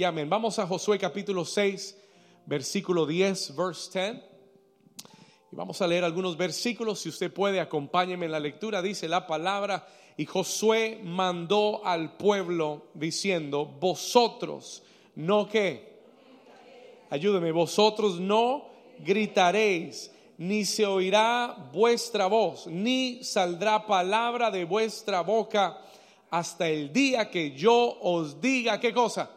y 0.00 0.04
amén. 0.04 0.30
Vamos 0.30 0.58
a 0.58 0.66
Josué 0.66 0.98
capítulo 0.98 1.44
6, 1.44 1.94
versículo 2.46 3.04
10, 3.04 3.54
verse 3.54 4.12
10. 4.12 4.22
Y 5.52 5.56
vamos 5.56 5.82
a 5.82 5.86
leer 5.86 6.04
algunos 6.04 6.38
versículos. 6.38 7.00
Si 7.00 7.10
usted 7.10 7.30
puede, 7.30 7.60
acompáñeme 7.60 8.24
en 8.24 8.32
la 8.32 8.40
lectura. 8.40 8.80
Dice 8.80 9.08
la 9.08 9.26
palabra. 9.26 9.86
Y 10.16 10.24
Josué 10.24 11.02
mandó 11.04 11.84
al 11.84 12.16
pueblo 12.16 12.86
diciendo, 12.94 13.66
vosotros 13.66 14.82
no 15.16 15.46
que, 15.46 16.00
ayúdeme, 17.10 17.52
vosotros 17.52 18.18
no 18.18 18.70
gritaréis, 19.00 20.10
ni 20.38 20.64
se 20.64 20.86
oirá 20.86 21.68
vuestra 21.74 22.26
voz, 22.26 22.66
ni 22.66 23.22
saldrá 23.22 23.86
palabra 23.86 24.50
de 24.50 24.64
vuestra 24.64 25.20
boca 25.20 25.78
hasta 26.30 26.70
el 26.70 26.90
día 26.90 27.30
que 27.30 27.50
yo 27.50 27.98
os 28.00 28.40
diga, 28.40 28.80
¿qué 28.80 28.94
cosa? 28.94 29.32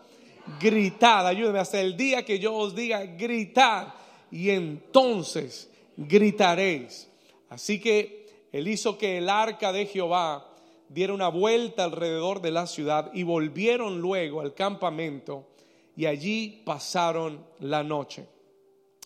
Gritad, 0.59 1.25
ayúdeme, 1.27 1.59
hasta 1.59 1.79
el 1.79 1.95
día 1.95 2.25
que 2.25 2.39
yo 2.39 2.53
os 2.53 2.75
diga, 2.75 3.03
gritad, 3.05 3.93
y 4.29 4.49
entonces 4.49 5.69
gritaréis. 5.95 7.09
Así 7.49 7.79
que 7.79 8.47
él 8.51 8.67
hizo 8.67 8.97
que 8.97 9.19
el 9.19 9.29
arca 9.29 9.71
de 9.71 9.85
Jehová 9.85 10.49
diera 10.89 11.13
una 11.13 11.27
vuelta 11.27 11.83
alrededor 11.83 12.41
de 12.41 12.51
la 12.51 12.67
ciudad 12.67 13.11
y 13.13 13.23
volvieron 13.23 14.01
luego 14.01 14.41
al 14.41 14.53
campamento 14.53 15.47
y 15.95 16.05
allí 16.05 16.61
pasaron 16.65 17.45
la 17.59 17.83
noche. 17.83 18.27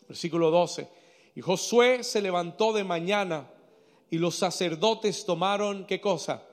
Versículo 0.07 0.49
12. 0.51 0.87
Y 1.35 1.41
Josué 1.41 2.03
se 2.03 2.21
levantó 2.21 2.73
de 2.73 2.83
mañana 2.83 3.49
y 4.09 4.17
los 4.17 4.35
sacerdotes 4.35 5.25
tomaron, 5.25 5.85
¿qué 5.85 5.99
cosa? 5.99 6.43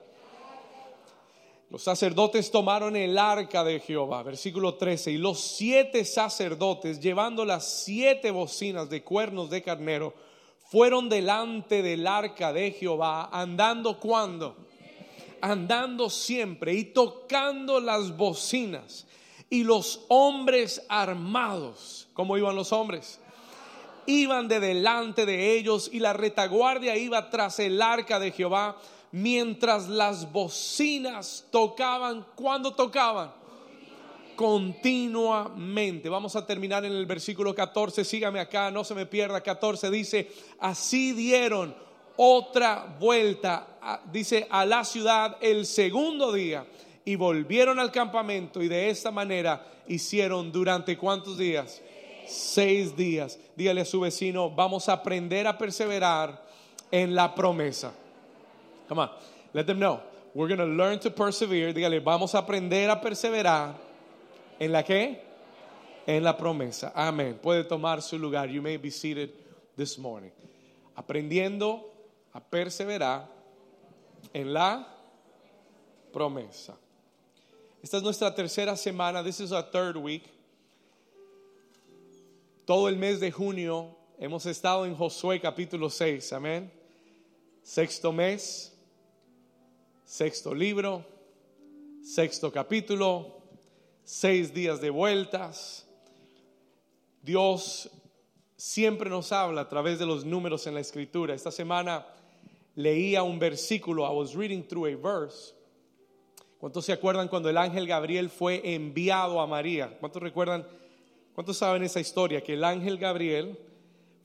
Los 1.75 1.83
sacerdotes 1.83 2.51
tomaron 2.51 2.95
el 2.95 3.17
arca 3.17 3.61
de 3.61 3.81
Jehová, 3.81 4.23
versículo 4.23 4.75
13, 4.75 5.11
y 5.11 5.17
los 5.17 5.41
siete 5.41 6.05
sacerdotes, 6.05 7.01
llevando 7.01 7.43
las 7.43 7.83
siete 7.83 8.31
bocinas 8.31 8.89
de 8.89 9.03
cuernos 9.03 9.49
de 9.49 9.61
carnero, 9.61 10.13
fueron 10.71 11.09
delante 11.09 11.81
del 11.81 12.07
arca 12.07 12.53
de 12.53 12.71
Jehová, 12.71 13.27
andando 13.29 13.99
cuando? 13.99 14.55
Andando 15.41 16.09
siempre 16.09 16.75
y 16.75 16.85
tocando 16.85 17.81
las 17.81 18.15
bocinas. 18.15 19.05
Y 19.49 19.65
los 19.65 20.05
hombres 20.07 20.81
armados, 20.87 22.07
¿cómo 22.13 22.37
iban 22.37 22.55
los 22.55 22.71
hombres? 22.71 23.19
Iban 24.05 24.47
de 24.47 24.61
delante 24.61 25.25
de 25.25 25.57
ellos 25.57 25.89
y 25.91 25.99
la 25.99 26.13
retaguardia 26.13 26.95
iba 26.95 27.29
tras 27.29 27.59
el 27.59 27.81
arca 27.81 28.17
de 28.17 28.31
Jehová 28.31 28.77
mientras 29.15 29.87
las 29.87 30.29
bocinas 30.29 31.45
tocaban, 31.49 32.25
cuando 32.35 32.73
tocaban? 32.73 33.31
Continuamente. 34.35 36.09
Vamos 36.09 36.35
a 36.35 36.45
terminar 36.45 36.83
en 36.83 36.91
el 36.91 37.05
versículo 37.05 37.55
14, 37.55 38.03
sígame 38.03 38.41
acá, 38.41 38.69
no 38.71 38.83
se 38.83 38.93
me 38.93 39.05
pierda. 39.05 39.39
14 39.39 39.89
dice, 39.89 40.29
así 40.59 41.13
dieron 41.13 41.73
otra 42.17 42.93
vuelta, 42.99 44.01
dice, 44.11 44.47
a 44.49 44.65
la 44.65 44.83
ciudad 44.83 45.37
el 45.39 45.65
segundo 45.65 46.33
día 46.33 46.67
y 47.05 47.15
volvieron 47.15 47.79
al 47.79 47.93
campamento 47.93 48.61
y 48.61 48.67
de 48.67 48.89
esta 48.89 49.11
manera 49.11 49.65
hicieron 49.87 50.51
durante 50.51 50.97
cuántos 50.97 51.37
días? 51.37 51.81
Seis 52.27 52.97
días. 52.97 53.39
Dígale 53.55 53.79
a 53.79 53.85
su 53.85 54.01
vecino, 54.01 54.49
vamos 54.49 54.89
a 54.89 54.93
aprender 54.93 55.47
a 55.47 55.57
perseverar 55.57 56.45
en 56.91 57.15
la 57.15 57.33
promesa. 57.33 57.93
Come 58.87 58.99
on. 58.99 59.09
Let 59.53 59.67
them 59.67 59.79
know. 59.79 60.01
We're 60.33 60.49
going 60.49 60.59
to 60.59 60.65
learn 60.65 60.99
to 60.99 61.11
persevere. 61.11 61.73
Dígale, 61.73 62.03
vamos 62.03 62.35
a 62.35 62.39
aprender 62.39 62.89
a 62.89 62.99
perseverar. 62.99 63.73
¿En 64.59 64.71
la 64.71 64.83
qué? 64.83 65.17
En 66.05 66.23
la 66.23 66.35
promesa. 66.35 66.91
Amén. 66.93 67.39
Puede 67.41 67.63
tomar 67.63 68.01
su 68.01 68.17
lugar. 68.19 68.49
You 68.49 68.61
may 68.61 68.77
be 68.77 68.89
seated 68.89 69.31
this 69.77 69.97
morning. 69.97 70.31
Aprendiendo 70.97 71.83
a 72.33 72.41
perseverar 72.41 73.27
en 74.33 74.53
la 74.53 74.85
promesa. 76.11 76.75
Esta 77.81 77.97
es 77.97 78.03
nuestra 78.03 78.35
tercera 78.35 78.75
semana. 78.75 79.23
This 79.23 79.39
is 79.39 79.53
our 79.53 79.63
third 79.63 79.95
week. 79.95 80.23
Todo 82.65 82.87
el 82.87 82.97
mes 82.97 83.21
de 83.21 83.31
junio 83.31 83.95
hemos 84.19 84.45
estado 84.45 84.85
en 84.85 84.95
Josué 84.95 85.39
capítulo 85.39 85.89
6. 85.89 86.33
Amén. 86.33 86.69
Sexto 87.63 88.11
mes 88.11 88.74
sexto 90.05 90.53
libro, 90.53 91.03
sexto 92.03 92.51
capítulo, 92.51 93.41
seis 94.03 94.53
días 94.53 94.79
de 94.79 94.91
vueltas. 94.91 95.87
Dios 97.23 97.89
siempre 98.55 99.09
nos 99.09 99.31
habla 99.31 99.61
a 99.61 99.67
través 99.69 99.97
de 99.97 100.05
los 100.05 100.23
números 100.23 100.67
en 100.67 100.75
la 100.75 100.79
escritura. 100.79 101.33
Esta 101.33 101.51
semana 101.51 102.05
leía 102.75 103.23
un 103.23 103.39
versículo, 103.39 104.05
I 104.05 104.15
was 104.15 104.35
reading 104.35 104.61
through 104.61 104.85
a 104.85 104.95
verse. 104.95 105.55
¿Cuántos 106.59 106.85
se 106.85 106.93
acuerdan 106.93 107.27
cuando 107.27 107.49
el 107.49 107.57
ángel 107.57 107.87
Gabriel 107.87 108.29
fue 108.29 108.61
enviado 108.75 109.41
a 109.41 109.47
María? 109.47 109.97
¿Cuántos 109.99 110.21
recuerdan? 110.21 110.67
¿Cuántos 111.33 111.57
saben 111.57 111.83
esa 111.83 111.99
historia? 111.99 112.41
Que 112.41 112.53
el 112.53 112.63
ángel 112.63 112.97
Gabriel 112.99 113.59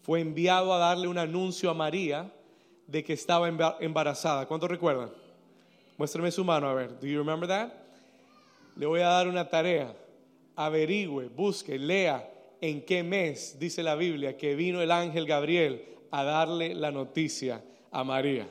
fue 0.02 0.20
enviado 0.20 0.74
a 0.74 0.78
darle 0.78 1.08
un 1.08 1.18
anuncio 1.18 1.70
a 1.70 1.74
María 1.74 2.32
de 2.86 3.02
que 3.02 3.14
estaba 3.14 3.48
embarazada. 3.80 4.46
¿Cuántos 4.46 4.70
recuerdan? 4.70 5.10
Muéstrame 6.00 6.30
su 6.30 6.42
mano, 6.42 6.66
a 6.66 6.72
ver. 6.72 6.98
Do 6.98 7.06
you 7.06 7.18
remember 7.18 7.46
that? 7.46 7.74
Le 8.74 8.86
voy 8.86 9.00
a 9.00 9.08
dar 9.08 9.28
una 9.28 9.46
tarea. 9.46 9.94
Averigüe, 10.56 11.28
busque, 11.28 11.78
lea 11.78 12.26
en 12.58 12.80
qué 12.86 13.02
mes 13.02 13.58
dice 13.58 13.82
la 13.82 13.96
Biblia 13.96 14.34
que 14.34 14.54
vino 14.54 14.80
el 14.80 14.92
ángel 14.92 15.26
Gabriel 15.26 15.84
a 16.10 16.24
darle 16.24 16.74
la 16.74 16.90
noticia 16.90 17.62
a 17.90 18.02
María. 18.02 18.48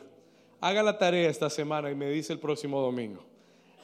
Haga 0.61 0.83
la 0.83 0.99
tarea 0.99 1.27
esta 1.27 1.49
semana 1.49 1.89
y 1.89 1.95
me 1.95 2.11
dice 2.11 2.33
el 2.33 2.37
próximo 2.37 2.81
domingo. 2.81 3.25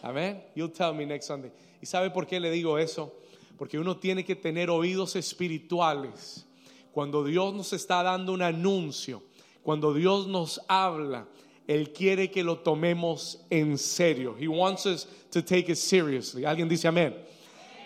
Amén. 0.04 0.44
You'll 0.54 0.72
tell 0.72 0.94
me 0.94 1.04
next 1.04 1.28
Sunday. 1.28 1.52
¿Y 1.82 1.88
sabe 1.88 2.12
por 2.12 2.28
qué 2.28 2.40
le 2.40 2.52
digo 2.52 2.78
eso? 2.78 3.16
Porque 3.58 3.80
uno 3.80 3.98
tiene 3.98 4.24
que 4.24 4.36
tener 4.36 4.70
oídos 4.70 5.16
espirituales. 5.16 6.46
Cuando 6.92 7.24
Dios 7.24 7.52
nos 7.56 7.74
está 7.74 8.04
dando 8.04 8.32
un 8.32 8.44
anuncio, 8.44 9.24
cuando 9.64 9.92
Dios 9.92 10.28
nos 10.28 10.62
habla, 10.68 11.26
él 11.68 11.92
quiere 11.94 12.30
que 12.30 12.44
lo 12.44 12.60
tomemos 12.60 13.46
en 13.50 13.78
serio. 13.78 14.36
He 14.40 14.48
wants 14.48 14.86
us 14.86 15.08
to 15.32 15.42
take 15.42 15.72
it 15.72 15.78
seriously. 15.78 16.46
Alguien 16.46 16.70
dice 16.70 16.88
amén. 16.88 17.16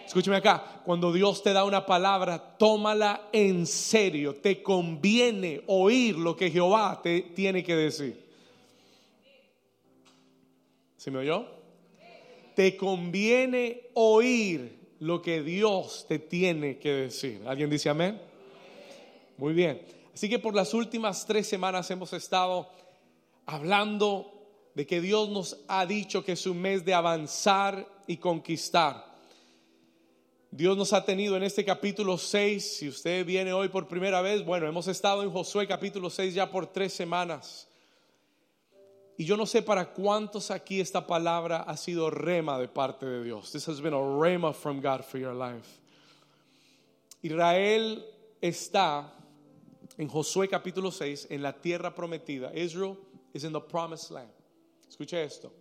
Escúcheme 0.06 0.38
acá, 0.38 0.82
cuando 0.86 1.14
Dios 1.14 1.44
te 1.44 1.54
da 1.54 1.64
una 1.64 1.86
palabra, 1.86 2.58
tómala 2.58 3.30
en 3.32 3.68
serio. 3.68 4.36
Te 4.36 4.64
conviene 4.64 5.62
oír 5.68 6.18
lo 6.18 6.36
que 6.36 6.50
Jehová 6.50 7.00
te 7.04 7.22
tiene 7.22 7.64
que 7.64 7.76
decir. 7.76 8.20
¿Se 10.98 11.12
me 11.12 11.20
oyó? 11.20 11.46
Te 12.56 12.76
conviene 12.76 13.90
oír 13.94 14.80
lo 15.00 15.22
que 15.22 15.44
Dios 15.44 16.06
te 16.08 16.20
tiene 16.20 16.80
que 16.80 16.92
decir. 16.92 17.44
¿Alguien 17.46 17.70
dice 17.70 17.90
amén? 17.90 18.20
Muy 19.38 19.54
bien. 19.54 19.80
Así 20.14 20.28
que 20.28 20.40
por 20.40 20.56
las 20.56 20.74
últimas 20.74 21.26
tres 21.26 21.48
semanas 21.48 21.90
hemos 21.92 22.12
estado 22.14 22.68
hablando 23.50 24.32
de 24.76 24.86
que 24.86 25.02
Dios 25.02 25.30
nos 25.30 25.58
ha 25.68 25.86
dicho 25.86 26.24
que 26.24 26.34
es 26.34 26.46
un 26.46 26.62
mes 26.62 26.86
de 26.86 26.94
avanzar 26.94 27.88
y 28.08 28.18
conquistar. 28.18 29.06
Dios 30.52 30.78
nos 30.78 30.94
ha 30.94 31.04
tenido 31.04 31.36
en 31.36 31.44
este 31.44 31.66
capítulo 31.66 32.18
6, 32.18 32.78
si 32.78 32.88
usted 32.88 33.26
viene 33.26 33.54
hoy 33.54 33.70
por 33.70 33.88
primera 33.88 34.22
vez, 34.22 34.46
bueno, 34.46 34.68
hemos 34.68 34.88
estado 34.88 35.24
en 35.24 35.32
Josué 35.32 35.68
capítulo 35.68 36.10
6 36.10 36.34
ya 36.34 36.50
por 36.50 36.68
tres 36.68 36.94
semanas. 36.94 37.68
Y 39.18 39.26
yo 39.26 39.36
no 39.36 39.46
sé 39.46 39.62
para 39.62 39.92
cuántos 39.94 40.50
aquí 40.50 40.80
esta 40.80 41.06
palabra 41.06 41.58
ha 41.58 41.76
sido 41.76 42.10
rema 42.10 42.58
de 42.58 42.68
parte 42.68 43.06
de 43.06 43.24
Dios. 43.24 43.52
This 43.52 43.68
has 43.68 43.82
been 43.82 43.94
a 43.94 44.20
rema 44.20 44.54
from 44.54 44.80
God 44.80 45.02
for 45.02 45.20
your 45.20 45.36
life. 45.36 45.68
Israel 47.22 48.06
está 48.42 49.14
en 49.98 50.08
Josué 50.08 50.48
capítulo 50.48 50.92
6 50.92 51.28
en 51.32 51.42
la 51.42 51.54
tierra 51.54 51.94
prometida. 51.94 52.52
Israel 52.56 52.98
is 53.34 53.44
in 53.44 53.54
the 53.54 53.62
promised 53.62 54.12
land. 54.12 54.30
Escuche 54.90 55.24
esto. 55.24 55.52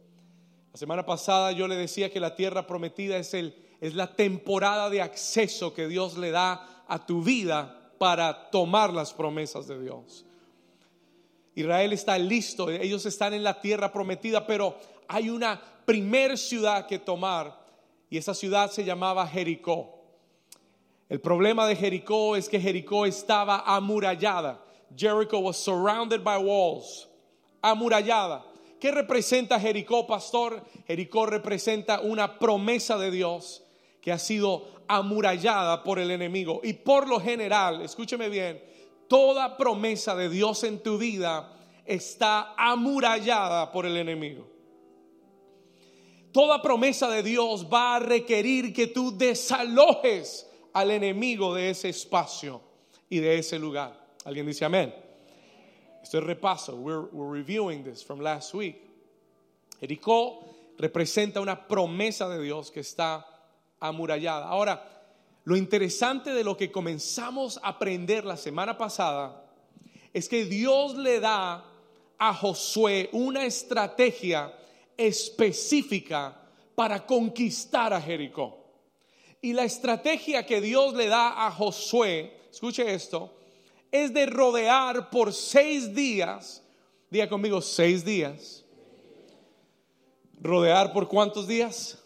La 0.72 0.78
semana 0.78 1.04
pasada 1.04 1.52
yo 1.52 1.66
le 1.66 1.76
decía 1.76 2.10
que 2.12 2.20
la 2.20 2.34
tierra 2.34 2.66
prometida 2.66 3.16
es, 3.16 3.34
el, 3.34 3.54
es 3.80 3.94
la 3.94 4.14
temporada 4.14 4.90
de 4.90 5.00
acceso 5.00 5.74
que 5.74 5.88
Dios 5.88 6.16
le 6.16 6.30
da 6.30 6.84
a 6.86 7.04
tu 7.04 7.22
vida 7.22 7.92
para 7.98 8.50
tomar 8.50 8.92
las 8.92 9.12
promesas 9.12 9.66
de 9.66 9.82
Dios. 9.82 10.24
Israel 11.54 11.92
está 11.92 12.16
listo, 12.18 12.70
ellos 12.70 13.04
están 13.06 13.34
en 13.34 13.42
la 13.42 13.60
tierra 13.60 13.92
prometida, 13.92 14.46
pero 14.46 14.76
hay 15.08 15.28
una 15.28 15.60
primer 15.84 16.38
ciudad 16.38 16.86
que 16.86 16.98
tomar 16.98 17.58
y 18.08 18.16
esa 18.16 18.34
ciudad 18.34 18.70
se 18.70 18.84
llamaba 18.84 19.26
Jericó. 19.26 19.94
El 21.08 21.20
problema 21.20 21.66
de 21.66 21.74
Jericó 21.74 22.36
es 22.36 22.48
que 22.48 22.60
Jericó 22.60 23.06
estaba 23.06 23.64
amurallada. 23.66 24.62
Jericho 24.96 25.38
was 25.40 25.56
surrounded 25.56 26.22
by 26.22 26.38
walls 26.38 27.07
amurallada. 27.62 28.44
¿Qué 28.80 28.90
representa 28.92 29.58
Jericó, 29.58 30.06
pastor? 30.06 30.62
Jericó 30.86 31.26
representa 31.26 32.00
una 32.00 32.38
promesa 32.38 32.96
de 32.96 33.10
Dios 33.10 33.64
que 34.00 34.12
ha 34.12 34.18
sido 34.18 34.68
amurallada 34.86 35.82
por 35.82 35.98
el 35.98 36.10
enemigo. 36.10 36.60
Y 36.62 36.72
por 36.74 37.08
lo 37.08 37.20
general, 37.20 37.82
escúcheme 37.82 38.28
bien, 38.28 38.62
toda 39.08 39.56
promesa 39.56 40.14
de 40.14 40.28
Dios 40.28 40.64
en 40.64 40.82
tu 40.82 40.98
vida 40.98 41.54
está 41.84 42.54
amurallada 42.56 43.72
por 43.72 43.86
el 43.86 43.96
enemigo. 43.96 44.46
Toda 46.32 46.62
promesa 46.62 47.08
de 47.08 47.22
Dios 47.22 47.66
va 47.72 47.96
a 47.96 47.98
requerir 47.98 48.72
que 48.72 48.86
tú 48.86 49.16
desalojes 49.16 50.48
al 50.72 50.90
enemigo 50.90 51.54
de 51.54 51.70
ese 51.70 51.88
espacio 51.88 52.60
y 53.08 53.18
de 53.18 53.38
ese 53.38 53.58
lugar. 53.58 54.08
¿Alguien 54.24 54.46
dice 54.46 54.64
amén? 54.64 55.07
Este 56.02 56.20
repaso, 56.20 56.76
we're, 56.76 57.06
we're 57.12 57.30
reviewing 57.30 57.84
this 57.84 58.02
from 58.02 58.20
last 58.20 58.54
week. 58.54 58.76
Jericó 59.80 60.44
representa 60.78 61.40
una 61.40 61.66
promesa 61.66 62.28
de 62.28 62.42
Dios 62.42 62.70
que 62.70 62.80
está 62.80 63.24
amurallada. 63.80 64.46
Ahora, 64.46 64.82
lo 65.44 65.56
interesante 65.56 66.32
de 66.32 66.44
lo 66.44 66.56
que 66.56 66.70
comenzamos 66.70 67.58
a 67.62 67.68
aprender 67.68 68.24
la 68.24 68.36
semana 68.36 68.76
pasada 68.76 69.44
es 70.12 70.28
que 70.28 70.44
Dios 70.44 70.94
le 70.94 71.20
da 71.20 71.64
a 72.18 72.34
Josué 72.34 73.08
una 73.12 73.44
estrategia 73.44 74.52
específica 74.96 76.36
para 76.74 77.06
conquistar 77.06 77.92
a 77.92 78.00
Jericó. 78.00 78.58
Y 79.40 79.52
la 79.52 79.64
estrategia 79.64 80.44
que 80.44 80.60
Dios 80.60 80.94
le 80.94 81.06
da 81.06 81.46
a 81.46 81.50
Josué, 81.50 82.32
escuche 82.50 82.92
esto, 82.92 83.37
es 83.90 84.12
de 84.12 84.26
rodear 84.26 85.10
por 85.10 85.32
seis 85.32 85.94
días, 85.94 86.62
diga 87.10 87.28
conmigo, 87.28 87.60
seis 87.60 88.04
días. 88.04 88.64
¿Rodear 90.40 90.92
por 90.92 91.08
cuántos 91.08 91.48
días? 91.48 91.98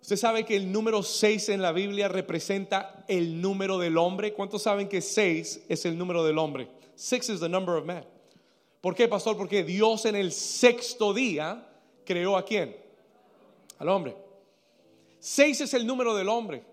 Usted 0.00 0.16
sabe 0.16 0.44
que 0.44 0.56
el 0.56 0.72
número 0.72 1.02
seis 1.02 1.48
en 1.48 1.62
la 1.62 1.70
Biblia 1.70 2.08
representa 2.08 3.04
el 3.06 3.40
número 3.40 3.78
del 3.78 3.96
hombre. 3.96 4.32
¿Cuántos 4.32 4.62
saben 4.62 4.88
que 4.88 5.00
seis 5.00 5.62
es 5.68 5.84
el 5.84 5.96
número 5.96 6.24
del 6.24 6.38
hombre? 6.38 6.68
Six 6.96 7.28
is 7.28 7.40
the 7.40 7.48
number 7.48 7.76
of 7.76 7.84
man. 7.84 8.04
¿Por 8.80 8.96
qué, 8.96 9.06
pastor? 9.06 9.36
Porque 9.36 9.62
Dios 9.62 10.04
en 10.06 10.16
el 10.16 10.32
sexto 10.32 11.14
día 11.14 11.68
creó 12.04 12.36
a 12.36 12.44
quién? 12.44 12.76
Al 13.78 13.88
hombre. 13.88 14.16
Seis 15.20 15.60
es 15.60 15.72
el 15.72 15.86
número 15.86 16.16
del 16.16 16.28
hombre. 16.28 16.64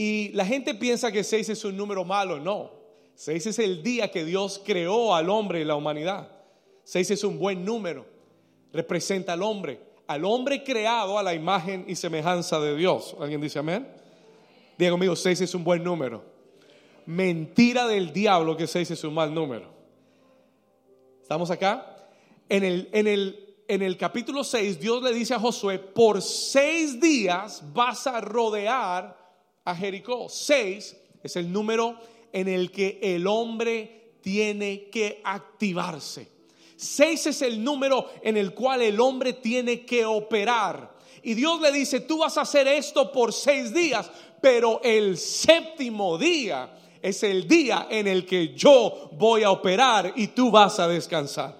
Y 0.00 0.28
la 0.28 0.46
gente 0.46 0.76
piensa 0.76 1.10
que 1.10 1.24
seis 1.24 1.48
es 1.48 1.64
un 1.64 1.76
número 1.76 2.04
malo. 2.04 2.38
No. 2.38 2.70
Seis 3.16 3.48
es 3.48 3.58
el 3.58 3.82
día 3.82 4.12
que 4.12 4.24
Dios 4.24 4.62
creó 4.64 5.12
al 5.12 5.28
hombre 5.28 5.60
y 5.60 5.64
la 5.64 5.74
humanidad. 5.74 6.30
Seis 6.84 7.10
es 7.10 7.24
un 7.24 7.36
buen 7.36 7.64
número. 7.64 8.06
Representa 8.72 9.32
al 9.32 9.42
hombre. 9.42 9.80
Al 10.06 10.24
hombre 10.24 10.62
creado 10.62 11.18
a 11.18 11.22
la 11.24 11.34
imagen 11.34 11.84
y 11.88 11.96
semejanza 11.96 12.60
de 12.60 12.76
Dios. 12.76 13.16
¿Alguien 13.20 13.40
dice 13.40 13.58
amén? 13.58 13.88
Diga 14.78 14.92
conmigo, 14.92 15.16
seis 15.16 15.40
es 15.40 15.52
un 15.56 15.64
buen 15.64 15.82
número. 15.82 16.22
Mentira 17.06 17.88
del 17.88 18.12
diablo 18.12 18.56
que 18.56 18.68
seis 18.68 18.88
es 18.92 19.02
un 19.02 19.14
mal 19.14 19.34
número. 19.34 19.68
¿Estamos 21.20 21.50
acá? 21.50 22.08
En 22.48 22.62
el, 22.62 22.88
en 22.92 23.08
el, 23.08 23.56
en 23.66 23.82
el 23.82 23.96
capítulo 23.96 24.44
6, 24.44 24.78
Dios 24.78 25.02
le 25.02 25.12
dice 25.12 25.34
a 25.34 25.40
Josué, 25.40 25.80
por 25.80 26.22
seis 26.22 27.00
días 27.00 27.64
vas 27.74 28.06
a 28.06 28.20
rodear 28.20 29.27
a 29.68 29.74
Jericó. 29.74 30.28
Seis 30.28 30.96
es 31.22 31.36
el 31.36 31.52
número 31.52 31.98
en 32.32 32.48
el 32.48 32.70
que 32.70 32.98
el 33.02 33.26
hombre 33.26 34.12
tiene 34.22 34.88
que 34.90 35.20
activarse. 35.22 36.28
Seis 36.76 37.26
es 37.26 37.42
el 37.42 37.62
número 37.62 38.08
en 38.22 38.36
el 38.36 38.54
cual 38.54 38.82
el 38.82 38.98
hombre 39.00 39.34
tiene 39.34 39.84
que 39.84 40.04
operar. 40.04 40.96
Y 41.22 41.34
Dios 41.34 41.60
le 41.60 41.70
dice, 41.72 42.00
tú 42.00 42.18
vas 42.18 42.38
a 42.38 42.42
hacer 42.42 42.66
esto 42.68 43.12
por 43.12 43.32
seis 43.32 43.74
días, 43.74 44.10
pero 44.40 44.80
el 44.82 45.18
séptimo 45.18 46.16
día 46.16 46.74
es 47.02 47.22
el 47.22 47.46
día 47.46 47.88
en 47.90 48.06
el 48.06 48.24
que 48.24 48.54
yo 48.54 49.10
voy 49.12 49.42
a 49.42 49.50
operar 49.50 50.14
y 50.16 50.28
tú 50.28 50.50
vas 50.50 50.78
a 50.78 50.88
descansar. 50.88 51.56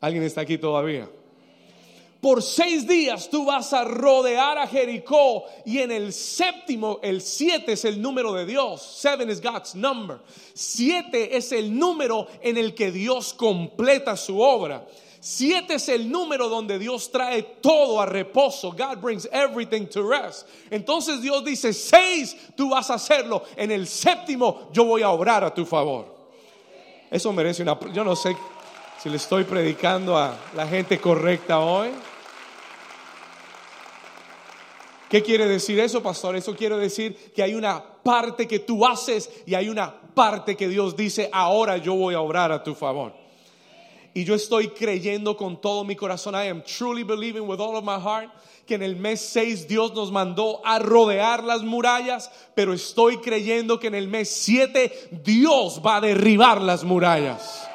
¿Alguien 0.00 0.22
está 0.22 0.42
aquí 0.42 0.56
todavía? 0.56 1.10
Por 2.20 2.42
seis 2.42 2.86
días 2.86 3.30
tú 3.30 3.44
vas 3.44 3.72
a 3.72 3.84
rodear 3.84 4.58
a 4.58 4.66
Jericó 4.66 5.44
y 5.64 5.78
en 5.78 5.92
el 5.92 6.12
séptimo, 6.12 6.98
el 7.00 7.22
siete 7.22 7.72
es 7.72 7.84
el 7.84 8.02
número 8.02 8.32
de 8.32 8.44
Dios. 8.44 8.82
Seven 8.82 9.30
is 9.30 9.40
God's 9.40 9.76
number. 9.76 10.18
Siete 10.52 11.36
es 11.36 11.52
el 11.52 11.78
número 11.78 12.26
en 12.42 12.56
el 12.56 12.74
que 12.74 12.90
Dios 12.90 13.32
completa 13.32 14.16
su 14.16 14.40
obra. 14.40 14.84
Siete 15.20 15.74
es 15.74 15.88
el 15.88 16.10
número 16.10 16.48
donde 16.48 16.78
Dios 16.78 17.10
trae 17.10 17.42
todo 17.60 18.00
a 18.00 18.06
reposo. 18.06 18.72
God 18.72 19.00
brings 19.00 19.28
everything 19.30 19.86
to 19.86 20.02
rest. 20.02 20.48
Entonces 20.70 21.22
Dios 21.22 21.44
dice, 21.44 21.72
seis, 21.72 22.36
tú 22.56 22.70
vas 22.70 22.90
a 22.90 22.94
hacerlo. 22.94 23.44
En 23.56 23.70
el 23.70 23.86
séptimo, 23.86 24.68
yo 24.72 24.84
voy 24.84 25.02
a 25.02 25.10
obrar 25.10 25.44
a 25.44 25.54
tu 25.54 25.64
favor. 25.64 26.06
Eso 27.10 27.32
merece 27.32 27.62
una... 27.62 27.78
Yo 27.92 28.02
no 28.02 28.16
sé 28.16 28.36
si 29.00 29.08
le 29.08 29.16
estoy 29.16 29.44
predicando 29.44 30.16
a 30.16 30.36
la 30.56 30.66
gente 30.66 31.00
correcta 31.00 31.60
hoy. 31.60 31.90
¿Qué 35.08 35.22
quiere 35.22 35.46
decir 35.46 35.80
eso, 35.80 36.02
pastor? 36.02 36.36
Eso 36.36 36.54
quiere 36.54 36.76
decir 36.76 37.32
que 37.34 37.42
hay 37.42 37.54
una 37.54 37.82
parte 38.02 38.46
que 38.46 38.58
tú 38.58 38.86
haces 38.86 39.30
y 39.46 39.54
hay 39.54 39.68
una 39.68 40.00
parte 40.14 40.56
que 40.56 40.68
Dios 40.68 40.96
dice, 40.96 41.30
ahora 41.32 41.78
yo 41.78 41.94
voy 41.94 42.14
a 42.14 42.20
obrar 42.20 42.52
a 42.52 42.62
tu 42.62 42.74
favor. 42.74 43.14
Y 44.12 44.24
yo 44.24 44.34
estoy 44.34 44.68
creyendo 44.68 45.36
con 45.36 45.60
todo 45.60 45.84
mi 45.84 45.94
corazón. 45.94 46.34
I 46.34 46.48
am 46.48 46.62
truly 46.62 47.04
believing 47.04 47.46
with 47.48 47.60
all 47.60 47.76
of 47.76 47.84
my 47.84 48.00
heart 48.02 48.30
que 48.66 48.74
en 48.74 48.82
el 48.82 48.96
mes 48.96 49.20
6 49.20 49.66
Dios 49.66 49.94
nos 49.94 50.12
mandó 50.12 50.60
a 50.62 50.78
rodear 50.78 51.42
las 51.42 51.62
murallas, 51.62 52.30
pero 52.54 52.74
estoy 52.74 53.16
creyendo 53.16 53.80
que 53.80 53.86
en 53.86 53.94
el 53.94 54.08
mes 54.08 54.28
7 54.28 55.08
Dios 55.24 55.80
va 55.84 55.96
a 55.96 56.00
derribar 56.02 56.60
las 56.60 56.84
murallas. 56.84 57.66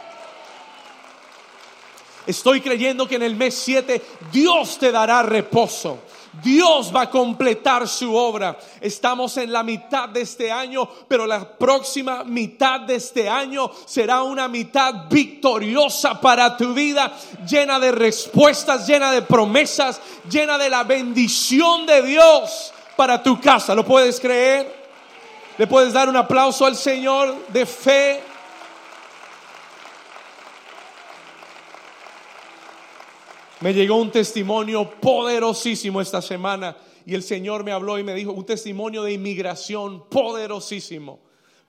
Estoy 2.27 2.62
creyendo 2.62 3.07
que 3.07 3.15
en 3.15 3.24
el 3.24 3.35
mes 3.35 3.56
7 3.56 4.01
Dios 4.31 4.77
te 4.77 4.91
dará 4.91 5.24
reposo. 5.24 5.97
Dios 6.41 6.91
va 6.95 7.03
a 7.03 7.09
completar 7.09 7.88
su 7.88 8.15
obra. 8.15 8.57
Estamos 8.81 9.38
en 9.38 9.53
la 9.53 9.62
mitad 9.62 10.09
de 10.09 10.21
este 10.21 10.51
año, 10.51 10.89
pero 11.07 11.27
la 11.27 11.57
próxima 11.57 12.24
mitad 12.24 12.81
de 12.81 12.95
este 12.95 13.30
año 13.30 13.69
será 13.85 14.24
una 14.24 14.47
mitad 14.47 15.07
victoriosa 15.09 16.19
para 16.19 16.57
tu 16.57 16.74
vida, 16.74 17.13
llena 17.47 17.80
de 17.80 17.91
respuestas, 17.91 18.88
llena 18.88 19.12
de 19.12 19.21
promesas, 19.21 20.01
llena 20.30 20.57
de 20.57 20.69
la 20.69 20.83
bendición 20.83 21.85
de 21.85 22.01
Dios 22.01 22.74
para 22.95 23.21
tu 23.21 23.39
casa. 23.39 23.75
¿Lo 23.75 23.85
puedes 23.85 24.19
creer? 24.19 24.83
¿Le 25.57 25.68
puedes 25.68 25.94
dar 25.94 26.09
un 26.09 26.18
aplauso 26.18 26.66
al 26.66 26.75
Señor 26.75 27.47
de 27.49 27.66
fe? 27.66 28.32
Me 33.63 33.73
llegó 33.73 33.95
un 33.95 34.11
testimonio 34.11 34.91
poderosísimo 34.99 36.01
esta 36.01 36.21
semana 36.21 36.75
y 37.05 37.15
el 37.15 37.23
Señor 37.23 37.63
me 37.63 37.71
habló 37.71 37.97
y 37.97 38.03
me 38.03 38.13
dijo 38.13 38.33
un 38.33 38.45
testimonio 38.45 39.03
de 39.03 39.13
inmigración 39.13 40.03
poderosísimo, 40.09 41.21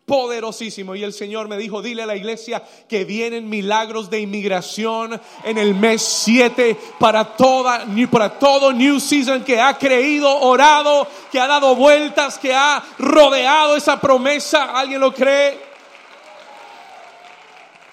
poderosísimo. 0.05 0.97
Y 0.97 1.05
el 1.05 1.13
Señor 1.13 1.47
me 1.47 1.57
dijo, 1.57 1.83
dile 1.83 2.03
a 2.03 2.07
la 2.07 2.17
iglesia 2.17 2.65
que 2.89 3.05
vienen 3.05 3.49
milagros 3.49 4.11
de 4.11 4.19
inmigración 4.19 5.21
en 5.45 5.57
el 5.57 5.77
mes 5.77 6.03
7 6.03 6.77
para 6.99 7.37
toda, 7.37 7.87
para 8.11 8.41
todo 8.41 8.73
New 8.73 8.99
Season 8.99 9.45
que 9.45 9.61
ha 9.61 9.79
creído, 9.79 10.37
orado, 10.41 11.07
que 11.31 11.39
ha 11.39 11.47
dado 11.47 11.77
vueltas, 11.77 12.41
que 12.41 12.53
ha 12.53 12.83
rodeado 12.99 13.77
esa 13.77 14.01
promesa. 14.01 14.77
¿Alguien 14.77 14.99
lo 14.99 15.15
cree? 15.15 15.61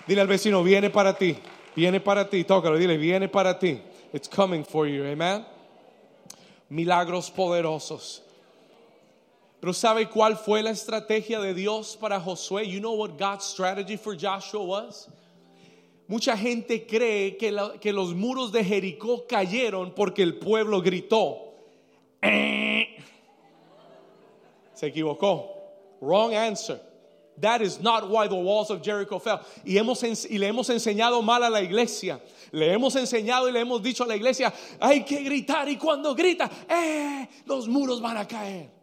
Dile 0.07 0.21
al 0.21 0.27
vecino, 0.27 0.63
viene 0.63 0.89
para 0.89 1.15
ti, 1.15 1.37
viene 1.75 1.99
para 1.99 2.27
ti, 2.27 2.45
tócalo, 2.45 2.79
dile, 2.79 2.97
viene 2.97 3.29
para 3.29 3.59
ti. 3.59 3.79
It's 4.13 4.27
coming 4.27 4.63
for 4.63 4.87
you, 4.87 5.05
amen. 5.05 5.45
Milagros 6.69 7.29
poderosos. 7.29 8.21
Pero 9.61 9.73
¿sabe 9.73 10.09
cuál 10.09 10.37
fue 10.37 10.63
la 10.63 10.71
estrategia 10.71 11.39
de 11.39 11.53
Dios 11.53 11.95
para 11.95 12.19
Josué? 12.19 12.67
You 12.67 12.79
know 12.79 12.93
what 12.93 13.17
God's 13.17 13.45
strategy 13.45 13.95
for 13.95 14.15
Joshua 14.15 14.63
was? 14.63 15.07
Mucha 16.07 16.35
gente 16.35 16.85
cree 16.85 17.37
que, 17.37 17.51
que 17.79 17.93
los 17.93 18.13
muros 18.13 18.51
de 18.51 18.63
Jericó 18.63 19.25
cayeron 19.27 19.93
porque 19.95 20.23
el 20.23 20.39
pueblo 20.39 20.81
gritó. 20.81 21.53
Se 24.73 24.87
equivocó. 24.87 25.47
Wrong 26.01 26.33
answer. 26.33 26.81
That 27.39 27.61
is 27.61 27.79
not 27.81 28.09
why 28.09 28.27
the 28.27 28.35
walls 28.35 28.69
of 28.69 28.81
Jericho 28.81 29.19
fell. 29.19 29.41
Y, 29.65 29.77
hemos, 29.77 30.03
y 30.03 30.37
le 30.37 30.47
hemos 30.47 30.69
enseñado 30.69 31.23
mal 31.23 31.43
a 31.43 31.49
la 31.49 31.61
iglesia. 31.61 32.19
Le 32.51 32.73
hemos 32.73 32.95
enseñado 32.95 33.47
y 33.47 33.51
le 33.51 33.61
hemos 33.61 33.81
dicho 33.81 34.03
a 34.03 34.07
la 34.07 34.15
iglesia, 34.15 34.53
hay 34.79 35.03
que 35.03 35.23
gritar 35.23 35.69
y 35.69 35.77
cuando 35.77 36.13
grita, 36.13 36.49
eh, 36.69 37.27
los 37.45 37.67
muros 37.67 38.01
van 38.01 38.17
a 38.17 38.27
caer. 38.27 38.80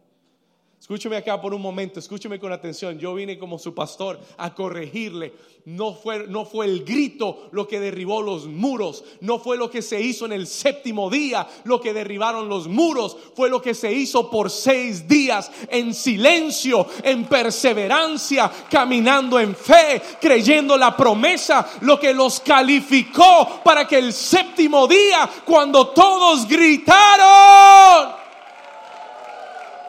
Escúcheme 0.88 1.18
acá 1.18 1.38
por 1.38 1.52
un 1.52 1.61
momento, 1.61 2.00
escúcheme 2.00 2.40
con 2.40 2.50
atención. 2.50 2.99
Yo 2.99 3.12
vine 3.12 3.38
como 3.38 3.59
su 3.59 3.75
pastor 3.75 4.18
a 4.38 4.54
corregirle. 4.54 5.35
No 5.66 5.92
fue, 5.92 6.26
no 6.28 6.47
fue 6.47 6.64
el 6.64 6.83
grito 6.83 7.50
lo 7.52 7.68
que 7.68 7.78
derribó 7.78 8.23
los 8.23 8.47
muros. 8.47 9.04
No 9.21 9.38
fue 9.38 9.59
lo 9.59 9.71
que 9.71 9.83
se 9.83 10.00
hizo 10.00 10.25
en 10.25 10.33
el 10.33 10.47
séptimo 10.47 11.11
día 11.11 11.47
lo 11.64 11.78
que 11.78 11.92
derribaron 11.92 12.49
los 12.49 12.68
muros. 12.68 13.18
Fue 13.37 13.50
lo 13.50 13.61
que 13.61 13.75
se 13.75 13.92
hizo 13.92 14.30
por 14.30 14.50
seis 14.50 15.07
días 15.07 15.52
en 15.68 15.92
silencio, 15.92 16.87
en 17.02 17.26
perseverancia, 17.26 18.50
caminando 18.71 19.38
en 19.38 19.54
fe, 19.54 20.00
creyendo 20.18 20.78
la 20.78 20.97
promesa, 20.97 21.68
lo 21.83 22.00
que 22.00 22.14
los 22.14 22.40
calificó 22.40 23.61
para 23.62 23.87
que 23.87 23.99
el 23.99 24.14
séptimo 24.14 24.87
día, 24.87 25.28
cuando 25.45 25.88
todos 25.88 26.49
gritaron, 26.49 28.27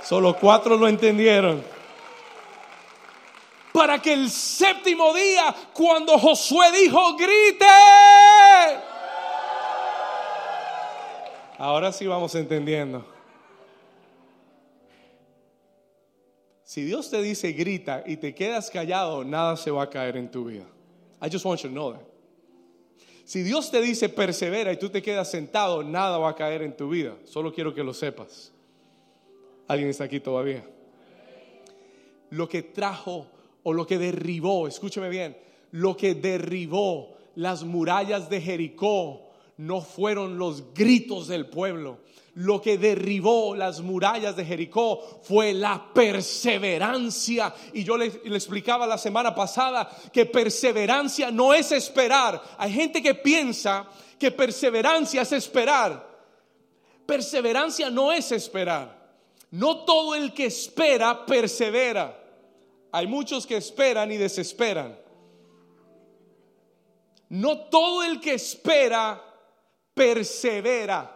Solo 0.10 0.36
cuatro 0.36 0.76
lo 0.76 0.88
entendieron. 0.88 1.64
Para 3.72 4.02
que 4.02 4.14
el 4.14 4.32
séptimo 4.32 5.14
día, 5.14 5.56
cuando 5.72 6.18
Josué 6.18 6.72
dijo, 6.72 7.16
grite. 7.16 7.66
Ahora 11.60 11.92
sí 11.92 12.08
vamos 12.08 12.34
entendiendo. 12.34 13.06
Si 16.64 16.82
Dios 16.82 17.12
te 17.12 17.22
dice 17.22 17.52
grita 17.52 18.02
y 18.04 18.18
te 18.18 18.34
quedas 18.34 18.72
callado, 18.72 19.24
nada 19.24 19.58
se 19.58 19.70
va 19.70 19.84
a 19.84 19.90
caer 19.92 20.18
en 20.18 20.32
tu 20.32 20.46
vida. 20.46 20.66
I 21.22 21.30
just 21.30 21.46
want 21.46 21.62
you 21.62 21.70
to 21.70 21.76
know 21.76 21.94
that. 21.94 22.02
Si 23.26 23.44
Dios 23.44 23.70
te 23.70 23.80
dice 23.80 24.10
persevera 24.10 24.74
y 24.74 24.78
tú 24.78 24.90
te 24.90 25.04
quedas 25.04 25.30
sentado, 25.30 25.84
nada 25.84 26.18
va 26.18 26.30
a 26.30 26.36
caer 26.36 26.64
en 26.64 26.76
tu 26.76 26.90
vida. 26.90 27.14
Solo 27.26 27.54
quiero 27.54 27.76
que 27.76 27.84
lo 27.84 27.94
sepas. 27.94 28.52
¿Alguien 29.70 29.92
está 29.92 30.06
aquí 30.06 30.20
todavía? 30.20 30.68
Lo 32.32 32.50
que 32.50 32.64
trajo 32.64 33.28
o 33.62 33.72
lo 33.72 33.86
que 33.86 34.00
derribó, 34.00 34.68
escúcheme 34.68 35.10
bien, 35.10 35.38
lo 35.72 35.96
que 35.96 36.16
derribó 36.16 37.16
las 37.36 37.64
murallas 37.64 38.32
de 38.32 38.42
Jericó 38.42 39.30
no 39.58 39.82
fueron 39.82 40.40
los 40.40 40.74
gritos 40.74 41.28
del 41.28 41.46
pueblo. 41.46 42.00
Lo 42.34 42.60
que 42.60 42.80
derribó 42.80 43.56
las 43.56 43.82
murallas 43.82 44.36
de 44.36 44.44
Jericó 44.44 45.22
fue 45.22 45.54
la 45.54 45.94
perseverancia. 45.94 47.54
Y 47.72 47.84
yo 47.84 47.96
le, 47.96 48.06
explicaba 48.08 48.88
la 48.88 48.98
semana 48.98 49.36
pasada 49.36 49.88
que 50.12 50.26
perseverancia 50.26 51.30
no 51.30 51.54
es 51.54 51.72
esperar. 51.72 52.42
Hay 52.58 52.74
gente 52.74 53.04
que 53.04 53.14
piensa 53.14 53.88
que 54.18 54.32
perseverancia 54.32 55.22
es 55.22 55.32
esperar. 55.32 56.10
Perseverancia 57.06 57.92
no 57.92 58.12
es 58.12 58.32
esperar. 58.32 58.99
No 59.52 59.84
todo 59.84 60.16
el 60.16 60.34
que 60.34 60.46
espera 60.46 61.26
persevera. 61.26 62.16
Hay 62.92 63.08
muchos 63.08 63.48
que 63.48 63.58
esperan 63.58 64.12
y 64.12 64.18
desesperan. 64.18 65.00
No 67.30 67.60
todo 67.70 68.04
el 68.04 68.20
que 68.20 68.34
espera 68.34 69.24
persevera. 69.94 71.16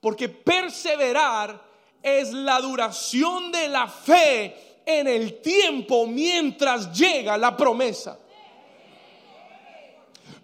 Porque 0.00 0.28
perseverar 0.28 1.62
es 2.02 2.32
la 2.32 2.60
duración 2.60 3.52
de 3.52 3.68
la 3.68 3.88
fe 3.88 4.80
en 4.84 5.06
el 5.06 5.40
tiempo 5.40 6.06
mientras 6.06 6.92
llega 6.92 7.38
la 7.38 7.56
promesa. 7.56 8.18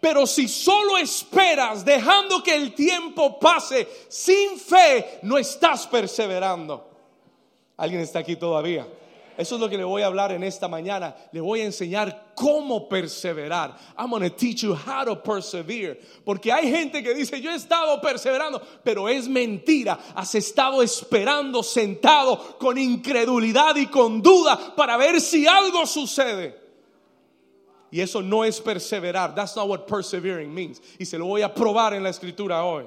Pero 0.00 0.26
si 0.26 0.47
solo 0.47 0.97
esperas 0.97 1.85
dejando 1.85 2.42
que 2.42 2.54
el 2.54 2.73
tiempo 2.73 3.38
pase 3.38 3.88
sin 4.08 4.58
fe, 4.58 5.18
no 5.23 5.37
estás 5.37 5.87
perseverando. 5.88 6.88
¿Alguien 7.78 8.02
está 8.02 8.18
aquí 8.18 8.37
todavía? 8.37 8.87
Eso 9.38 9.54
es 9.54 9.61
lo 9.61 9.68
que 9.68 9.76
le 9.76 9.85
voy 9.85 10.02
a 10.02 10.06
hablar 10.06 10.32
en 10.32 10.42
esta 10.42 10.66
mañana. 10.66 11.14
Le 11.30 11.40
voy 11.40 11.61
a 11.61 11.64
enseñar 11.64 12.32
cómo 12.35 12.88
perseverar. 12.88 13.78
I'm 13.97 14.11
going 14.11 14.28
to 14.28 14.37
teach 14.37 14.62
you 14.62 14.75
how 14.75 15.04
to 15.04 15.23
persevere. 15.23 16.00
Porque 16.25 16.50
hay 16.50 16.68
gente 16.68 17.04
que 17.04 17.14
dice, 17.14 17.40
yo 17.40 17.52
he 17.52 17.54
estado 17.54 18.00
perseverando, 18.00 18.61
pero 18.82 19.08
es 19.08 19.28
mentira. 19.28 19.97
Has 20.16 20.35
estado 20.35 20.82
esperando 20.82 21.62
sentado 21.62 22.58
con 22.58 22.76
incredulidad 22.78 23.76
y 23.76 23.87
con 23.87 24.20
duda 24.20 24.75
para 24.75 24.97
ver 24.97 25.20
si 25.20 25.47
algo 25.47 25.87
sucede. 25.87 26.61
Y 27.92 28.00
eso 28.00 28.20
no 28.23 28.44
es 28.44 28.61
perseverar. 28.61 29.37
That's 29.37 29.54
not 29.54 29.68
what 29.68 29.87
persevering 29.87 30.52
means. 30.52 30.82
Y 30.99 31.04
se 31.04 31.16
lo 31.16 31.26
voy 31.26 31.42
a 31.42 31.54
probar 31.54 31.94
en 31.94 32.02
la 32.02 32.11
escritura 32.11 32.64
hoy. 32.64 32.87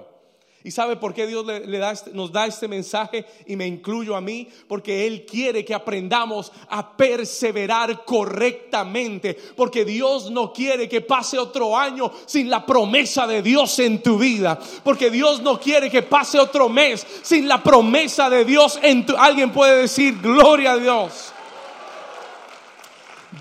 ¿Y 0.63 0.70
sabe 0.70 0.96
por 0.96 1.13
qué 1.13 1.25
Dios 1.25 1.44
le, 1.44 1.77
da 1.80 1.91
este, 1.91 2.12
nos 2.12 2.32
da 2.32 2.46
este 2.46 2.68
mensaje 2.68 3.25
y 3.48 3.56
me 3.56 3.65
incluyo 3.65 4.15
a 4.15 4.22
mí? 4.22 4.48
Porque 4.68 5.08
Él 5.08 5.25
quiere 5.25 5.65
que 5.65 5.74
aprendamos 5.74 6.51
a 6.70 6.96
perseverar 6.96 8.06
correctamente. 8.06 9.34
Porque 9.56 9.84
Dios 9.86 10.30
no 10.30 10.53
quiere 10.53 10.88
que 10.88 11.01
pase 11.01 11.39
otro 11.39 11.75
año 11.75 12.12
sin 12.27 12.48
la 12.48 12.63
promesa 12.63 13.25
de 13.25 13.41
Dios 13.41 13.80
en 13.80 14.03
tu 14.03 14.20
vida. 14.20 14.60
Porque 14.84 15.10
Dios 15.10 15.41
no 15.41 15.60
quiere 15.60 15.89
que 15.89 16.03
pase 16.03 16.39
otro 16.39 16.70
mes 16.70 17.08
sin 17.24 17.48
la 17.48 17.63
promesa 17.63 18.30
de 18.30 18.46
Dios 18.46 18.80
en 18.84 19.03
tu... 19.03 19.18
Alguien 19.18 19.51
puede 19.51 19.82
decir, 19.82 20.20
gloria 20.22 20.74
a 20.74 20.77
Dios. 20.77 21.34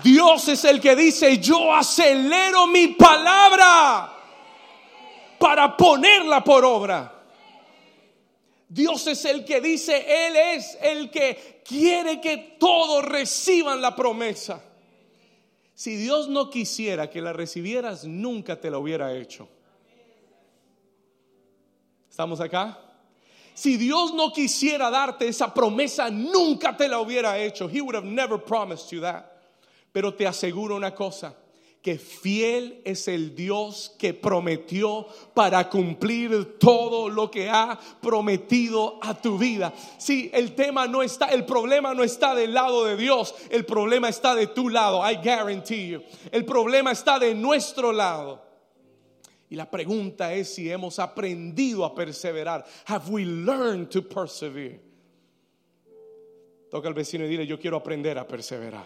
Dios 0.03 0.47
es 0.47 0.65
el 0.65 0.81
que 0.81 0.95
dice, 0.95 1.37
yo 1.37 1.73
acelero 1.73 2.65
mi 2.65 2.87
palabra 2.89 4.11
para 5.37 5.75
ponerla 5.75 6.43
por 6.43 6.63
obra. 6.63 7.10
Dios 8.73 9.05
es 9.07 9.25
el 9.25 9.43
que 9.43 9.59
dice, 9.59 10.27
Él 10.27 10.33
es 10.37 10.77
el 10.81 11.11
que 11.11 11.61
quiere 11.65 12.21
que 12.21 12.55
todos 12.57 13.03
reciban 13.03 13.81
la 13.81 13.93
promesa. 13.93 14.63
Si 15.73 15.97
Dios 15.97 16.29
no 16.29 16.49
quisiera 16.49 17.09
que 17.09 17.19
la 17.19 17.33
recibieras, 17.33 18.05
nunca 18.05 18.61
te 18.61 18.71
la 18.71 18.77
hubiera 18.77 19.13
hecho. 19.13 19.49
¿Estamos 22.09 22.39
acá? 22.39 22.79
Si 23.53 23.75
Dios 23.75 24.13
no 24.13 24.31
quisiera 24.31 24.89
darte 24.89 25.27
esa 25.27 25.53
promesa, 25.53 26.09
nunca 26.09 26.77
te 26.77 26.87
la 26.87 27.01
hubiera 27.01 27.37
hecho. 27.37 27.67
He 27.67 27.81
would 27.81 27.95
have 27.95 28.07
never 28.07 28.41
promised 28.41 28.89
you 28.89 29.01
that. 29.01 29.25
Pero 29.91 30.13
te 30.13 30.25
aseguro 30.25 30.77
una 30.77 30.95
cosa, 30.95 31.35
que 31.81 31.97
fiel 31.97 32.81
es 32.85 33.07
el 33.07 33.35
Dios 33.35 33.95
que 33.97 34.13
prometió 34.13 35.07
para 35.33 35.67
cumplir 35.69 36.59
todo 36.59 37.09
lo 37.09 37.31
que 37.31 37.49
ha 37.49 37.79
prometido 38.01 38.99
a 39.01 39.19
tu 39.19 39.37
vida. 39.37 39.73
Si 39.97 40.29
el 40.33 40.53
tema 40.53 40.87
no 40.87 41.01
está, 41.01 41.27
el 41.27 41.45
problema 41.45 41.93
no 41.93 42.03
está 42.03 42.35
del 42.35 42.53
lado 42.53 42.85
de 42.85 42.97
Dios, 42.97 43.33
el 43.49 43.65
problema 43.65 44.09
está 44.09 44.35
de 44.35 44.47
tu 44.47 44.69
lado, 44.69 45.01
I 45.09 45.15
guarantee 45.15 45.89
you. 45.89 46.03
El 46.31 46.45
problema 46.45 46.91
está 46.91 47.17
de 47.17 47.33
nuestro 47.33 47.91
lado. 47.91 48.51
Y 49.49 49.55
la 49.55 49.69
pregunta 49.69 50.33
es 50.33 50.53
si 50.53 50.71
hemos 50.71 50.97
aprendido 50.99 51.83
a 51.83 51.93
perseverar. 51.93 52.63
Have 52.85 53.09
we 53.09 53.25
learned 53.25 53.89
to 53.89 54.01
persevere? 54.01 54.79
Toca 56.69 56.87
al 56.87 56.93
vecino 56.93 57.25
y 57.25 57.27
dile, 57.27 57.45
yo 57.45 57.59
quiero 57.59 57.75
aprender 57.75 58.17
a 58.17 58.25
perseverar. 58.25 58.85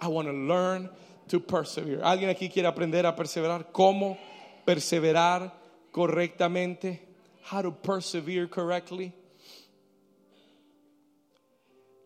I 0.00 0.08
want 0.08 0.26
to 0.26 0.32
learn 0.32 0.90
to 1.28 1.40
persevere. 1.40 2.02
¿Alguien 2.02 2.30
aquí 2.30 2.48
quiere 2.48 2.68
aprender 2.68 3.06
a 3.06 3.14
perseverar? 3.14 3.70
¿Cómo 3.70 4.18
perseverar 4.64 5.60
correctamente? 5.92 7.06
How 7.52 7.62
to 7.62 7.72
persevere 7.80 8.48
correctly. 8.48 9.12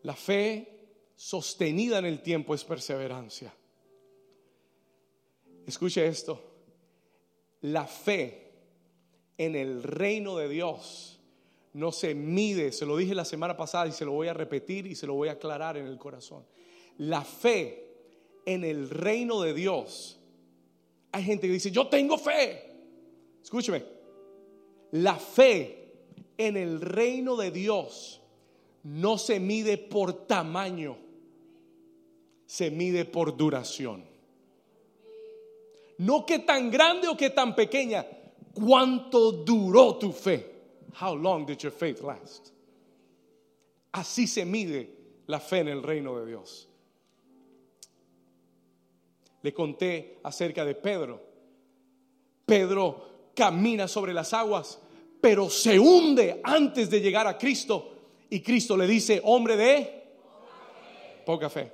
La 0.03 0.15
fe 0.15 0.69
sostenida 1.15 1.99
en 1.99 2.07
el 2.07 2.21
tiempo 2.23 2.55
es 2.55 2.65
perseverancia. 2.65 3.55
Escuche 5.67 6.07
esto. 6.07 6.41
La 7.63 7.87
fe 7.87 8.51
en 9.39 9.55
el 9.55 9.83
reino 9.83 10.37
de 10.37 10.49
Dios 10.49 11.21
no 11.75 11.93
se 11.93 12.15
mide, 12.15 12.73
se 12.73 12.85
lo 12.85 12.97
dije 12.97 13.15
la 13.15 13.25
semana 13.25 13.57
pasada 13.57 13.87
y 13.87 13.93
se 13.93 14.05
lo 14.05 14.13
voy 14.13 14.29
a 14.29 14.35
repetir 14.35 14.87
y 14.87 14.95
se 14.95 15.07
lo 15.07 15.15
voy 15.15 15.29
a 15.29 15.33
aclarar 15.33 15.77
en 15.77 15.87
el 15.87 15.99
corazón. 15.99 16.45
La 16.99 17.23
fe 17.23 17.92
en 18.45 18.65
el 18.65 18.91
reino 18.91 19.41
de 19.43 19.55
Dios, 19.55 20.19
hay 21.13 21.23
gente 21.25 21.47
que 21.47 21.53
dice, 21.53 21.71
yo 21.71 21.89
tengo 21.89 22.19
fe. 22.19 22.71
Escúcheme, 23.43 23.85
la 24.93 25.17
fe 25.17 25.93
en 26.37 26.57
el 26.57 26.81
reino 26.81 27.37
de 27.37 27.51
Dios 27.51 28.21
no 28.85 29.19
se 29.19 29.39
mide 29.39 29.79
por 29.79 30.27
tamaño, 30.27 30.97
se 32.47 32.71
mide 32.71 33.05
por 33.05 33.37
duración. 33.37 34.05
No 35.99 36.27
que 36.27 36.41
tan 36.41 36.71
grande 36.71 37.09
o 37.09 37.17
que 37.17 37.31
tan 37.31 37.55
pequeña, 37.55 38.07
cuánto 38.55 39.33
duró 39.33 39.97
tu 39.99 40.13
fe. 40.13 40.51
How 41.01 41.15
long 41.15 41.47
did 41.47 41.59
your 41.59 41.73
faith 41.73 42.01
last? 42.01 42.51
Así 43.93 44.27
se 44.27 44.45
mide 44.45 44.91
la 45.27 45.39
fe 45.39 45.59
en 45.59 45.69
el 45.69 45.83
reino 45.83 46.19
de 46.19 46.27
Dios 46.27 46.69
le 49.43 49.53
conté 49.53 50.19
acerca 50.23 50.65
de 50.65 50.75
Pedro. 50.75 51.21
Pedro 52.47 53.31
camina 53.35 53.89
sobre 53.89 54.13
las 54.13 54.33
aguas, 54.33 54.81
pero 55.21 55.51
se 55.51 55.79
hunde 55.79 56.41
antes 56.43 56.91
de 56.91 57.01
llegar 57.01 57.27
a 57.27 57.37
Cristo. 57.37 57.95
Y 58.31 58.41
Cristo 58.41 58.77
le 58.77 58.87
dice, 58.87 59.21
hombre 59.25 59.57
de... 59.57 60.03
Poca 61.27 61.51
fe. 61.51 61.71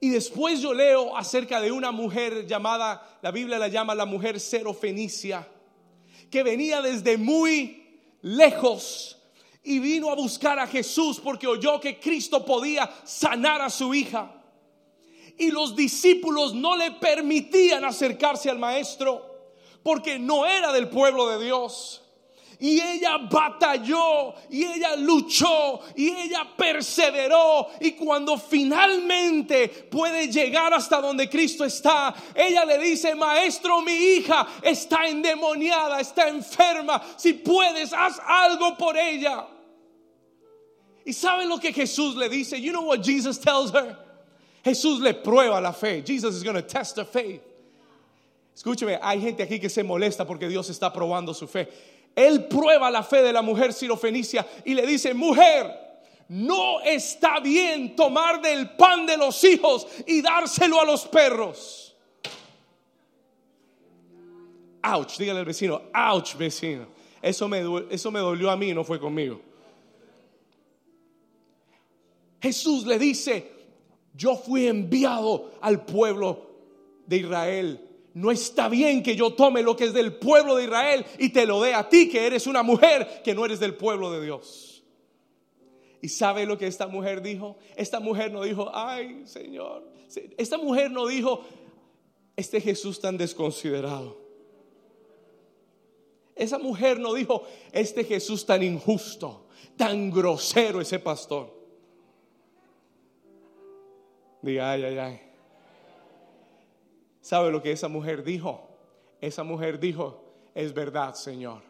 Y 0.00 0.10
después 0.10 0.60
yo 0.60 0.74
leo 0.74 1.16
acerca 1.16 1.60
de 1.60 1.70
una 1.70 1.92
mujer 1.92 2.46
llamada, 2.46 3.18
la 3.22 3.30
Biblia 3.30 3.58
la 3.58 3.68
llama 3.68 3.94
la 3.94 4.04
mujer 4.04 4.38
Fenicia 4.40 5.48
que 6.32 6.42
venía 6.42 6.80
desde 6.80 7.18
muy 7.18 8.00
lejos 8.22 9.18
y 9.62 9.78
vino 9.78 10.10
a 10.10 10.14
buscar 10.14 10.58
a 10.58 10.66
Jesús 10.66 11.20
porque 11.20 11.46
oyó 11.46 11.78
que 11.78 12.00
Cristo 12.00 12.42
podía 12.44 12.90
sanar 13.04 13.60
a 13.60 13.68
su 13.68 13.94
hija. 13.94 14.41
Y 15.38 15.50
los 15.50 15.74
discípulos 15.74 16.54
no 16.54 16.76
le 16.76 16.92
permitían 16.92 17.84
acercarse 17.84 18.50
al 18.50 18.58
maestro 18.58 19.32
porque 19.82 20.18
no 20.18 20.46
era 20.46 20.72
del 20.72 20.88
pueblo 20.88 21.28
de 21.28 21.44
Dios. 21.44 22.02
Y 22.60 22.80
ella 22.80 23.18
batalló, 23.28 24.36
y 24.48 24.62
ella 24.62 24.94
luchó, 24.94 25.80
y 25.96 26.10
ella 26.10 26.46
perseveró. 26.56 27.66
Y 27.80 27.92
cuando 27.92 28.38
finalmente 28.38 29.66
puede 29.68 30.28
llegar 30.28 30.72
hasta 30.72 31.00
donde 31.00 31.28
Cristo 31.28 31.64
está, 31.64 32.14
ella 32.32 32.64
le 32.64 32.78
dice, 32.78 33.16
maestro, 33.16 33.80
mi 33.80 33.92
hija 33.92 34.46
está 34.62 35.08
endemoniada, 35.08 35.98
está 35.98 36.28
enferma. 36.28 37.02
Si 37.16 37.32
puedes, 37.32 37.92
haz 37.92 38.20
algo 38.24 38.76
por 38.76 38.96
ella. 38.96 39.44
Y 41.04 41.12
saben 41.12 41.48
lo 41.48 41.58
que 41.58 41.72
Jesús 41.72 42.14
le 42.14 42.28
dice? 42.28 42.60
You 42.60 42.70
know 42.70 42.84
what 42.84 43.02
Jesus 43.02 43.40
tells 43.40 43.72
her? 43.72 43.98
Jesús 44.64 45.00
le 45.00 45.14
prueba 45.14 45.60
la 45.60 45.72
fe. 45.72 46.02
Jesus 46.02 46.36
is 46.36 46.42
going 46.42 46.56
to 46.56 46.62
test 46.62 46.96
her 46.96 47.04
faith. 47.04 47.42
Escúcheme, 48.56 48.98
hay 49.00 49.20
gente 49.20 49.42
aquí 49.42 49.58
que 49.58 49.68
se 49.68 49.82
molesta 49.82 50.26
porque 50.26 50.48
Dios 50.48 50.68
está 50.68 50.92
probando 50.92 51.34
su 51.34 51.46
fe. 51.46 51.68
Él 52.14 52.46
prueba 52.48 52.90
la 52.90 53.02
fe 53.02 53.22
de 53.22 53.32
la 53.32 53.42
mujer 53.42 53.72
sirofenicia 53.72 54.46
y 54.64 54.74
le 54.74 54.86
dice, 54.86 55.14
mujer, 55.14 55.66
no 56.28 56.80
está 56.82 57.40
bien 57.40 57.96
tomar 57.96 58.40
del 58.42 58.70
pan 58.70 59.06
de 59.06 59.16
los 59.16 59.42
hijos 59.44 59.86
y 60.06 60.20
dárselo 60.20 60.80
a 60.80 60.84
los 60.84 61.06
perros. 61.06 61.94
Ouch, 64.84 65.16
dígale 65.16 65.40
al 65.40 65.44
vecino, 65.44 65.82
ouch 65.94 66.36
vecino. 66.36 66.86
Eso 67.22 67.48
me, 67.48 67.62
eso 67.90 68.10
me 68.10 68.20
dolió 68.20 68.50
a 68.50 68.56
mí, 68.56 68.74
no 68.74 68.84
fue 68.84 68.98
conmigo. 68.98 69.40
Jesús 72.40 72.84
le 72.84 72.98
dice, 72.98 73.61
yo 74.14 74.36
fui 74.36 74.66
enviado 74.66 75.50
al 75.60 75.84
pueblo 75.84 76.50
de 77.06 77.16
Israel 77.18 77.88
no 78.14 78.30
está 78.30 78.68
bien 78.68 79.02
que 79.02 79.16
yo 79.16 79.32
tome 79.34 79.62
lo 79.62 79.76
que 79.76 79.84
es 79.84 79.94
del 79.94 80.14
pueblo 80.14 80.56
de 80.56 80.64
Israel 80.64 81.04
y 81.18 81.30
te 81.30 81.46
lo 81.46 81.62
dé 81.62 81.74
a 81.74 81.88
ti, 81.88 82.08
que 82.08 82.26
eres 82.26 82.46
una 82.46 82.62
mujer 82.62 83.22
que 83.24 83.34
no 83.34 83.44
eres 83.44 83.60
del 83.60 83.74
pueblo 83.74 84.10
de 84.10 84.22
Dios. 84.22 84.84
¿Y 86.00 86.08
sabe 86.08 86.46
lo 86.46 86.58
que 86.58 86.66
esta 86.66 86.86
mujer 86.86 87.22
dijo? 87.22 87.56
Esta 87.76 88.00
mujer 88.00 88.32
no 88.32 88.42
dijo, 88.42 88.70
ay 88.74 89.22
Señor. 89.26 89.90
Esta 90.36 90.58
mujer 90.58 90.90
no 90.90 91.06
dijo, 91.06 91.42
este 92.36 92.60
Jesús 92.60 93.00
tan 93.00 93.16
desconsiderado. 93.16 94.20
Esa 96.34 96.58
mujer 96.58 96.98
no 96.98 97.14
dijo, 97.14 97.44
este 97.72 98.04
Jesús 98.04 98.44
tan 98.44 98.62
injusto, 98.62 99.46
tan 99.76 100.10
grosero 100.10 100.80
ese 100.80 100.98
pastor. 100.98 101.61
Diga, 104.42 104.72
ay, 104.72 104.84
ay, 104.84 104.98
ay. 104.98 105.20
¿Sabe 107.20 107.52
lo 107.52 107.62
que 107.62 107.70
esa 107.70 107.88
mujer 107.88 108.24
dijo? 108.24 108.68
Esa 109.20 109.44
mujer 109.44 109.78
dijo, 109.78 110.24
es 110.54 110.74
verdad, 110.74 111.14
Señor, 111.14 111.62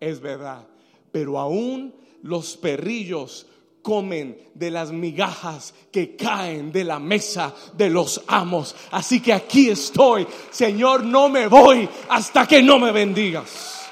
es 0.00 0.18
verdad. 0.20 0.66
Pero 1.12 1.38
aún 1.38 1.94
los 2.22 2.56
perrillos 2.56 3.46
comen 3.82 4.50
de 4.54 4.70
las 4.70 4.90
migajas 4.90 5.72
que 5.92 6.16
caen 6.16 6.72
de 6.72 6.82
la 6.82 6.98
mesa 6.98 7.54
de 7.74 7.88
los 7.90 8.22
amos. 8.26 8.74
Así 8.90 9.20
que 9.20 9.32
aquí 9.32 9.68
estoy, 9.68 10.26
Señor, 10.50 11.04
no 11.04 11.28
me 11.28 11.46
voy 11.46 11.88
hasta 12.08 12.48
que 12.48 12.62
no 12.62 12.78
me 12.78 12.90
bendigas. 12.90 13.86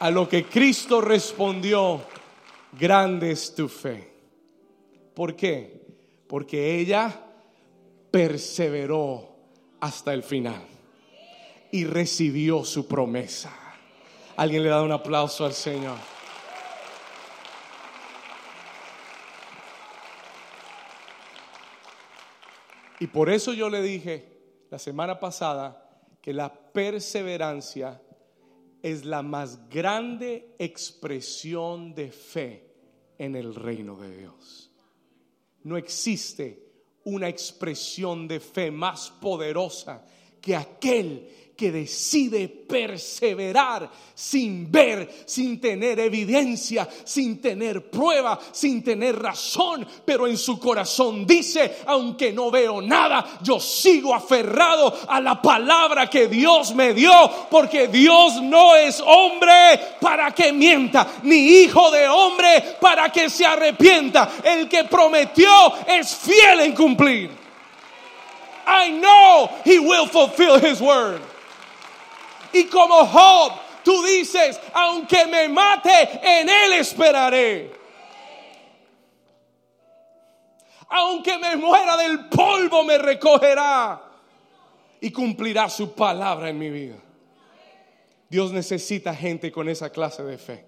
A 0.00 0.10
lo 0.10 0.28
que 0.28 0.44
Cristo 0.44 1.00
respondió, 1.00 2.02
grande 2.72 3.30
es 3.30 3.54
tu 3.54 3.68
fe. 3.68 4.11
¿Por 5.14 5.36
qué? 5.36 5.86
Porque 6.26 6.78
ella 6.78 7.26
perseveró 8.10 9.36
hasta 9.80 10.14
el 10.14 10.22
final 10.22 10.62
y 11.70 11.84
recibió 11.84 12.64
su 12.64 12.86
promesa. 12.86 13.52
Alguien 14.36 14.62
le 14.62 14.68
da 14.68 14.82
un 14.82 14.92
aplauso 14.92 15.44
al 15.44 15.52
Señor. 15.52 15.96
Y 23.00 23.08
por 23.08 23.30
eso 23.30 23.52
yo 23.52 23.68
le 23.68 23.82
dije 23.82 24.28
la 24.70 24.78
semana 24.78 25.18
pasada 25.18 26.00
que 26.20 26.32
la 26.32 26.54
perseverancia 26.72 28.00
es 28.82 29.04
la 29.04 29.22
más 29.22 29.68
grande 29.68 30.54
expresión 30.58 31.94
de 31.94 32.12
fe 32.12 32.72
en 33.18 33.34
el 33.36 33.54
reino 33.54 33.96
de 33.96 34.16
Dios. 34.16 34.71
No 35.64 35.76
existe 35.76 36.62
una 37.04 37.28
expresión 37.28 38.28
de 38.28 38.40
fe 38.40 38.70
más 38.70 39.10
poderosa 39.10 40.04
que 40.40 40.56
aquel 40.56 41.51
que 41.62 41.70
decide 41.70 42.48
perseverar 42.48 43.88
sin 44.16 44.68
ver, 44.68 45.08
sin 45.26 45.60
tener 45.60 46.00
evidencia, 46.00 46.88
sin 47.04 47.40
tener 47.40 47.88
prueba, 47.88 48.36
sin 48.50 48.82
tener 48.82 49.22
razón, 49.22 49.86
pero 50.04 50.26
en 50.26 50.36
su 50.36 50.58
corazón 50.58 51.24
dice, 51.24 51.76
aunque 51.86 52.32
no 52.32 52.50
veo 52.50 52.82
nada, 52.82 53.38
yo 53.44 53.60
sigo 53.60 54.12
aferrado 54.12 54.92
a 55.06 55.20
la 55.20 55.40
palabra 55.40 56.10
que 56.10 56.26
Dios 56.26 56.74
me 56.74 56.94
dio, 56.94 57.12
porque 57.48 57.86
Dios 57.86 58.42
no 58.42 58.74
es 58.74 59.00
hombre 59.06 59.78
para 60.00 60.32
que 60.32 60.52
mienta, 60.52 61.20
ni 61.22 61.62
hijo 61.62 61.92
de 61.92 62.08
hombre 62.08 62.76
para 62.80 63.08
que 63.12 63.30
se 63.30 63.46
arrepienta. 63.46 64.32
El 64.42 64.68
que 64.68 64.82
prometió 64.82 65.48
es 65.86 66.12
fiel 66.12 66.58
en 66.58 66.74
cumplir. 66.74 67.30
I 68.66 68.90
know 68.90 69.48
he 69.64 69.78
will 69.78 70.08
fulfill 70.08 70.58
his 70.58 70.80
word. 70.80 71.22
Y 72.52 72.64
como 72.64 73.06
Job, 73.06 73.52
tú 73.84 74.02
dices, 74.02 74.60
aunque 74.74 75.26
me 75.26 75.48
mate, 75.48 76.20
en 76.22 76.48
él 76.48 76.72
esperaré. 76.74 77.72
Aunque 80.88 81.38
me 81.38 81.56
muera 81.56 81.96
del 81.96 82.28
polvo, 82.28 82.84
me 82.84 82.98
recogerá 82.98 84.02
y 85.00 85.10
cumplirá 85.10 85.68
su 85.70 85.94
palabra 85.94 86.50
en 86.50 86.58
mi 86.58 86.70
vida. 86.70 86.96
Dios 88.28 88.52
necesita 88.52 89.14
gente 89.14 89.50
con 89.50 89.68
esa 89.68 89.90
clase 89.90 90.22
de 90.22 90.38
fe. 90.38 90.64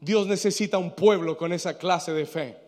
Dios 0.00 0.26
necesita 0.26 0.78
un 0.78 0.94
pueblo 0.94 1.36
con 1.36 1.52
esa 1.52 1.76
clase 1.76 2.12
de 2.12 2.26
fe. 2.26 2.59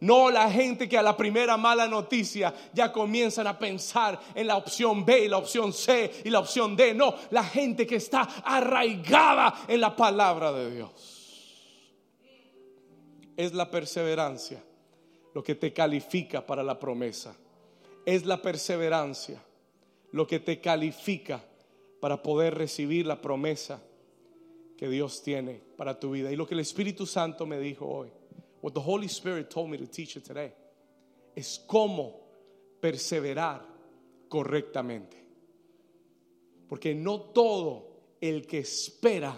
No 0.00 0.30
la 0.30 0.50
gente 0.50 0.88
que 0.88 0.96
a 0.96 1.02
la 1.02 1.16
primera 1.16 1.56
mala 1.56 1.88
noticia 1.88 2.54
ya 2.72 2.92
comienzan 2.92 3.46
a 3.48 3.58
pensar 3.58 4.20
en 4.34 4.46
la 4.46 4.56
opción 4.56 5.04
B 5.04 5.24
y 5.24 5.28
la 5.28 5.38
opción 5.38 5.72
C 5.72 6.22
y 6.24 6.30
la 6.30 6.38
opción 6.38 6.76
D. 6.76 6.94
No, 6.94 7.14
la 7.30 7.42
gente 7.42 7.86
que 7.86 7.96
está 7.96 8.22
arraigada 8.44 9.64
en 9.66 9.80
la 9.80 9.96
palabra 9.96 10.52
de 10.52 10.70
Dios. 10.70 11.24
Es 13.36 13.54
la 13.54 13.70
perseverancia 13.70 14.62
lo 15.34 15.42
que 15.42 15.54
te 15.54 15.72
califica 15.72 16.46
para 16.46 16.62
la 16.62 16.78
promesa. 16.78 17.36
Es 18.06 18.24
la 18.24 18.40
perseverancia 18.40 19.42
lo 20.12 20.26
que 20.26 20.38
te 20.38 20.60
califica 20.60 21.44
para 22.00 22.22
poder 22.22 22.54
recibir 22.54 23.04
la 23.06 23.20
promesa 23.20 23.82
que 24.76 24.88
Dios 24.88 25.22
tiene 25.22 25.60
para 25.76 25.98
tu 25.98 26.12
vida. 26.12 26.30
Y 26.30 26.36
lo 26.36 26.46
que 26.46 26.54
el 26.54 26.60
Espíritu 26.60 27.04
Santo 27.04 27.46
me 27.46 27.58
dijo 27.58 27.86
hoy 27.86 28.10
what 28.60 28.74
the 28.74 28.80
Holy 28.80 29.08
Spirit 29.08 29.50
told 29.50 29.70
me 29.70 29.78
to 29.78 29.86
teach 29.86 30.14
you 30.14 30.20
today 30.20 30.52
es 31.34 31.64
cómo 31.66 32.14
perseverar 32.80 33.62
correctamente. 34.28 35.16
Porque 36.68 36.94
no 36.94 37.20
todo 37.32 38.16
el 38.20 38.46
que 38.46 38.58
espera 38.58 39.34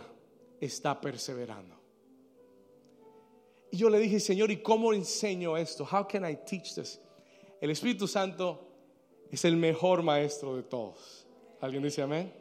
está 0.60 1.00
perseverando. 1.00 1.76
Y 3.70 3.76
yo 3.76 3.88
le 3.88 3.98
dije, 4.00 4.18
Señor, 4.18 4.50
¿y 4.50 4.62
cómo 4.62 4.92
enseño 4.92 5.56
esto? 5.56 5.84
How 5.84 6.08
can 6.08 6.24
I 6.24 6.36
teach 6.44 6.74
this? 6.74 6.98
El 7.60 7.70
Espíritu 7.70 8.08
Santo 8.08 8.66
es 9.30 9.44
el 9.44 9.56
mejor 9.56 10.02
maestro 10.02 10.56
de 10.56 10.64
todos. 10.64 11.26
¿Alguien 11.60 11.82
dice 11.82 12.02
amén? 12.02 12.32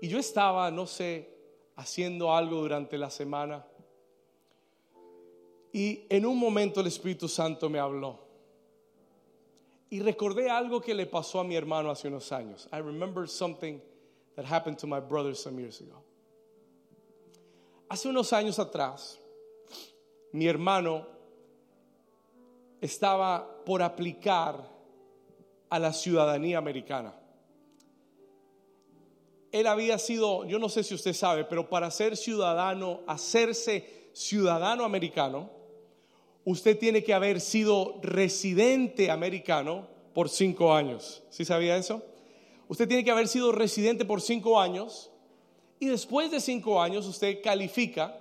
Y 0.00 0.08
yo 0.08 0.18
estaba, 0.18 0.70
no 0.70 0.86
sé, 0.86 1.28
haciendo 1.76 2.34
algo 2.34 2.62
durante 2.62 2.96
la 2.96 3.10
semana 3.10 3.66
y 5.78 6.04
en 6.08 6.26
un 6.26 6.36
momento 6.36 6.80
el 6.80 6.88
Espíritu 6.88 7.28
Santo 7.28 7.70
me 7.70 7.78
habló. 7.78 8.18
Y 9.90 10.00
recordé 10.00 10.50
algo 10.50 10.80
que 10.80 10.92
le 10.92 11.06
pasó 11.06 11.38
a 11.38 11.44
mi 11.44 11.54
hermano 11.54 11.88
hace 11.88 12.08
unos 12.08 12.32
años. 12.32 12.68
I 12.72 12.78
remember 12.78 13.28
something 13.28 13.80
that 14.34 14.44
happened 14.44 14.76
to 14.78 14.88
my 14.88 14.98
brother 14.98 15.36
some 15.36 15.56
years 15.56 15.80
ago. 15.80 16.02
Hace 17.88 18.08
unos 18.08 18.32
años 18.32 18.58
atrás, 18.58 19.20
mi 20.32 20.48
hermano 20.48 21.06
estaba 22.80 23.46
por 23.64 23.80
aplicar 23.80 24.68
a 25.70 25.78
la 25.78 25.92
ciudadanía 25.92 26.58
americana. 26.58 27.14
Él 29.52 29.68
había 29.68 29.96
sido, 29.98 30.44
yo 30.44 30.58
no 30.58 30.68
sé 30.68 30.82
si 30.82 30.96
usted 30.96 31.12
sabe, 31.12 31.44
pero 31.44 31.68
para 31.68 31.88
ser 31.92 32.16
ciudadano, 32.16 33.02
hacerse 33.06 34.10
ciudadano 34.12 34.84
americano, 34.84 35.56
usted 36.44 36.78
tiene 36.78 37.02
que 37.02 37.14
haber 37.14 37.40
sido 37.40 37.98
residente 38.02 39.10
americano 39.10 39.88
por 40.14 40.28
cinco 40.28 40.74
años. 40.74 41.22
¿Sí 41.30 41.44
sabía 41.44 41.76
eso? 41.76 42.02
Usted 42.68 42.88
tiene 42.88 43.04
que 43.04 43.10
haber 43.10 43.28
sido 43.28 43.52
residente 43.52 44.04
por 44.04 44.20
cinco 44.20 44.60
años 44.60 45.10
y 45.78 45.86
después 45.86 46.30
de 46.30 46.40
cinco 46.40 46.80
años 46.80 47.06
usted 47.06 47.42
califica 47.42 48.18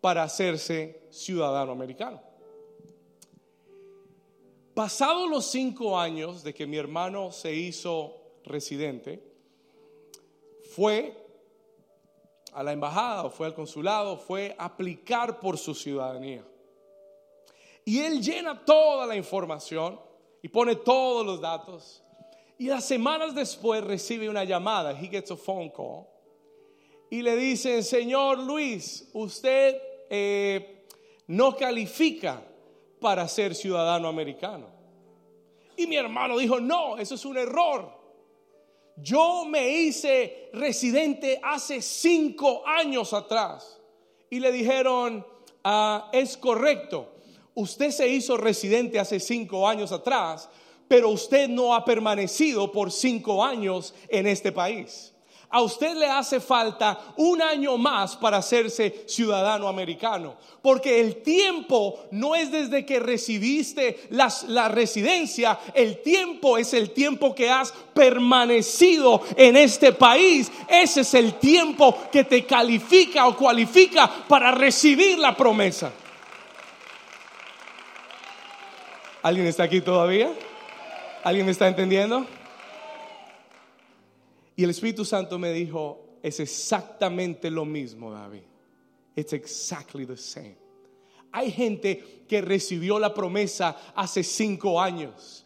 para 0.00 0.22
hacerse 0.22 1.02
ciudadano 1.10 1.72
americano. 1.72 2.20
Pasados 4.74 5.28
los 5.30 5.46
cinco 5.46 5.98
años 5.98 6.42
de 6.42 6.52
que 6.52 6.66
mi 6.66 6.76
hermano 6.76 7.32
se 7.32 7.54
hizo 7.54 8.14
residente, 8.44 9.22
fue 10.74 11.26
a 12.56 12.62
la 12.62 12.72
embajada 12.72 13.28
fue 13.28 13.46
al 13.46 13.54
consulado, 13.54 14.16
fue 14.16 14.56
a 14.58 14.64
aplicar 14.64 15.40
por 15.40 15.58
su 15.58 15.74
ciudadanía. 15.74 16.42
Y 17.86 18.00
él 18.00 18.20
llena 18.20 18.64
toda 18.64 19.06
la 19.06 19.14
información 19.14 19.98
y 20.42 20.48
pone 20.48 20.74
todos 20.74 21.24
los 21.24 21.40
datos. 21.40 22.02
Y 22.58 22.66
las 22.66 22.84
semanas 22.84 23.32
después 23.32 23.84
recibe 23.84 24.28
una 24.28 24.42
llamada, 24.42 24.90
he 24.90 25.06
gets 25.06 25.30
a 25.30 25.36
phone 25.36 25.70
call, 25.70 26.04
y 27.08 27.22
le 27.22 27.36
dicen, 27.36 27.84
señor 27.84 28.40
Luis, 28.40 29.08
usted 29.12 29.80
eh, 30.10 30.84
no 31.28 31.56
califica 31.56 32.42
para 33.00 33.28
ser 33.28 33.54
ciudadano 33.54 34.08
americano. 34.08 34.66
Y 35.76 35.86
mi 35.86 35.94
hermano 35.94 36.38
dijo, 36.38 36.58
no, 36.58 36.98
eso 36.98 37.14
es 37.14 37.24
un 37.24 37.38
error. 37.38 37.96
Yo 38.96 39.44
me 39.44 39.68
hice 39.68 40.50
residente 40.54 41.38
hace 41.40 41.80
cinco 41.80 42.66
años 42.66 43.12
atrás. 43.12 43.80
Y 44.28 44.40
le 44.40 44.50
dijeron, 44.50 45.24
ah, 45.62 46.10
es 46.12 46.36
correcto, 46.36 47.15
usted 47.56 47.90
se 47.90 48.06
hizo 48.06 48.36
residente 48.36 49.00
hace 49.00 49.18
cinco 49.18 49.68
años 49.68 49.90
atrás, 49.90 50.48
pero 50.86 51.08
usted 51.08 51.48
no 51.48 51.74
ha 51.74 51.84
permanecido 51.84 52.70
por 52.70 52.92
cinco 52.92 53.44
años 53.44 53.92
en 54.08 54.28
este 54.28 54.52
país 54.52 55.12
a 55.50 55.62
usted 55.62 55.94
le 55.96 56.06
hace 56.06 56.40
falta 56.40 56.98
un 57.16 57.40
año 57.40 57.76
más 57.76 58.16
para 58.16 58.38
hacerse 58.38 59.04
ciudadano 59.06 59.68
americano. 59.68 60.34
Porque 60.60 61.00
el 61.00 61.22
tiempo 61.22 62.06
no 62.10 62.34
es 62.34 62.50
desde 62.50 62.84
que 62.84 62.98
recibiste 62.98 64.08
la 64.10 64.68
residencia, 64.68 65.58
el 65.72 66.02
tiempo 66.02 66.58
es 66.58 66.74
el 66.74 66.90
tiempo 66.90 67.34
que 67.34 67.48
has 67.48 67.72
permanecido 67.94 69.22
en 69.36 69.56
este 69.56 69.92
país. 69.92 70.50
Ese 70.68 71.02
es 71.02 71.14
el 71.14 71.34
tiempo 71.34 71.96
que 72.10 72.24
te 72.24 72.44
califica 72.44 73.26
o 73.26 73.36
cualifica 73.36 74.26
para 74.28 74.50
recibir 74.50 75.18
la 75.18 75.36
promesa. 75.36 75.92
¿Alguien 79.26 79.48
está 79.48 79.64
aquí 79.64 79.80
todavía? 79.80 80.32
¿Alguien 81.24 81.46
me 81.46 81.50
está 81.50 81.66
entendiendo? 81.66 82.24
Y 84.54 84.62
el 84.62 84.70
Espíritu 84.70 85.04
Santo 85.04 85.36
me 85.36 85.50
dijo, 85.50 86.20
es 86.22 86.38
exactamente 86.38 87.50
lo 87.50 87.64
mismo, 87.64 88.12
David. 88.12 88.44
It's 89.16 89.32
exactly 89.32 90.06
the 90.06 90.16
same. 90.16 90.56
Hay 91.32 91.50
gente 91.50 92.24
que 92.28 92.40
recibió 92.40 93.00
la 93.00 93.12
promesa 93.12 93.76
hace 93.96 94.22
cinco 94.22 94.80
años, 94.80 95.44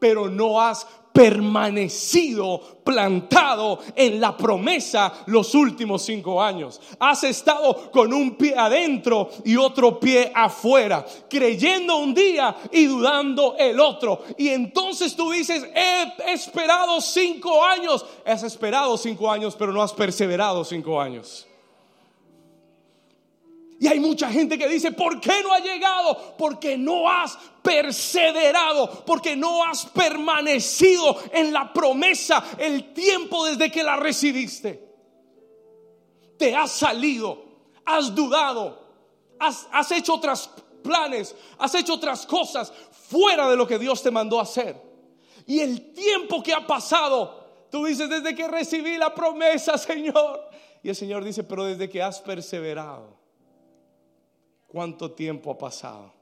pero 0.00 0.28
no 0.28 0.60
has 0.60 0.84
permanecido 1.12 2.80
plantado 2.84 3.80
en 3.94 4.20
la 4.20 4.36
promesa 4.36 5.12
los 5.26 5.54
últimos 5.54 6.02
cinco 6.02 6.42
años. 6.42 6.80
Has 6.98 7.24
estado 7.24 7.90
con 7.90 8.12
un 8.12 8.36
pie 8.36 8.54
adentro 8.56 9.30
y 9.44 9.56
otro 9.56 9.98
pie 10.00 10.32
afuera, 10.34 11.04
creyendo 11.28 11.98
un 11.98 12.14
día 12.14 12.56
y 12.72 12.86
dudando 12.86 13.56
el 13.58 13.78
otro. 13.80 14.24
Y 14.38 14.48
entonces 14.48 15.14
tú 15.14 15.30
dices, 15.30 15.66
he 15.74 16.32
esperado 16.32 17.00
cinco 17.00 17.64
años. 17.64 18.04
Has 18.24 18.42
esperado 18.42 18.96
cinco 18.96 19.30
años, 19.30 19.56
pero 19.58 19.72
no 19.72 19.82
has 19.82 19.92
perseverado 19.92 20.64
cinco 20.64 21.00
años. 21.00 21.46
Y 23.80 23.88
hay 23.88 23.98
mucha 23.98 24.30
gente 24.30 24.58
que 24.58 24.68
dice, 24.68 24.92
¿por 24.92 25.18
qué 25.22 25.42
no 25.42 25.54
ha 25.54 25.58
llegado? 25.58 26.34
Porque 26.36 26.76
no 26.76 27.08
has 27.08 27.38
perseverado, 27.62 29.06
porque 29.06 29.34
no 29.34 29.64
has 29.64 29.86
permanecido 29.86 31.16
en 31.32 31.50
la 31.50 31.72
promesa 31.72 32.44
el 32.58 32.92
tiempo 32.92 33.46
desde 33.46 33.72
que 33.72 33.82
la 33.82 33.96
recibiste. 33.96 34.86
Te 36.36 36.54
has 36.54 36.72
salido, 36.72 37.42
has 37.86 38.14
dudado, 38.14 38.86
has, 39.38 39.90
hecho 39.92 40.12
otros 40.12 40.50
planes, 40.84 41.34
has 41.56 41.74
hecho 41.74 41.94
otras 41.94 42.26
cosas 42.26 42.70
fuera 43.08 43.48
de 43.48 43.56
lo 43.56 43.66
que 43.66 43.78
Dios 43.78 44.02
te 44.02 44.10
mandó 44.10 44.40
a 44.40 44.42
hacer. 44.42 44.76
Y 45.46 45.60
el 45.60 45.94
tiempo 45.94 46.42
que 46.42 46.52
ha 46.52 46.66
pasado, 46.66 47.66
tú 47.70 47.86
dices, 47.86 48.10
desde 48.10 48.34
que 48.34 48.46
recibí 48.46 48.98
la 48.98 49.14
promesa, 49.14 49.78
Señor. 49.78 50.50
Y 50.82 50.90
el 50.90 50.96
Señor 50.96 51.24
dice, 51.24 51.44
pero 51.44 51.64
desde 51.64 51.88
que 51.88 52.02
has 52.02 52.20
perseverado 52.20 53.19
¿Cuánto 54.70 55.10
tiempo 55.10 55.50
ha 55.50 55.58
pasado? 55.58 56.12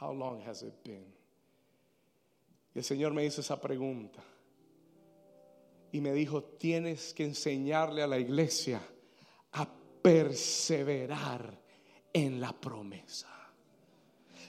How 0.00 0.14
long 0.14 0.40
has 0.46 0.62
it 0.62 0.74
been? 0.84 1.12
Y 2.72 2.78
el 2.78 2.84
Señor 2.84 3.12
me 3.12 3.24
hizo 3.24 3.40
esa 3.40 3.60
pregunta. 3.60 4.22
Y 5.90 6.00
me 6.00 6.12
dijo, 6.12 6.44
tienes 6.44 7.12
que 7.12 7.24
enseñarle 7.24 8.00
a 8.00 8.06
la 8.06 8.20
iglesia 8.20 8.80
a 9.52 9.68
perseverar 10.00 11.60
en 12.12 12.40
la 12.40 12.52
promesa. 12.52 13.28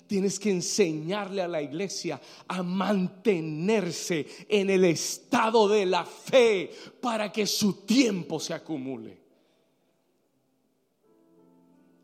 Tienes 0.06 0.40
que 0.40 0.52
enseñarle 0.52 1.42
a 1.42 1.48
la 1.48 1.64
iglesia 1.64 2.22
a 2.48 2.62
mantenerse 2.62 4.28
en 4.48 4.70
el 4.70 4.86
estado 4.86 5.68
de 5.68 5.88
la 5.88 6.06
fe 6.06 6.72
para 7.02 7.32
que 7.32 7.48
su 7.48 7.86
tiempo 7.86 8.40
se 8.40 8.54
acumule. 8.54 9.23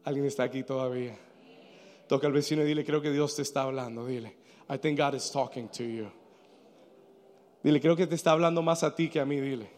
¿Alguien 0.09 0.25
está 0.25 0.41
aquí 0.41 0.63
todavía? 0.63 1.15
Toca 2.07 2.25
al 2.25 2.33
vecino 2.33 2.63
y 2.63 2.65
dile, 2.65 2.83
creo 2.83 2.99
que 2.99 3.11
Dios 3.11 3.35
te 3.35 3.43
está 3.43 3.61
hablando. 3.61 4.07
Dile, 4.07 4.35
I 4.67 4.79
think 4.79 4.99
God 4.99 5.13
is 5.13 5.29
talking 5.29 5.67
to 5.67 5.83
you. 5.83 6.11
Dile, 7.61 7.79
creo 7.79 7.95
que 7.95 8.07
te 8.07 8.15
está 8.15 8.31
hablando 8.31 8.63
más 8.63 8.81
a 8.81 8.95
ti 8.95 9.07
que 9.07 9.19
a 9.19 9.25
mí. 9.25 9.39
Dile. 9.39 9.69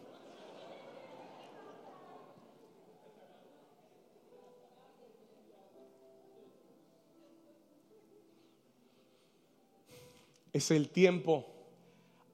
Es 10.54 10.70
el 10.70 10.88
tiempo. 10.88 11.44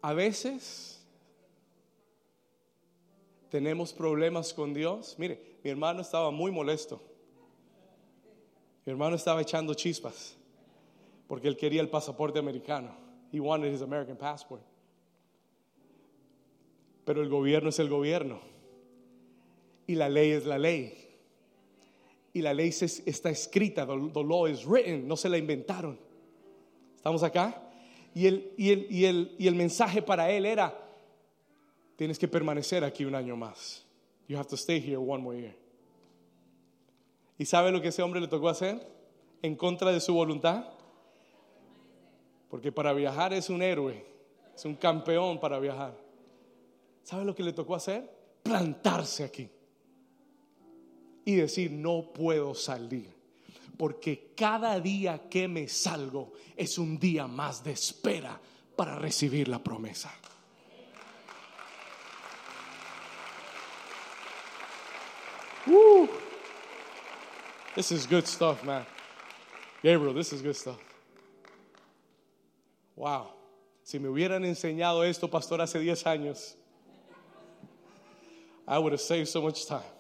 A 0.03 0.13
veces 0.13 1.05
tenemos 3.51 3.93
problemas 3.93 4.55
con 4.55 4.73
Dios. 4.73 5.17
Mire, 5.19 5.59
mi 5.65 5.71
hermano 5.71 6.03
estaba 6.03 6.31
muy 6.31 6.53
molesto. 6.53 7.08
Mi 8.89 8.93
hermano 8.93 9.17
estaba 9.17 9.43
echando 9.43 9.75
chispas 9.75 10.35
porque 11.27 11.47
él 11.47 11.59
quería 11.59 11.83
el 11.83 11.91
pasaporte 11.91 12.39
americano. 12.39 12.91
He 13.31 13.39
wanted 13.39 13.71
his 13.71 13.83
American 13.83 14.17
passport. 14.17 14.63
Pero 17.05 17.21
el 17.21 17.29
gobierno 17.29 17.69
es 17.69 17.79
el 17.81 17.91
gobierno. 17.91 18.41
Y 19.87 19.95
la 19.95 20.09
ley 20.09 20.31
es 20.31 20.47
la 20.47 20.57
ley. 20.57 20.95
Y 22.33 22.41
la 22.41 22.55
ley 22.55 22.71
está 22.71 23.29
escrita, 23.29 23.87
the, 23.87 24.25
law 24.25 24.47
is 24.47 24.65
written, 24.65 25.07
no 25.07 25.19
se 25.19 25.29
la 25.29 25.37
inventaron. 25.37 25.99
¿Estamos 26.97 27.23
acá? 27.23 27.71
Y 28.15 28.27
el, 28.27 28.55
y, 28.57 28.71
el, 28.71 28.87
y, 28.89 29.05
el, 29.05 29.37
y 29.39 29.49
el 29.49 29.55
mensaje 29.55 30.01
para 30.01 30.31
él 30.31 30.47
era, 30.47 30.75
tienes 31.95 32.19
que 32.19 32.27
permanecer 32.27 32.83
aquí 32.85 33.05
un 33.05 33.15
año 33.15 33.37
más. 33.37 33.85
You 34.29 34.39
have 34.39 34.49
to 34.49 34.57
stay 34.57 34.81
here 34.81 34.97
one 34.97 35.23
more 35.23 35.39
year. 35.39 35.68
¿Y 37.39 37.47
sabe 37.47 37.71
lo 37.71 37.81
que 37.81 37.89
ese 37.89 38.03
hombre 38.03 38.21
le 38.21 38.27
tocó 38.27 38.49
hacer? 38.49 38.85
En 39.43 39.55
contra 39.55 39.93
de 39.93 40.01
su 40.01 40.13
voluntad. 40.13 40.65
Porque 42.51 42.73
para 42.73 42.93
viajar 42.93 43.33
es 43.33 43.49
un 43.49 43.63
héroe, 43.63 44.05
es 44.55 44.65
un 44.65 44.75
campeón 44.75 45.39
para 45.39 45.61
viajar. 45.61 45.97
¿Sabe 47.05 47.25
lo 47.25 47.35
que 47.35 47.45
le 47.45 47.53
tocó 47.53 47.77
hacer? 47.77 48.11
Plantarse 48.43 49.23
aquí. 49.23 49.49
Y 51.25 51.37
decir, 51.37 51.71
no 51.71 52.13
puedo 52.13 52.55
salir. 52.55 53.17
Porque 53.77 54.33
cada 54.35 54.81
día 54.81 55.29
que 55.29 55.47
me 55.47 55.69
salgo 55.69 56.33
es 56.57 56.79
un 56.79 56.99
día 56.99 57.29
más 57.29 57.63
de 57.63 57.73
espera 57.73 58.41
para 58.75 58.97
recibir 58.97 59.47
la 59.47 59.63
promesa. 59.63 60.13
Uh. 65.67 66.28
This 67.79 67.93
is 67.93 68.09
good 68.09 68.27
stuff, 68.27 68.65
man. 68.65 68.85
Gabriel, 69.85 70.13
this 70.13 70.33
is 70.33 70.43
good 70.43 70.57
stuff. 70.57 70.81
Wow. 72.97 73.29
Si 73.85 74.01
me 74.01 74.09
hubieran 74.09 74.45
enseñado 74.45 75.05
esto, 75.05 75.29
pastor, 75.29 75.61
hace 75.61 75.79
10 75.79 76.05
años, 76.07 76.57
I 78.67 78.79
would 78.81 78.91
have 78.91 79.01
saved 79.01 79.29
so 79.29 79.41
much 79.41 79.65
time. 79.65 79.93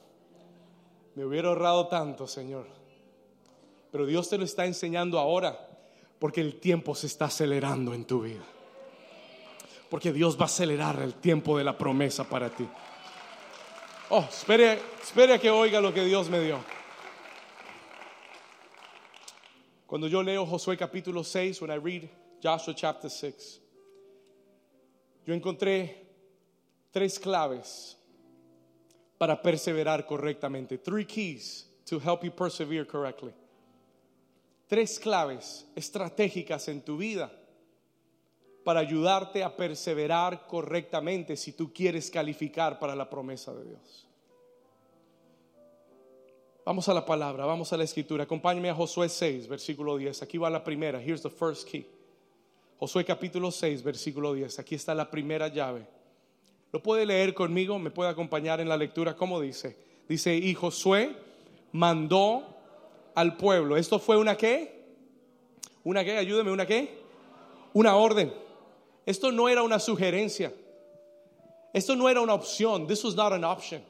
Me 1.14 1.22
hubiera 1.22 1.50
ahorrado 1.50 1.86
tanto, 1.86 2.26
Señor. 2.26 2.66
Pero 3.92 4.06
Dios 4.06 4.28
te 4.28 4.38
lo 4.38 4.44
está 4.44 4.66
enseñando 4.66 5.20
ahora 5.20 5.56
porque 6.18 6.40
el 6.40 6.58
tiempo 6.58 6.96
se 6.96 7.06
está 7.06 7.26
acelerando 7.26 7.94
en 7.94 8.06
tu 8.06 8.22
vida. 8.22 8.42
Porque 9.88 10.12
Dios 10.12 10.36
va 10.36 10.42
a 10.42 10.46
acelerar 10.46 11.00
el 11.00 11.14
tiempo 11.14 11.56
de 11.56 11.62
la 11.62 11.78
promesa 11.78 12.24
para 12.24 12.50
ti. 12.50 12.68
Oh, 14.08 14.26
espere, 14.28 14.80
espere 15.00 15.34
a 15.34 15.38
que 15.38 15.48
oiga 15.48 15.80
lo 15.80 15.94
que 15.94 16.04
Dios 16.04 16.28
me 16.28 16.40
dio. 16.40 16.58
Cuando 19.88 20.06
yo 20.06 20.22
leo 20.22 20.44
Josué 20.44 20.76
capítulo 20.76 21.24
6, 21.24 21.62
when 21.62 21.70
I 21.70 21.76
read 21.76 22.10
Joshua 22.42 22.74
chapter 22.74 23.08
6, 23.08 23.58
yo 25.24 25.32
encontré 25.32 26.06
tres 26.92 27.18
claves 27.18 27.96
para 29.16 29.40
perseverar 29.40 30.04
correctamente. 30.04 30.76
Three 30.76 31.06
keys 31.06 31.66
to 31.86 31.98
help 31.98 32.22
you 32.22 32.30
persevere 32.30 32.86
correctly. 32.86 33.32
Tres 34.68 34.98
claves 35.00 35.66
estratégicas 35.74 36.68
en 36.68 36.82
tu 36.82 36.98
vida 36.98 37.32
para 38.64 38.80
ayudarte 38.80 39.42
a 39.42 39.56
perseverar 39.56 40.46
correctamente 40.46 41.34
si 41.34 41.52
tú 41.52 41.72
quieres 41.72 42.10
calificar 42.10 42.78
para 42.78 42.94
la 42.94 43.08
promesa 43.08 43.54
de 43.54 43.64
Dios. 43.64 44.07
Vamos 46.68 46.86
a 46.86 46.92
la 46.92 47.06
palabra, 47.06 47.46
vamos 47.46 47.72
a 47.72 47.78
la 47.78 47.84
escritura. 47.84 48.24
Acompáñame 48.24 48.68
a 48.68 48.74
Josué 48.74 49.08
6, 49.08 49.48
versículo 49.48 49.96
10. 49.96 50.20
Aquí 50.20 50.36
va 50.36 50.50
la 50.50 50.62
primera. 50.62 51.00
Here's 51.00 51.22
the 51.22 51.30
first 51.30 51.66
key. 51.66 51.86
Josué 52.78 53.06
capítulo 53.06 53.50
6, 53.50 53.82
versículo 53.82 54.34
10. 54.34 54.58
Aquí 54.58 54.74
está 54.74 54.94
la 54.94 55.10
primera 55.10 55.48
llave. 55.48 55.86
¿Lo 56.70 56.82
puede 56.82 57.06
leer 57.06 57.32
conmigo? 57.32 57.78
¿Me 57.78 57.90
puede 57.90 58.10
acompañar 58.10 58.60
en 58.60 58.68
la 58.68 58.76
lectura? 58.76 59.16
¿Cómo 59.16 59.40
dice? 59.40 59.78
Dice, 60.10 60.36
y 60.36 60.52
Josué 60.52 61.16
mandó 61.72 62.44
al 63.14 63.38
pueblo. 63.38 63.78
¿Esto 63.78 63.98
fue 63.98 64.18
una 64.18 64.36
qué? 64.36 64.92
¿Una 65.84 66.04
qué? 66.04 66.18
Ayúdeme, 66.18 66.52
¿una 66.52 66.66
qué? 66.66 66.98
Una 67.72 67.96
orden. 67.96 68.30
Esto 69.06 69.32
no 69.32 69.48
era 69.48 69.62
una 69.62 69.78
sugerencia. 69.78 70.52
Esto 71.72 71.96
no 71.96 72.10
era 72.10 72.20
una 72.20 72.34
opción. 72.34 72.86
This 72.86 73.02
was 73.04 73.14
not 73.14 73.32
an 73.32 73.44
option. 73.44 73.82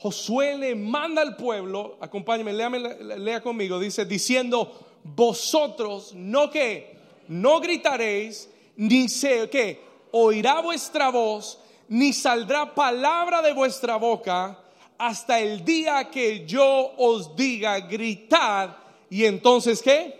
Josué 0.00 0.56
le 0.56 0.74
manda 0.74 1.20
al 1.20 1.36
pueblo, 1.36 1.98
acompáñenme, 2.00 2.54
lea 2.54 3.42
conmigo, 3.42 3.78
dice, 3.78 4.06
diciendo, 4.06 4.72
vosotros 5.04 6.14
no 6.14 6.50
que, 6.50 6.96
no 7.28 7.60
gritaréis, 7.60 8.48
ni 8.76 9.10
sé 9.10 9.50
que, 9.50 9.78
oirá 10.12 10.62
vuestra 10.62 11.10
voz, 11.10 11.58
ni 11.88 12.14
saldrá 12.14 12.74
palabra 12.74 13.42
de 13.42 13.52
vuestra 13.52 13.96
boca, 13.96 14.58
hasta 14.96 15.38
el 15.38 15.66
día 15.66 16.08
que 16.10 16.46
yo 16.46 16.94
os 16.96 17.36
diga, 17.36 17.78
gritad, 17.80 18.74
y 19.10 19.26
entonces 19.26 19.82
qué? 19.82 20.14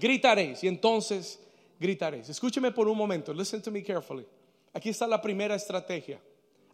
Gritaréis, 0.00 0.64
y 0.64 0.66
entonces 0.66 1.38
gritaréis. 1.78 2.28
Escúcheme 2.28 2.72
por 2.72 2.88
un 2.88 2.98
momento, 2.98 3.32
listen 3.32 3.62
to 3.62 3.70
me 3.70 3.84
carefully. 3.84 4.26
Aquí 4.74 4.88
está 4.88 5.06
la 5.06 5.22
primera 5.22 5.54
estrategia, 5.54 6.20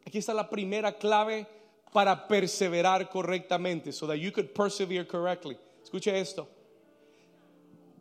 aquí 0.07 0.17
está 0.17 0.33
la 0.33 0.49
primera 0.49 0.97
clave 0.97 1.58
para 1.93 2.27
perseverar 2.29 3.09
correctamente, 3.11 3.93
so 3.93 4.07
that 4.07 4.19
you 4.19 4.31
could 4.31 4.55
persevere 4.55 5.05
correctly. 5.05 5.57
Escuche 5.83 6.15
esto. 6.15 6.49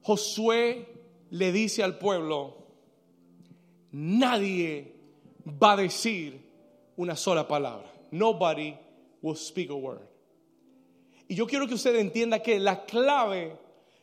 Josué 0.05 0.85
le 1.31 1.51
dice 1.51 1.83
al 1.83 1.97
pueblo, 1.97 2.53
nadie 3.91 4.93
va 5.45 5.73
a 5.73 5.77
decir 5.77 6.39
una 6.97 7.15
sola 7.15 7.47
palabra. 7.47 7.87
Nobody 8.11 8.77
will 9.21 9.35
speak 9.35 9.69
a 9.69 9.75
word. 9.75 10.07
Y 11.29 11.35
yo 11.35 11.45
quiero 11.45 11.67
que 11.67 11.73
usted 11.73 11.95
entienda 11.95 12.41
que 12.41 12.59
la 12.59 12.85
clave 12.85 13.57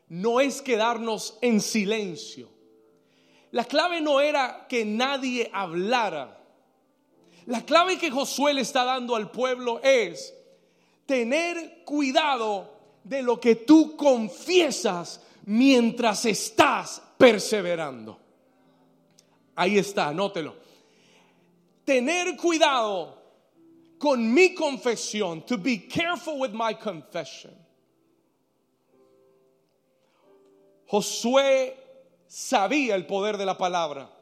no 0.09 0.40
es 0.40 0.61
quedarnos 0.61 1.38
en 1.40 1.61
silencio. 1.61 2.49
La 3.51 3.64
clave 3.64 4.01
no 4.01 4.20
era 4.20 4.66
que 4.68 4.85
nadie 4.85 5.49
hablara. 5.53 6.43
La 7.46 7.64
clave 7.64 7.98
que 7.98 8.11
Josué 8.11 8.54
le 8.54 8.62
está 8.62 8.85
dando 8.85 9.14
al 9.14 9.30
pueblo 9.30 9.80
es 9.83 10.35
tener 11.07 11.83
cuidado 11.85 12.72
de 13.02 13.22
lo 13.22 13.38
que 13.38 13.57
tú 13.57 13.96
confiesas 13.96 15.20
mientras 15.44 16.24
estás 16.24 17.02
perseverando. 17.18 18.18
Ahí 19.57 19.78
está, 19.78 20.09
anótelo. 20.09 20.57
Tener 21.85 22.37
cuidado 22.37 23.22
con 23.98 24.33
mi 24.33 24.54
confesión, 24.54 25.44
to 25.44 25.59
be 25.59 25.87
careful 25.87 26.38
with 26.38 26.52
my 26.52 26.74
confession. 26.74 27.52
Josué 30.87 31.76
sabía 32.26 32.94
el 32.94 33.07
poder 33.07 33.37
de 33.37 33.46
la 33.46 33.57
palabra. 33.57 34.13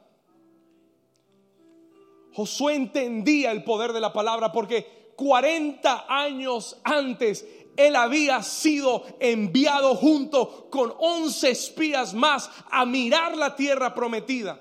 Josué 2.35 2.75
entendía 2.75 3.51
el 3.51 3.64
poder 3.64 3.92
de 3.92 4.01
la 4.01 4.12
palabra 4.12 4.53
porque 4.53 5.14
40 5.16 6.07
años 6.09 6.79
antes 6.85 7.45
él 7.77 7.97
había 7.97 8.42
sido 8.42 9.05
enviado 9.21 9.95
junto 9.95 10.68
con 10.71 10.92
11 10.99 11.51
espías 11.51 12.14
más 12.14 12.51
a 12.71 12.85
mirar 12.85 13.37
la 13.37 13.57
tierra 13.57 13.95
prometida. 13.95 14.61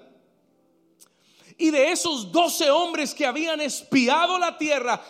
Y 1.57 1.69
de 1.69 1.91
esos 1.91 2.31
12 2.31 2.71
hombres 2.71 3.13
que 3.13 3.25
habían 3.25 3.61
espiado 3.61 4.39
la 4.39 4.57
tierra, 4.57 5.01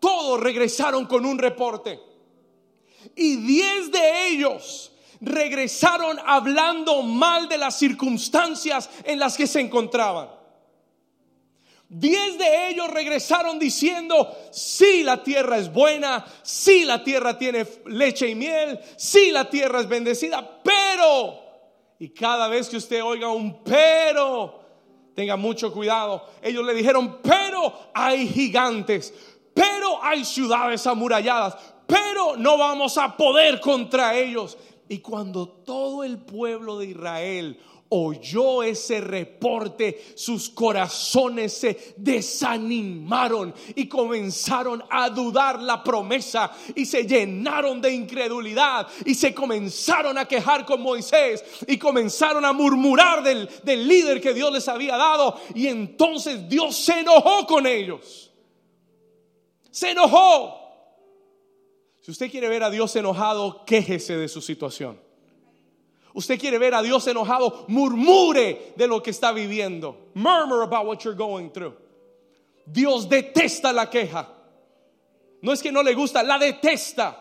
todos 0.00 0.40
regresaron 0.40 1.06
con 1.06 1.24
un 1.24 1.38
reporte. 1.38 2.00
Y 3.14 3.36
10 3.36 3.92
de 3.92 4.26
ellos 4.28 4.92
regresaron 5.20 6.18
hablando 6.24 7.02
mal 7.02 7.48
de 7.48 7.58
las 7.58 7.78
circunstancias 7.78 8.90
en 9.04 9.18
las 9.18 9.36
que 9.36 9.46
se 9.46 9.60
encontraban. 9.60 10.39
Diez 11.92 12.38
de 12.38 12.68
ellos 12.68 12.88
regresaron 12.88 13.58
diciendo, 13.58 14.32
sí, 14.52 15.02
la 15.02 15.24
tierra 15.24 15.58
es 15.58 15.72
buena, 15.72 16.24
sí, 16.40 16.84
la 16.84 17.02
tierra 17.02 17.36
tiene 17.36 17.66
leche 17.86 18.28
y 18.28 18.36
miel, 18.36 18.78
sí, 18.96 19.32
la 19.32 19.50
tierra 19.50 19.80
es 19.80 19.88
bendecida, 19.88 20.62
pero, 20.62 21.40
y 21.98 22.10
cada 22.10 22.46
vez 22.46 22.68
que 22.68 22.76
usted 22.76 23.02
oiga 23.02 23.30
un 23.30 23.64
pero, 23.64 24.60
tenga 25.16 25.34
mucho 25.34 25.72
cuidado, 25.72 26.28
ellos 26.40 26.64
le 26.64 26.74
dijeron, 26.74 27.18
pero 27.20 27.90
hay 27.92 28.28
gigantes, 28.28 29.12
pero 29.52 30.00
hay 30.00 30.24
ciudades 30.24 30.86
amuralladas, 30.86 31.56
pero 31.88 32.36
no 32.36 32.56
vamos 32.56 32.98
a 32.98 33.16
poder 33.16 33.58
contra 33.58 34.14
ellos. 34.14 34.56
Y 34.88 34.98
cuando 34.98 35.48
todo 35.48 36.04
el 36.04 36.18
pueblo 36.18 36.78
de 36.78 36.86
Israel 36.86 37.60
oyó 37.90 38.62
ese 38.62 39.00
reporte, 39.00 40.12
sus 40.14 40.48
corazones 40.48 41.52
se 41.52 41.94
desanimaron 41.96 43.54
y 43.74 43.86
comenzaron 43.88 44.82
a 44.88 45.10
dudar 45.10 45.60
la 45.60 45.82
promesa 45.82 46.52
y 46.74 46.86
se 46.86 47.04
llenaron 47.04 47.80
de 47.80 47.92
incredulidad 47.92 48.88
y 49.04 49.14
se 49.14 49.34
comenzaron 49.34 50.18
a 50.18 50.26
quejar 50.26 50.64
con 50.64 50.80
Moisés 50.80 51.44
y 51.66 51.76
comenzaron 51.78 52.44
a 52.44 52.52
murmurar 52.52 53.22
del, 53.22 53.48
del 53.64 53.86
líder 53.86 54.20
que 54.20 54.34
Dios 54.34 54.52
les 54.52 54.68
había 54.68 54.96
dado 54.96 55.40
y 55.54 55.66
entonces 55.66 56.48
Dios 56.48 56.76
se 56.76 57.00
enojó 57.00 57.46
con 57.46 57.66
ellos. 57.66 58.32
Se 59.70 59.90
enojó. 59.90 60.58
Si 62.02 62.10
usted 62.10 62.30
quiere 62.30 62.48
ver 62.48 62.62
a 62.62 62.70
Dios 62.70 62.94
enojado, 62.96 63.64
quéjese 63.64 64.16
de 64.16 64.28
su 64.28 64.40
situación. 64.40 65.09
Usted 66.12 66.38
quiere 66.38 66.58
ver 66.58 66.74
a 66.74 66.82
Dios 66.82 67.06
enojado, 67.06 67.64
murmure 67.68 68.72
de 68.76 68.86
lo 68.86 69.02
que 69.02 69.10
está 69.10 69.32
viviendo. 69.32 70.10
Murmur 70.14 70.62
about 70.62 70.86
what 70.86 71.04
you're 71.04 71.16
going 71.16 71.50
through. 71.50 71.74
Dios 72.66 73.08
detesta 73.08 73.72
la 73.72 73.88
queja. 73.88 74.28
No 75.42 75.52
es 75.52 75.62
que 75.62 75.72
no 75.72 75.82
le 75.82 75.94
gusta, 75.94 76.22
la 76.22 76.38
detesta. 76.38 77.16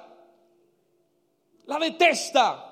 La 1.65 1.77
detesta. 1.77 2.65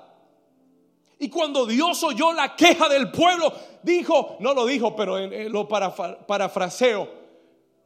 Y 1.20 1.28
cuando 1.28 1.66
Dios 1.66 2.02
oyó 2.02 2.32
la 2.32 2.54
queja 2.54 2.88
del 2.88 3.10
pueblo, 3.10 3.52
dijo, 3.82 4.36
no 4.40 4.54
lo 4.54 4.66
dijo, 4.66 4.94
pero 4.94 5.18
lo 5.18 5.68
parafraseo, 5.68 7.08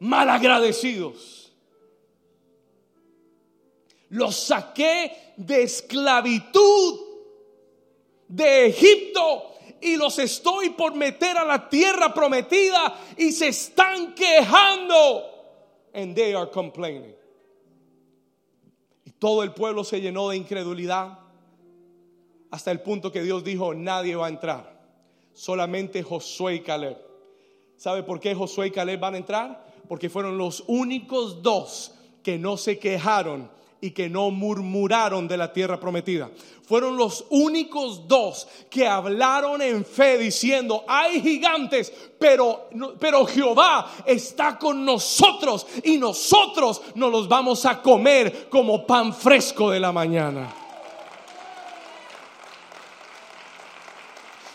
malagradecidos. 0.00 1.52
Los 4.08 4.36
saqué 4.36 5.34
de 5.38 5.62
esclavitud 5.62 7.11
de 8.32 8.66
Egipto 8.66 9.52
y 9.80 9.96
los 9.96 10.18
estoy 10.18 10.70
por 10.70 10.94
meter 10.94 11.36
a 11.36 11.44
la 11.44 11.68
tierra 11.68 12.14
prometida 12.14 12.98
y 13.16 13.30
se 13.32 13.48
están 13.48 14.14
quejando. 14.14 15.28
And 15.92 16.14
they 16.14 16.32
are 16.32 16.50
complaining. 16.50 17.14
Y 19.04 19.10
todo 19.12 19.42
el 19.42 19.52
pueblo 19.52 19.84
se 19.84 20.00
llenó 20.00 20.30
de 20.30 20.36
incredulidad. 20.36 21.18
hasta 22.50 22.70
el 22.70 22.80
punto 22.80 23.10
que 23.10 23.22
Dios 23.22 23.42
dijo, 23.42 23.72
nadie 23.72 24.14
va 24.14 24.26
a 24.26 24.28
entrar, 24.28 24.78
solamente 25.32 26.02
Josué 26.02 26.56
y 26.56 26.60
Caleb. 26.60 26.98
¿Sabe 27.78 28.02
por 28.02 28.20
qué 28.20 28.34
Josué 28.34 28.66
y 28.66 28.70
Caleb 28.70 29.00
van 29.00 29.14
a 29.14 29.16
entrar? 29.16 29.66
Porque 29.88 30.10
fueron 30.10 30.36
los 30.36 30.62
únicos 30.66 31.42
dos 31.42 31.94
que 32.22 32.38
no 32.38 32.58
se 32.58 32.78
quejaron 32.78 33.50
y 33.82 33.90
que 33.90 34.08
no 34.08 34.30
murmuraron 34.30 35.26
de 35.26 35.36
la 35.36 35.52
tierra 35.52 35.78
prometida. 35.78 36.30
Fueron 36.64 36.96
los 36.96 37.26
únicos 37.30 38.06
dos 38.06 38.46
que 38.70 38.86
hablaron 38.86 39.60
en 39.60 39.84
fe 39.84 40.16
diciendo, 40.18 40.84
hay 40.86 41.20
gigantes, 41.20 41.92
pero, 42.16 42.68
pero 43.00 43.26
Jehová 43.26 43.90
está 44.06 44.56
con 44.56 44.84
nosotros 44.84 45.66
y 45.82 45.98
nosotros 45.98 46.80
nos 46.94 47.10
los 47.10 47.28
vamos 47.28 47.66
a 47.66 47.82
comer 47.82 48.48
como 48.48 48.86
pan 48.86 49.12
fresco 49.12 49.72
de 49.72 49.80
la 49.80 49.90
mañana. 49.90 50.54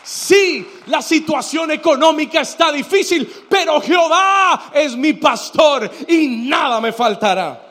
Sí, 0.02 0.66
la 0.86 1.02
situación 1.02 1.70
económica 1.70 2.40
está 2.40 2.72
difícil, 2.72 3.30
pero 3.46 3.78
Jehová 3.82 4.70
es 4.72 4.96
mi 4.96 5.12
pastor 5.12 5.90
y 6.08 6.28
nada 6.28 6.80
me 6.80 6.94
faltará. 6.94 7.67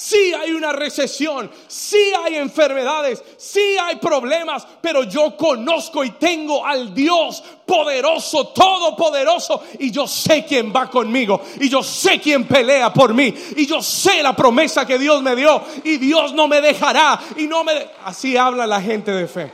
Sí 0.00 0.32
hay 0.32 0.52
una 0.52 0.72
recesión, 0.72 1.50
sí 1.68 2.10
hay 2.24 2.36
enfermedades, 2.36 3.22
sí 3.36 3.76
hay 3.78 3.96
problemas, 3.96 4.66
pero 4.80 5.02
yo 5.02 5.36
conozco 5.36 6.02
y 6.02 6.12
tengo 6.12 6.64
al 6.64 6.94
Dios 6.94 7.44
poderoso, 7.66 8.48
todopoderoso, 8.48 9.62
y 9.78 9.90
yo 9.90 10.06
sé 10.06 10.46
quién 10.46 10.72
va 10.74 10.88
conmigo, 10.88 11.42
y 11.60 11.68
yo 11.68 11.82
sé 11.82 12.18
quién 12.18 12.48
pelea 12.48 12.90
por 12.94 13.12
mí, 13.12 13.34
y 13.54 13.66
yo 13.66 13.82
sé 13.82 14.22
la 14.22 14.34
promesa 14.34 14.86
que 14.86 14.98
Dios 14.98 15.22
me 15.22 15.36
dio, 15.36 15.62
y 15.84 15.98
Dios 15.98 16.32
no 16.32 16.48
me 16.48 16.62
dejará, 16.62 17.20
y 17.36 17.46
no 17.46 17.62
me... 17.62 17.72
Así 18.02 18.38
habla 18.38 18.66
la 18.66 18.80
gente 18.80 19.10
de 19.10 19.28
fe. 19.28 19.52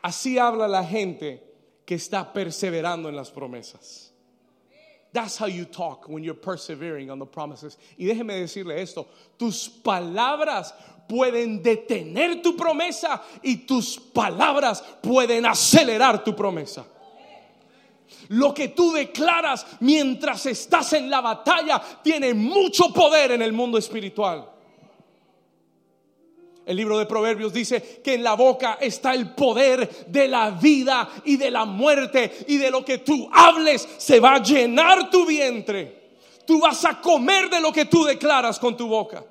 Así 0.00 0.38
habla 0.38 0.66
la 0.66 0.84
gente 0.84 1.44
que 1.84 1.96
está 1.96 2.32
perseverando 2.32 3.10
en 3.10 3.16
las 3.16 3.30
promesas. 3.30 4.11
That's 5.12 5.36
how 5.36 5.46
you 5.46 5.66
talk 5.66 6.08
when 6.08 6.24
you're 6.24 6.34
persevering 6.34 7.10
on 7.10 7.18
the 7.18 7.26
promises. 7.26 7.76
Y 7.98 8.06
déjeme 8.06 8.40
decirle 8.40 8.80
esto, 8.80 9.08
tus 9.38 9.68
palabras 9.68 10.72
pueden 11.06 11.62
detener 11.62 12.42
tu 12.42 12.56
promesa 12.56 13.20
y 13.42 13.66
tus 13.66 13.98
palabras 13.98 14.82
pueden 15.02 15.44
acelerar 15.44 16.24
tu 16.24 16.34
promesa. 16.34 16.86
Lo 18.28 18.54
que 18.54 18.68
tú 18.68 18.92
declaras 18.92 19.66
mientras 19.80 20.46
estás 20.46 20.94
en 20.94 21.10
la 21.10 21.20
batalla 21.20 21.82
tiene 22.02 22.32
mucho 22.32 22.92
poder 22.92 23.32
en 23.32 23.42
el 23.42 23.52
mundo 23.52 23.76
espiritual. 23.76 24.48
El 26.64 26.76
libro 26.76 26.98
de 26.98 27.06
Proverbios 27.06 27.52
dice 27.52 28.00
que 28.04 28.14
en 28.14 28.22
la 28.22 28.34
boca 28.34 28.78
está 28.80 29.14
el 29.14 29.34
poder 29.34 30.06
de 30.06 30.28
la 30.28 30.50
vida 30.50 31.08
y 31.24 31.36
de 31.36 31.50
la 31.50 31.64
muerte 31.64 32.44
y 32.46 32.56
de 32.56 32.70
lo 32.70 32.84
que 32.84 32.98
tú 32.98 33.28
hables 33.32 33.88
se 33.98 34.20
va 34.20 34.36
a 34.36 34.42
llenar 34.42 35.10
tu 35.10 35.26
vientre. 35.26 36.02
Tú 36.46 36.60
vas 36.60 36.84
a 36.84 37.00
comer 37.00 37.50
de 37.50 37.60
lo 37.60 37.72
que 37.72 37.86
tú 37.86 38.04
declaras 38.04 38.58
con 38.58 38.76
tu 38.76 38.86
boca. 38.86 39.24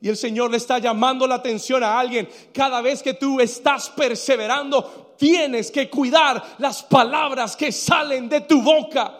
Y 0.00 0.08
el 0.08 0.16
Señor 0.16 0.50
le 0.50 0.58
está 0.58 0.78
llamando 0.78 1.26
la 1.26 1.36
atención 1.36 1.82
a 1.82 1.98
alguien. 1.98 2.28
Cada 2.52 2.80
vez 2.82 3.02
que 3.02 3.14
tú 3.14 3.40
estás 3.40 3.90
perseverando, 3.90 5.14
tienes 5.18 5.70
que 5.70 5.90
cuidar 5.90 6.56
las 6.58 6.82
palabras 6.82 7.56
que 7.56 7.72
salen 7.72 8.28
de 8.28 8.42
tu 8.42 8.62
boca. 8.62 9.12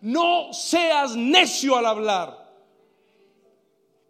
No 0.00 0.52
seas 0.52 1.14
necio 1.14 1.76
al 1.76 1.86
hablar. 1.86 2.41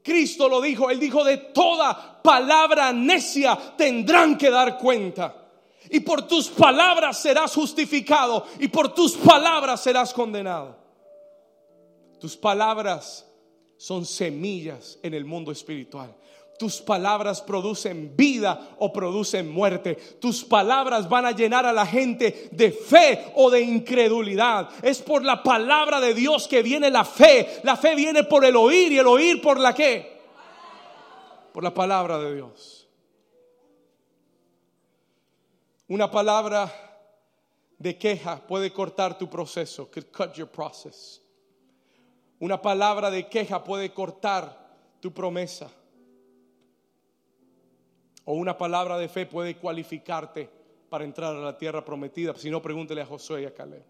Cristo 0.02 0.48
lo 0.48 0.60
dijo, 0.60 0.90
Él 0.90 0.98
dijo, 0.98 1.24
de 1.24 1.36
toda 1.36 2.20
palabra 2.22 2.92
necia 2.92 3.56
tendrán 3.76 4.36
que 4.36 4.50
dar 4.50 4.78
cuenta. 4.78 5.36
Y 5.90 6.00
por 6.00 6.26
tus 6.26 6.48
palabras 6.48 7.18
serás 7.18 7.54
justificado 7.54 8.46
y 8.58 8.68
por 8.68 8.94
tus 8.94 9.16
palabras 9.16 9.82
serás 9.82 10.12
condenado. 10.12 10.76
Tus 12.18 12.36
palabras 12.36 13.26
son 13.76 14.06
semillas 14.06 14.98
en 15.02 15.14
el 15.14 15.24
mundo 15.24 15.50
espiritual. 15.50 16.14
Tus 16.62 16.80
palabras 16.80 17.40
producen 17.42 18.14
vida 18.16 18.76
o 18.78 18.92
producen 18.92 19.50
muerte. 19.50 19.96
Tus 20.20 20.44
palabras 20.44 21.08
van 21.08 21.26
a 21.26 21.32
llenar 21.32 21.66
a 21.66 21.72
la 21.72 21.84
gente 21.84 22.50
de 22.52 22.70
fe 22.70 23.32
o 23.34 23.50
de 23.50 23.62
incredulidad. 23.62 24.68
Es 24.80 25.02
por 25.02 25.24
la 25.24 25.42
palabra 25.42 26.00
de 26.00 26.14
Dios 26.14 26.46
que 26.46 26.62
viene 26.62 26.88
la 26.88 27.04
fe. 27.04 27.58
La 27.64 27.76
fe 27.76 27.96
viene 27.96 28.22
por 28.22 28.44
el 28.44 28.54
oír 28.54 28.92
y 28.92 28.98
el 29.00 29.08
oír 29.08 29.42
por 29.42 29.58
la 29.58 29.74
qué? 29.74 30.22
Por 31.52 31.64
la 31.64 31.74
palabra 31.74 32.16
de 32.18 32.32
Dios. 32.32 32.86
Una 35.88 36.08
palabra 36.08 36.72
de 37.76 37.98
queja 37.98 38.36
puede 38.46 38.72
cortar 38.72 39.18
tu 39.18 39.28
proceso, 39.28 39.90
cut 39.90 40.34
your 40.34 40.48
process. 40.48 41.20
Una 42.38 42.62
palabra 42.62 43.10
de 43.10 43.28
queja 43.28 43.64
puede 43.64 43.92
cortar 43.92 44.56
tu 45.00 45.12
promesa. 45.12 45.68
O 48.24 48.34
una 48.34 48.56
palabra 48.56 48.98
de 48.98 49.08
fe 49.08 49.26
puede 49.26 49.56
cualificarte 49.56 50.48
para 50.88 51.04
entrar 51.04 51.34
a 51.34 51.40
la 51.40 51.56
tierra 51.56 51.84
prometida. 51.84 52.34
Si 52.36 52.50
no, 52.50 52.60
pregúntele 52.60 53.00
a 53.00 53.06
Josué 53.06 53.42
y 53.42 53.44
a 53.46 53.54
Caleb. 53.54 53.82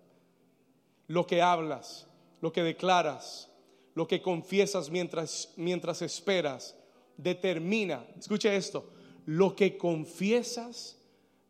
Lo 1.08 1.26
que 1.26 1.42
hablas, 1.42 2.06
lo 2.40 2.52
que 2.52 2.62
declaras, 2.62 3.50
lo 3.94 4.06
que 4.06 4.22
confiesas 4.22 4.90
mientras, 4.90 5.52
mientras 5.56 6.00
esperas, 6.02 6.76
determina, 7.16 8.06
escuche 8.18 8.54
esto, 8.54 8.90
lo 9.26 9.54
que 9.54 9.76
confiesas 9.76 10.98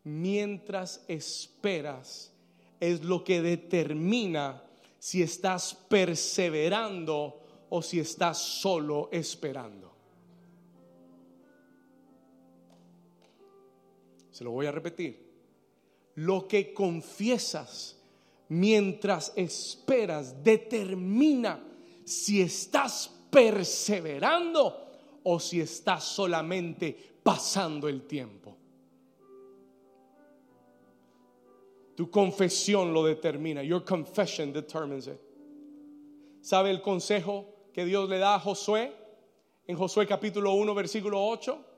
mientras 0.04 1.04
esperas 1.08 2.32
es 2.80 3.04
lo 3.04 3.22
que 3.22 3.40
determina 3.40 4.62
si 4.98 5.22
estás 5.22 5.74
perseverando 5.88 7.40
o 7.70 7.82
si 7.82 8.00
estás 8.00 8.38
solo 8.38 9.08
esperando. 9.12 9.91
Se 14.42 14.44
lo 14.44 14.50
voy 14.50 14.66
a 14.66 14.72
repetir. 14.72 15.24
Lo 16.16 16.48
que 16.48 16.74
confiesas 16.74 17.96
mientras 18.48 19.32
esperas 19.36 20.42
determina 20.42 21.64
si 22.04 22.42
estás 22.42 23.08
perseverando 23.30 25.20
o 25.22 25.38
si 25.38 25.60
estás 25.60 26.02
solamente 26.02 27.20
pasando 27.22 27.88
el 27.88 28.02
tiempo. 28.02 28.56
Tu 31.94 32.10
confesión 32.10 32.92
lo 32.92 33.04
determina. 33.04 33.62
Your 33.62 33.84
confession 33.84 34.52
determines 34.52 35.06
it. 35.06 35.20
¿Sabe 36.40 36.72
el 36.72 36.82
consejo 36.82 37.46
que 37.72 37.84
Dios 37.84 38.08
le 38.08 38.18
da 38.18 38.34
a 38.34 38.40
Josué? 38.40 38.92
En 39.68 39.76
Josué 39.76 40.04
capítulo 40.04 40.54
1, 40.54 40.74
versículo 40.74 41.24
8. 41.28 41.71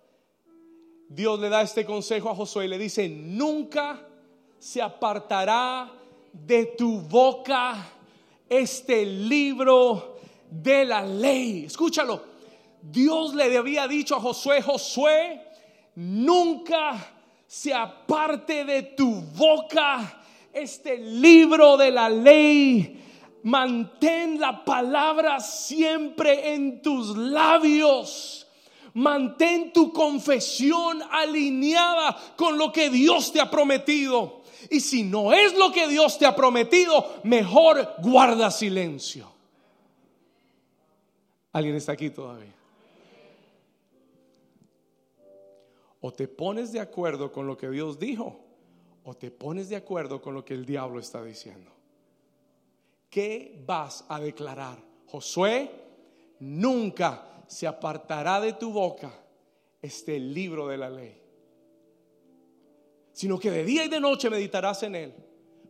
Dios 1.09 1.39
le 1.39 1.49
da 1.49 1.63
este 1.63 1.85
consejo 1.85 2.31
a 2.31 2.35
Josué 2.35 2.65
y 2.65 2.69
le 2.69 2.79
dice, 2.79 3.09
nunca 3.09 4.07
se 4.59 4.81
apartará 4.81 5.91
de 6.33 6.67
tu 6.77 7.01
boca 7.01 7.77
este 8.49 9.05
libro 9.05 10.19
de 10.51 10.85
la 10.85 11.03
ley. 11.03 11.65
Escúchalo. 11.67 12.23
Dios 12.81 13.35
le 13.35 13.57
había 13.57 13.89
dicho 13.89 14.17
a 14.17 14.21
Josué, 14.21 14.61
Josué, 14.61 15.41
nunca 15.95 17.15
se 17.47 17.73
aparte 17.73 18.65
de 18.65 18.83
tu 18.83 19.23
boca 19.37 20.23
este 20.53 20.99
libro 20.99 21.77
de 21.77 21.91
la 21.91 22.09
ley. 22.09 23.01
Mantén 23.45 24.41
la 24.41 24.65
palabra 24.65 25.41
siempre 25.41 26.55
en 26.55 26.83
tus 26.83 27.17
labios 27.17 28.44
Mantén 28.95 29.73
tu 29.73 29.93
confesión 29.93 31.03
alineada 31.11 32.17
con 32.37 32.57
lo 32.57 32.73
que 32.73 32.91
Dios 32.91 33.33
te 33.33 33.41
ha 33.41 33.51
prometido. 33.51 34.43
Y 34.71 34.81
si 34.81 35.03
no 35.03 35.33
es 35.33 35.57
lo 35.57 35.73
que 35.73 35.89
Dios 35.89 36.19
te 36.19 36.27
ha 36.27 36.35
prometido, 36.35 37.21
mejor 37.25 37.95
guarda 37.99 38.51
silencio. 38.51 39.31
¿Alguien 41.53 41.77
está 41.77 41.93
aquí 41.93 42.11
todavía? 42.11 42.55
O 46.01 46.13
te 46.13 46.29
pones 46.29 46.73
de 46.73 46.81
acuerdo 46.81 47.33
con 47.33 47.47
lo 47.47 47.57
que 47.57 47.71
Dios 47.71 47.99
dijo, 47.99 48.41
o 49.05 49.15
te 49.15 49.31
pones 49.31 49.69
de 49.69 49.77
acuerdo 49.77 50.21
con 50.21 50.35
lo 50.35 50.45
que 50.45 50.55
el 50.55 50.67
diablo 50.67 51.01
está 51.01 51.23
diciendo. 51.23 51.71
¿Qué 53.09 53.63
vas 53.67 54.05
a 54.09 54.21
declarar? 54.21 54.79
Josué, 55.07 55.71
nunca 56.41 57.34
se 57.47 57.67
apartará 57.67 58.41
de 58.41 58.53
tu 58.55 58.73
boca 58.73 59.13
este 59.81 60.19
libro 60.19 60.69
de 60.69 60.77
la 60.77 60.91
ley, 60.91 61.21
sino 63.13 63.39
que 63.39 63.51
de 63.51 63.65
día 63.65 63.85
y 63.85 63.89
de 63.89 64.01
noche 64.01 64.31
meditarás 64.31 64.83
en 64.83 64.95
él, 64.95 65.15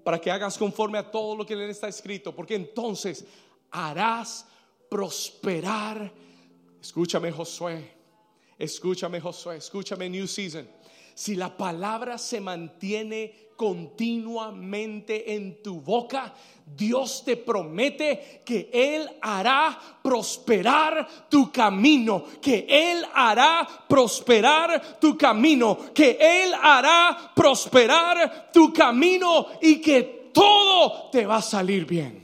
para 0.02 0.20
que 0.20 0.30
hagas 0.30 0.58
conforme 0.58 0.98
a 0.98 1.10
todo 1.10 1.36
lo 1.36 1.46
que 1.46 1.54
él 1.54 1.62
está 1.62 1.88
escrito, 1.88 2.34
porque 2.34 2.54
entonces 2.54 3.24
harás 3.70 4.46
prosperar, 4.88 6.12
escúchame 6.80 7.32
Josué, 7.32 7.94
Escúchame 8.58 9.20
Josué, 9.20 9.56
escúchame 9.56 10.08
New 10.08 10.26
Season. 10.26 10.66
Si 11.14 11.36
la 11.36 11.56
palabra 11.56 12.18
se 12.18 12.40
mantiene 12.40 13.44
continuamente 13.56 15.34
en 15.34 15.62
tu 15.62 15.80
boca, 15.80 16.34
Dios 16.66 17.22
te 17.24 17.36
promete 17.36 18.42
que 18.44 18.68
Él 18.72 19.08
hará 19.22 19.78
prosperar 20.02 21.28
tu 21.28 21.52
camino, 21.52 22.24
que 22.42 22.66
Él 22.68 23.04
hará 23.14 23.66
prosperar 23.88 24.98
tu 24.98 25.16
camino, 25.16 25.78
que 25.94 26.18
Él 26.20 26.52
hará 26.60 27.32
prosperar 27.34 28.50
tu 28.52 28.72
camino 28.72 29.46
y 29.62 29.80
que 29.80 30.30
todo 30.32 31.10
te 31.10 31.24
va 31.24 31.36
a 31.36 31.42
salir 31.42 31.86
bien. 31.86 32.23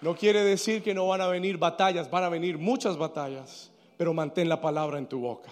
No 0.00 0.14
quiere 0.14 0.42
decir 0.42 0.82
que 0.82 0.94
no 0.94 1.06
van 1.06 1.20
a 1.20 1.26
venir 1.26 1.58
batallas, 1.58 2.10
van 2.10 2.24
a 2.24 2.28
venir 2.28 2.56
muchas 2.56 2.96
batallas, 2.96 3.70
pero 3.98 4.14
mantén 4.14 4.48
la 4.48 4.60
palabra 4.60 4.98
en 4.98 5.06
tu 5.06 5.20
boca. 5.20 5.50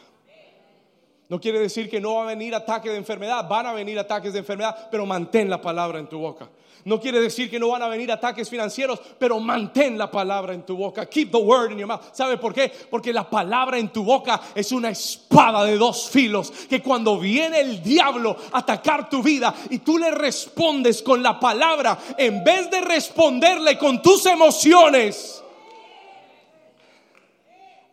No 1.29 1.39
quiere 1.39 1.61
decir 1.61 1.91
que 1.91 2.01
no 2.01 2.15
va 2.15 2.23
a 2.23 2.27
venir 2.27 2.55
ataque 2.55 2.89
de 2.89 2.97
enfermedad, 2.97 3.47
van 3.47 3.67
a 3.67 3.73
venir 3.73 3.99
ataques 3.99 4.33
de 4.33 4.39
enfermedad, 4.39 4.89
pero 4.91 5.05
mantén 5.05 5.51
la 5.51 5.61
palabra 5.61 5.99
en 5.99 6.09
tu 6.09 6.19
boca. 6.19 6.49
No 6.85 6.99
quiere 6.99 7.21
decir 7.21 7.51
que 7.51 7.59
no 7.59 7.69
van 7.69 7.83
a 7.83 7.89
venir 7.89 8.11
ataques 8.11 8.49
financieros, 8.49 8.99
pero 9.19 9.39
mantén 9.39 9.99
la 9.99 10.11
palabra 10.11 10.55
en 10.55 10.63
tu 10.65 10.75
boca. 10.75 11.05
Keep 11.05 11.31
the 11.33 11.39
word 11.39 11.73
in 11.73 11.79
your 11.79 11.87
mouth. 11.87 12.01
¿Sabe 12.15 12.39
por 12.39 12.55
qué? 12.55 12.73
Porque 12.91 13.13
la 13.13 13.29
palabra 13.29 13.79
en 13.79 13.91
tu 13.91 14.05
boca 14.05 14.41
es 14.55 14.73
una 14.73 14.89
espada 14.89 15.65
de 15.65 15.77
dos 15.77 16.09
filos 16.09 16.51
que 16.51 16.81
cuando 16.81 17.19
viene 17.19 17.61
el 17.61 17.83
diablo 17.83 18.37
a 18.53 18.61
atacar 18.61 19.11
tu 19.11 19.23
vida 19.23 19.55
y 19.69 19.81
tú 19.81 19.99
le 19.99 20.11
respondes 20.13 21.03
con 21.03 21.23
la 21.23 21.39
palabra 21.39 21.99
en 22.17 22.43
vez 22.43 22.71
de 22.71 22.81
responderle 22.81 23.77
con 23.77 24.01
tus 24.01 24.25
emociones, 24.25 25.43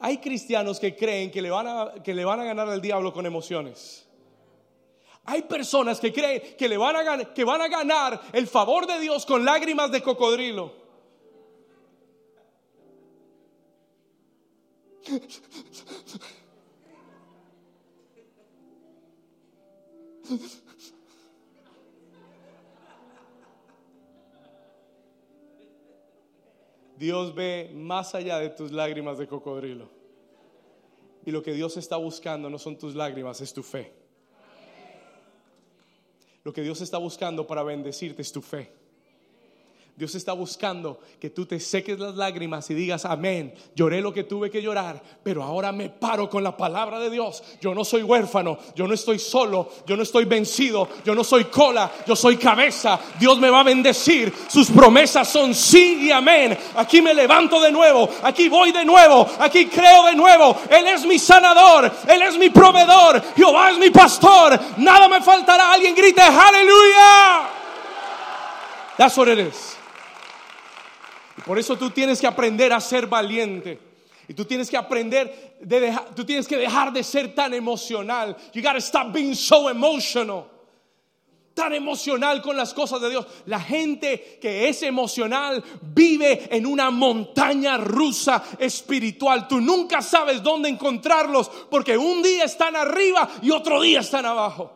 hay 0.06 0.20
cristianos 0.20 0.80
que 0.80 0.96
creen 0.96 1.32
que 1.32 1.42
le 1.42 1.50
van 1.50 1.66
a, 1.66 1.94
que 2.04 2.14
le 2.14 2.24
van 2.24 2.40
a 2.40 2.44
ganar 2.44 2.70
al 2.70 2.80
diablo 2.80 3.12
con 3.12 3.26
emociones. 3.26 4.08
Hay 5.24 5.42
personas 5.42 6.00
que 6.00 6.14
creen 6.14 6.56
que, 6.56 6.70
le 6.70 6.78
van 6.78 6.96
a, 6.96 7.34
que 7.34 7.44
van 7.44 7.60
a 7.60 7.68
ganar 7.68 8.22
el 8.32 8.46
favor 8.46 8.86
de 8.86 9.00
Dios 9.00 9.26
con 9.26 9.44
lágrimas 9.44 9.92
de 9.92 10.04
cocodrilo. 10.04 10.72
Dios 26.96 27.34
ve 27.34 27.72
más 27.74 28.14
allá 28.14 28.38
de 28.38 28.52
tus 28.52 28.72
lágrimas 28.72 29.18
de 29.18 29.28
cocodrilo. 29.28 29.95
Y 31.26 31.32
lo 31.32 31.42
que 31.42 31.54
Dios 31.54 31.76
está 31.78 31.98
buscando 31.98 32.50
no 32.50 32.60
son 32.60 32.78
tus 32.78 32.96
lágrimas, 32.96 33.42
es 33.42 33.54
tu 33.54 33.64
fe. 33.64 33.92
Lo 36.44 36.54
que 36.54 36.62
Dios 36.62 36.82
está 36.82 37.00
buscando 37.00 37.48
para 37.48 37.64
bendecirte 37.64 38.22
es 38.22 38.32
tu 38.32 38.42
fe. 38.42 38.72
Dios 39.98 40.14
está 40.14 40.34
buscando 40.34 41.00
que 41.22 41.30
tú 41.30 41.46
te 41.46 41.58
seques 41.58 41.98
las 41.98 42.16
lágrimas 42.16 42.70
y 42.70 42.74
digas, 42.74 43.06
amén, 43.06 43.54
lloré 43.76 44.02
lo 44.02 44.14
que 44.14 44.26
tuve 44.26 44.52
que 44.52 44.62
llorar, 44.62 45.02
pero 45.24 45.42
ahora 45.42 45.72
me 45.72 45.90
paro 45.90 46.30
con 46.30 46.44
la 46.44 46.58
palabra 46.58 47.00
de 47.00 47.10
Dios. 47.10 47.42
Yo 47.62 47.74
no 47.74 47.86
soy 47.86 48.04
huérfano, 48.04 48.58
yo 48.76 48.88
no 48.88 48.94
estoy 48.94 49.20
solo, 49.20 49.70
yo 49.88 49.96
no 49.96 50.04
estoy 50.04 50.26
vencido, 50.26 50.90
yo 51.06 51.16
no 51.16 51.24
soy 51.24 51.46
cola, 51.46 51.90
yo 52.06 52.14
soy 52.14 52.36
cabeza. 52.36 53.00
Dios 53.18 53.40
me 53.40 53.50
va 53.50 53.62
a 53.62 53.64
bendecir. 53.64 54.34
Sus 54.50 54.70
promesas 54.70 55.30
son 55.30 55.56
sí 55.56 56.08
y 56.08 56.12
amén. 56.12 56.58
Aquí 56.76 57.02
me 57.02 57.14
levanto 57.14 57.62
de 57.62 57.72
nuevo, 57.72 58.10
aquí 58.24 58.50
voy 58.50 58.74
de 58.74 58.84
nuevo, 58.84 59.26
aquí 59.40 59.68
creo 59.68 60.08
de 60.08 60.16
nuevo. 60.16 60.58
Él 60.70 60.88
es 60.88 61.06
mi 61.06 61.18
sanador, 61.18 61.90
Él 62.06 62.22
es 62.22 62.38
mi 62.38 62.50
proveedor, 62.50 63.24
Jehová 63.34 63.72
es 63.72 63.78
mi 63.78 63.92
pastor. 63.92 64.60
Nada 64.76 65.08
me 65.08 65.22
faltará. 65.22 65.72
Alguien 65.72 65.96
grite, 65.96 66.22
aleluya. 66.22 67.50
That's 68.98 69.18
what 69.18 69.30
it 69.30 69.40
is. 69.40 69.76
Por 71.46 71.60
eso 71.60 71.78
tú 71.78 71.92
tienes 71.92 72.20
que 72.20 72.28
aprender 72.28 72.74
a 72.74 72.80
ser 72.80 73.08
valiente. 73.08 73.80
Y 74.28 74.34
tú 74.34 74.46
tienes 74.46 74.70
que 74.70 74.78
aprender 74.78 75.58
de 75.62 75.80
dejar, 75.80 76.16
tú 76.16 76.26
tienes 76.26 76.48
que 76.48 76.58
dejar 76.58 76.92
de 76.92 77.04
ser 77.04 77.36
tan 77.36 77.54
emocional. 77.54 78.36
You 78.54 78.62
gotta 78.62 78.80
stop 78.80 79.14
being 79.14 79.36
so 79.36 79.70
emotional. 79.70 80.46
Tan 81.54 81.74
emocional 81.74 82.42
con 82.42 82.58
las 82.58 82.74
cosas 82.74 83.00
de 83.00 83.12
Dios. 83.12 83.26
La 83.46 83.60
gente 83.60 84.40
que 84.42 84.68
es 84.68 84.82
emocional 84.84 85.64
vive 85.82 86.48
en 86.50 86.66
una 86.66 86.90
montaña 86.90 87.78
rusa 87.78 88.44
espiritual. 88.60 89.48
Tú 89.48 89.62
nunca 89.62 90.02
sabes 90.02 90.44
dónde 90.44 90.68
encontrarlos 90.68 91.50
porque 91.70 91.98
un 91.98 92.22
día 92.24 92.44
están 92.44 92.76
arriba 92.76 93.30
y 93.42 93.52
otro 93.52 93.82
día 93.82 94.02
están 94.02 94.26
abajo. 94.26 94.74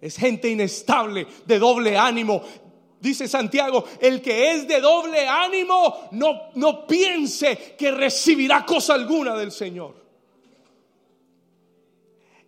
Es 0.00 0.16
gente 0.16 0.48
inestable, 0.48 1.28
de 1.46 1.58
doble 1.60 1.96
ánimo, 1.96 2.42
Dice 3.02 3.26
Santiago, 3.26 3.84
el 4.00 4.22
que 4.22 4.52
es 4.52 4.68
de 4.68 4.80
doble 4.80 5.26
ánimo, 5.26 6.08
no, 6.12 6.50
no 6.54 6.86
piense 6.86 7.74
que 7.76 7.90
recibirá 7.90 8.64
cosa 8.64 8.94
alguna 8.94 9.36
del 9.36 9.50
Señor. 9.50 9.96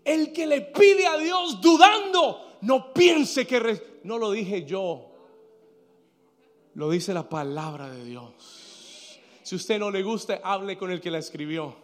El 0.05 0.32
que 0.32 0.46
le 0.46 0.61
pide 0.61 1.09
a 1.09 1.16
Dios 1.16 1.61
dudando, 1.61 2.59
no 2.61 2.92
piense 2.94 3.44
que... 3.48 4.00
no 4.05 4.16
lo 4.16 4.30
dije 4.30 4.64
yo, 4.64 5.11
lo 6.74 6.88
dice 6.88 7.12
la 7.12 7.28
palabra 7.28 7.90
de 7.90 8.05
Dios. 8.05 9.18
Si 9.42 9.57
usted 9.57 9.80
no 9.80 9.90
le 9.90 10.05
gusta, 10.05 10.40
hable 10.44 10.78
con 10.78 10.92
el 10.92 11.00
que 11.00 11.11
la 11.11 11.18
escribió. 11.18 11.74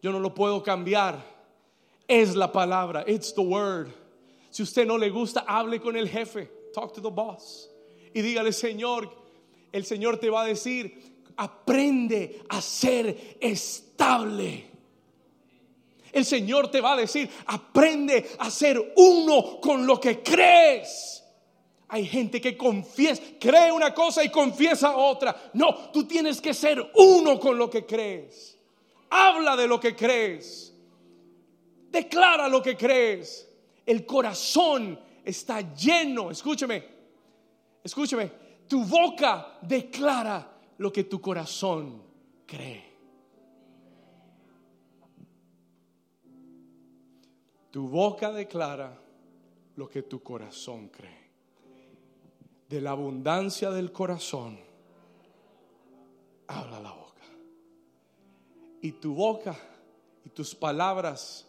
Yo 0.00 0.12
no 0.12 0.20
lo 0.20 0.32
puedo 0.32 0.62
cambiar. 0.62 1.18
Es 2.06 2.36
la 2.36 2.52
palabra, 2.52 3.02
it's 3.08 3.34
the 3.34 3.40
word. 3.40 4.03
Si 4.54 4.62
usted 4.62 4.86
no 4.86 4.96
le 4.96 5.10
gusta, 5.10 5.44
hable 5.48 5.80
con 5.80 5.96
el 5.96 6.08
jefe. 6.08 6.48
Talk 6.72 6.92
to 6.92 7.02
the 7.02 7.10
boss. 7.10 7.68
Y 8.14 8.22
dígale, 8.22 8.52
Señor, 8.52 9.12
el 9.72 9.84
Señor 9.84 10.18
te 10.18 10.30
va 10.30 10.42
a 10.42 10.46
decir, 10.46 11.24
aprende 11.36 12.40
a 12.48 12.62
ser 12.62 13.36
estable. 13.40 14.70
El 16.12 16.24
Señor 16.24 16.70
te 16.70 16.80
va 16.80 16.92
a 16.92 16.96
decir, 16.98 17.28
aprende 17.46 18.30
a 18.38 18.48
ser 18.48 18.92
uno 18.96 19.60
con 19.60 19.88
lo 19.88 19.98
que 19.98 20.22
crees. 20.22 21.24
Hay 21.88 22.06
gente 22.06 22.40
que 22.40 22.56
confiesa, 22.56 23.20
cree 23.40 23.72
una 23.72 23.92
cosa 23.92 24.22
y 24.22 24.28
confiesa 24.28 24.96
otra. 24.96 25.50
No, 25.54 25.90
tú 25.92 26.04
tienes 26.04 26.40
que 26.40 26.54
ser 26.54 26.92
uno 26.94 27.40
con 27.40 27.58
lo 27.58 27.68
que 27.68 27.84
crees. 27.84 28.56
Habla 29.10 29.56
de 29.56 29.66
lo 29.66 29.80
que 29.80 29.96
crees. 29.96 30.72
Declara 31.90 32.48
lo 32.48 32.62
que 32.62 32.76
crees. 32.76 33.48
El 33.86 34.06
corazón 34.06 34.98
está 35.24 35.74
lleno, 35.74 36.30
escúcheme, 36.30 36.84
escúcheme, 37.82 38.32
tu 38.68 38.84
boca 38.84 39.58
declara 39.62 40.50
lo 40.78 40.92
que 40.92 41.04
tu 41.04 41.20
corazón 41.20 42.02
cree. 42.46 42.94
Tu 47.70 47.88
boca 47.88 48.30
declara 48.30 48.96
lo 49.76 49.88
que 49.88 50.02
tu 50.02 50.22
corazón 50.22 50.88
cree. 50.88 51.24
De 52.68 52.80
la 52.80 52.92
abundancia 52.92 53.70
del 53.70 53.92
corazón 53.92 54.58
habla 56.46 56.80
la 56.80 56.92
boca. 56.92 57.24
Y 58.80 58.92
tu 58.92 59.14
boca 59.14 59.56
y 60.24 60.30
tus 60.30 60.54
palabras 60.54 61.48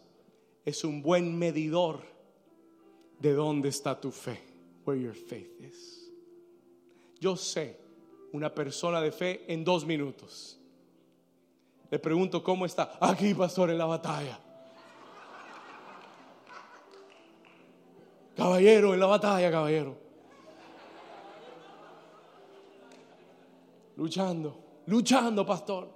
es 0.65 0.83
un 0.83 1.01
buen 1.01 1.37
medidor 1.37 2.14
de 3.19 3.33
dónde 3.33 3.69
está 3.69 3.99
tu 3.99 4.11
fe, 4.11 4.39
where 4.85 4.99
your 4.99 5.15
faith 5.15 5.59
is. 5.61 6.11
Yo 7.19 7.35
sé 7.35 7.77
una 8.33 8.53
persona 8.53 9.01
de 9.01 9.11
fe 9.11 9.45
en 9.47 9.63
dos 9.63 9.85
minutos. 9.85 10.59
Le 11.89 11.99
pregunto 11.99 12.43
cómo 12.43 12.65
está. 12.65 12.97
Aquí, 12.99 13.33
pastor, 13.33 13.69
en 13.69 13.77
la 13.77 13.85
batalla. 13.85 14.39
Caballero, 18.35 18.93
en 18.93 18.99
la 18.99 19.05
batalla, 19.05 19.49
caballero. 19.49 19.97
Luchando, 23.95 24.81
luchando, 24.87 25.45
pastor. 25.45 25.94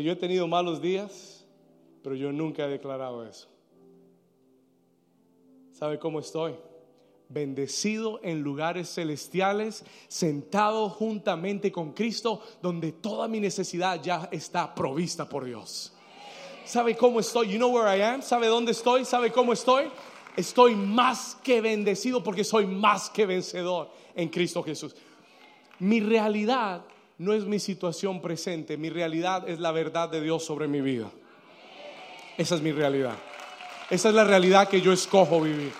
Yo 0.00 0.12
he 0.12 0.16
tenido 0.16 0.46
malos 0.46 0.80
días, 0.80 1.44
pero 2.02 2.14
yo 2.14 2.32
nunca 2.32 2.64
he 2.64 2.68
declarado 2.68 3.26
eso. 3.26 3.48
¿Sabe 5.72 5.98
cómo 5.98 6.20
estoy? 6.20 6.54
bendecido 7.32 8.20
en 8.22 8.42
lugares 8.42 8.92
celestiales, 8.94 9.84
sentado 10.08 10.90
juntamente 10.90 11.72
con 11.72 11.92
Cristo, 11.92 12.42
donde 12.60 12.92
toda 12.92 13.26
mi 13.28 13.40
necesidad 13.40 14.02
ya 14.02 14.28
está 14.30 14.74
provista 14.74 15.28
por 15.28 15.44
Dios. 15.44 15.92
¿Sabe 16.64 16.96
cómo 16.96 17.20
estoy? 17.20 17.48
You 17.48 17.56
know 17.56 17.70
where 17.70 17.88
I 17.96 18.02
am? 18.02 18.22
¿Sabe 18.22 18.46
dónde 18.46 18.72
estoy? 18.72 19.04
¿Sabe 19.04 19.32
cómo 19.32 19.52
estoy? 19.52 19.86
Estoy 20.36 20.74
más 20.74 21.36
que 21.42 21.60
bendecido 21.60 22.22
porque 22.22 22.44
soy 22.44 22.66
más 22.66 23.10
que 23.10 23.26
vencedor 23.26 23.90
en 24.14 24.28
Cristo 24.28 24.62
Jesús. 24.62 24.94
Mi 25.78 26.00
realidad 26.00 26.84
no 27.22 27.32
es 27.32 27.44
mi 27.44 27.60
situación 27.60 28.20
presente, 28.20 28.76
mi 28.76 28.90
realidad 28.90 29.48
es 29.48 29.60
la 29.60 29.70
verdad 29.70 30.08
de 30.08 30.20
Dios 30.20 30.44
sobre 30.44 30.66
mi 30.66 30.80
vida. 30.80 31.08
Esa 32.36 32.56
es 32.56 32.60
mi 32.60 32.72
realidad. 32.72 33.14
Esa 33.88 34.08
es 34.08 34.14
la 34.16 34.24
realidad 34.24 34.68
que 34.68 34.80
yo 34.80 34.92
escojo 34.92 35.40
vivir. 35.40 35.72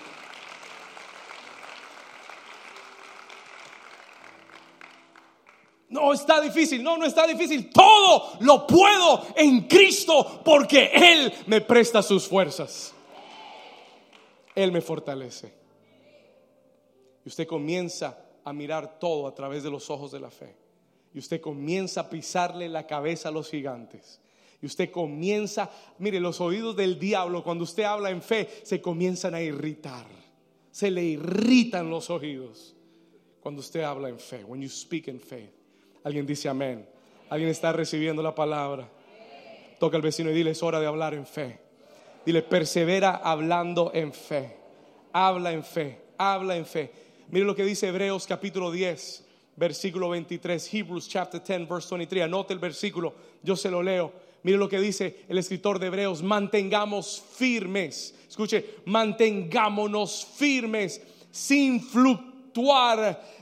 No 5.89 6.13
está 6.13 6.39
difícil, 6.39 6.81
no, 6.81 6.95
no 6.95 7.05
está 7.05 7.27
difícil. 7.27 7.69
Todo 7.71 8.37
lo 8.39 8.65
puedo 8.65 9.27
en 9.35 9.67
Cristo 9.67 10.41
porque 10.45 10.91
Él 10.93 11.33
me 11.47 11.59
presta 11.59 12.01
sus 12.01 12.25
fuerzas. 12.25 12.93
Él 14.55 14.71
me 14.71 14.79
fortalece. 14.79 15.53
Y 17.25 17.27
usted 17.27 17.45
comienza 17.45 18.17
a 18.45 18.53
mirar 18.53 18.97
todo 18.97 19.27
a 19.27 19.35
través 19.35 19.61
de 19.63 19.71
los 19.71 19.89
ojos 19.89 20.09
de 20.09 20.21
la 20.21 20.31
fe. 20.31 20.62
Y 21.13 21.19
usted 21.19 21.41
comienza 21.41 22.01
a 22.01 22.09
pisarle 22.09 22.67
la 22.69 22.87
cabeza 22.87 23.29
a 23.29 23.31
los 23.31 23.49
gigantes. 23.49 24.19
Y 24.61 24.65
usted 24.65 24.91
comienza, 24.91 25.69
mire, 25.99 26.19
los 26.19 26.39
oídos 26.39 26.75
del 26.75 26.97
diablo 26.97 27.43
cuando 27.43 27.65
usted 27.65 27.83
habla 27.83 28.09
en 28.09 28.21
fe 28.21 28.49
se 28.63 28.81
comienzan 28.81 29.35
a 29.35 29.41
irritar. 29.41 30.05
Se 30.71 30.89
le 30.89 31.03
irritan 31.03 31.89
los 31.89 32.09
oídos 32.09 32.75
cuando 33.41 33.59
usted 33.59 33.81
habla 33.81 34.09
en 34.09 34.19
fe. 34.19 34.43
When 34.43 34.61
you 34.61 34.69
speak 34.69 35.07
in 35.07 35.19
faith. 35.19 35.51
Alguien 36.03 36.25
dice 36.25 36.49
amén. 36.49 36.87
Alguien 37.29 37.49
está 37.49 37.73
recibiendo 37.73 38.23
la 38.23 38.33
palabra. 38.33 38.89
Toca 39.79 39.97
al 39.97 40.01
vecino 40.01 40.31
y 40.31 40.33
dile, 40.33 40.51
es 40.51 40.63
hora 40.63 40.79
de 40.79 40.87
hablar 40.87 41.13
en 41.13 41.25
fe. 41.25 41.59
Dile, 42.25 42.41
persevera 42.41 43.15
hablando 43.15 43.91
en 43.93 44.13
fe. 44.13 44.57
Habla 45.11 45.51
en 45.51 45.63
fe, 45.63 45.99
habla 46.17 46.55
en 46.55 46.65
fe. 46.65 46.91
Mire 47.29 47.45
lo 47.45 47.55
que 47.55 47.65
dice 47.65 47.87
Hebreos 47.87 48.27
capítulo 48.27 48.71
10, 48.71 49.25
versículo 49.55 50.09
23. 50.09 50.73
Hebrews 50.73 51.07
chapter 51.07 51.41
10, 51.41 51.67
verse 51.67 51.89
23. 51.89 52.23
Anote 52.23 52.53
el 52.53 52.59
versículo, 52.59 53.13
yo 53.41 53.55
se 53.55 53.69
lo 53.69 53.81
leo. 53.81 54.11
Mire 54.43 54.57
lo 54.57 54.67
que 54.67 54.79
dice 54.79 55.25
el 55.29 55.37
escritor 55.37 55.79
de 55.79 55.87
Hebreos, 55.87 56.21
mantengamos 56.21 57.23
firmes. 57.35 58.13
Escuche, 58.27 58.75
mantengámonos 58.85 60.27
firmes 60.35 61.01
sin 61.31 61.81
fluctuar 61.81 62.33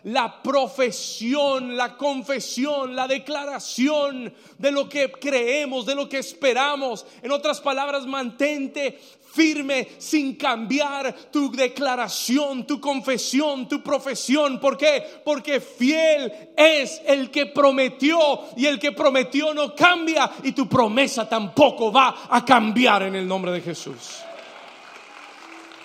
la 0.03 0.41
profesión, 0.41 1.75
la 1.75 1.97
confesión, 1.97 2.95
la 2.95 3.07
declaración 3.07 4.33
de 4.57 4.71
lo 4.71 4.87
que 4.87 5.11
creemos, 5.11 5.85
de 5.85 5.95
lo 5.95 6.07
que 6.07 6.19
esperamos. 6.19 7.05
En 7.21 7.31
otras 7.31 7.59
palabras, 7.61 8.05
mantente 8.05 8.99
firme 9.33 9.87
sin 9.97 10.35
cambiar 10.35 11.13
tu 11.31 11.51
declaración, 11.51 12.65
tu 12.67 12.79
confesión, 12.79 13.67
tu 13.67 13.81
profesión. 13.81 14.59
¿Por 14.59 14.77
qué? 14.77 15.21
Porque 15.23 15.59
fiel 15.59 16.51
es 16.55 17.01
el 17.05 17.31
que 17.31 17.47
prometió 17.47 18.19
y 18.57 18.65
el 18.65 18.79
que 18.79 18.91
prometió 18.91 19.53
no 19.53 19.75
cambia 19.75 20.29
y 20.43 20.51
tu 20.51 20.67
promesa 20.67 21.27
tampoco 21.27 21.91
va 21.91 22.27
a 22.29 22.43
cambiar 22.43 23.03
en 23.03 23.15
el 23.15 23.27
nombre 23.27 23.51
de 23.51 23.61
Jesús. 23.61 24.21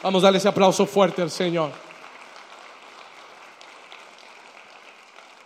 Vamos 0.02 0.22
a 0.22 0.26
darle 0.26 0.38
ese 0.38 0.48
aplauso 0.48 0.86
fuerte 0.86 1.22
al 1.22 1.30
Señor. 1.30 1.70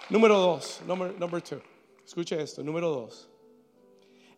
Número 0.08 0.38
dos, 0.38 0.80
number, 0.86 1.14
number 1.18 1.40
two. 1.40 1.60
Escuche 2.04 2.42
esto, 2.42 2.62
número 2.64 2.90
dos. 2.90 3.28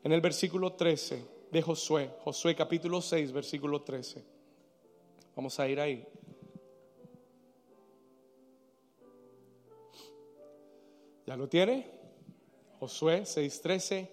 En 0.05 0.13
el 0.13 0.21
versículo 0.21 0.73
13 0.75 1.32
de 1.53 1.61
Josué, 1.61 2.11
Josué 2.25 2.57
capítulo 2.57 3.03
6, 3.03 3.31
versículo 3.31 3.83
13. 3.83 4.25
Vamos 5.37 5.61
a 5.61 5.69
ir 5.69 5.79
ahí. 5.79 6.03
¿Ya 11.27 11.37
lo 11.37 11.49
tiene? 11.49 11.91
Josué 12.81 13.23
6:13 13.25 14.09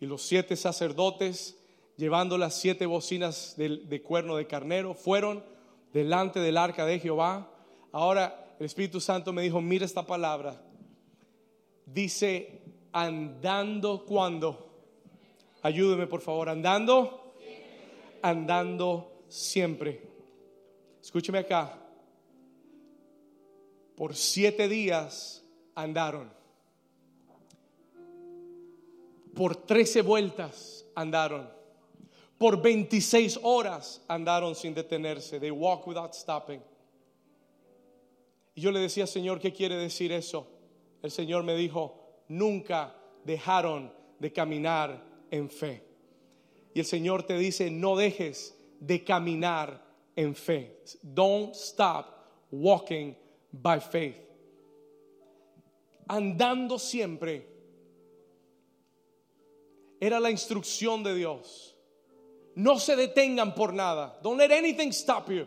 y 0.00 0.06
los 0.06 0.22
siete 0.22 0.56
sacerdotes 0.56 1.56
llevando 1.96 2.36
las 2.36 2.54
siete 2.54 2.86
bocinas 2.86 3.54
de, 3.56 3.68
de, 3.86 4.02
cuerno 4.02 4.36
de 4.36 4.48
carnero 4.48 4.94
fueron 4.94 5.44
delante 5.92 6.40
del 6.40 6.56
arca 6.56 6.84
de 6.86 6.98
Jehová. 6.98 7.50
Ahora 7.92 8.56
el 8.58 8.66
Espíritu 8.66 9.00
Santo 9.00 9.32
me 9.32 9.42
dijo, 9.42 9.60
mira 9.60 9.84
esta 9.84 10.06
palabra, 10.06 10.60
dice 11.86 12.62
andando 12.92 14.04
cuando. 14.04 14.69
Ayúdeme 15.62 16.06
por 16.06 16.20
favor, 16.20 16.48
andando. 16.48 17.34
Andando 18.22 19.24
siempre. 19.28 20.00
Escúcheme 21.02 21.38
acá. 21.38 21.78
Por 23.96 24.14
siete 24.14 24.68
días 24.68 25.44
andaron. 25.74 26.32
Por 29.34 29.56
trece 29.56 30.02
vueltas 30.02 30.86
andaron. 30.94 31.48
Por 32.38 32.60
26 32.60 33.40
horas 33.42 34.02
andaron 34.08 34.54
sin 34.54 34.74
detenerse. 34.74 35.38
They 35.38 35.50
walk 35.50 35.86
without 35.86 36.14
stopping. 36.14 36.62
Y 38.54 38.60
yo 38.62 38.72
le 38.72 38.80
decía, 38.80 39.06
Señor, 39.06 39.40
¿qué 39.40 39.52
quiere 39.52 39.76
decir 39.76 40.12
eso? 40.12 40.46
el 41.02 41.10
Señor 41.10 41.42
me 41.44 41.54
dijo, 41.54 42.22
nunca 42.28 42.94
dejaron 43.24 43.92
de 44.18 44.32
caminar 44.32 45.02
en 45.30 45.48
fe. 45.48 45.82
Y 46.74 46.80
el 46.80 46.86
Señor 46.86 47.24
te 47.24 47.36
dice, 47.36 47.70
no 47.70 47.96
dejes 47.96 48.56
de 48.78 49.04
caminar 49.04 49.82
en 50.16 50.34
fe. 50.34 50.82
Don't 51.02 51.54
stop 51.54 52.06
walking 52.50 53.14
by 53.52 53.80
faith. 53.80 54.16
Andando 56.08 56.78
siempre 56.78 57.46
era 60.00 60.18
la 60.18 60.30
instrucción 60.30 61.02
de 61.02 61.14
Dios. 61.14 61.76
No 62.56 62.78
se 62.78 62.96
detengan 62.96 63.54
por 63.54 63.72
nada. 63.72 64.18
Don't 64.22 64.38
let 64.38 64.50
anything 64.50 64.88
stop 64.92 65.30
you. 65.30 65.46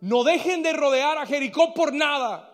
No 0.00 0.24
dejen 0.24 0.62
de 0.62 0.72
rodear 0.72 1.18
a 1.18 1.26
Jericó 1.26 1.74
por 1.74 1.92
nada. 1.92 2.47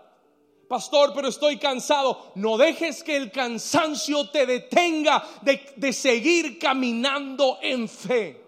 Pastor, 0.68 1.12
pero 1.14 1.28
estoy 1.28 1.58
cansado. 1.58 2.32
No 2.36 2.56
dejes 2.56 3.02
que 3.02 3.16
el 3.16 3.30
cansancio 3.30 4.30
te 4.30 4.46
detenga 4.46 5.22
de, 5.42 5.92
seguir 5.92 6.58
caminando 6.58 7.58
en 7.62 7.88
fe. 7.88 8.40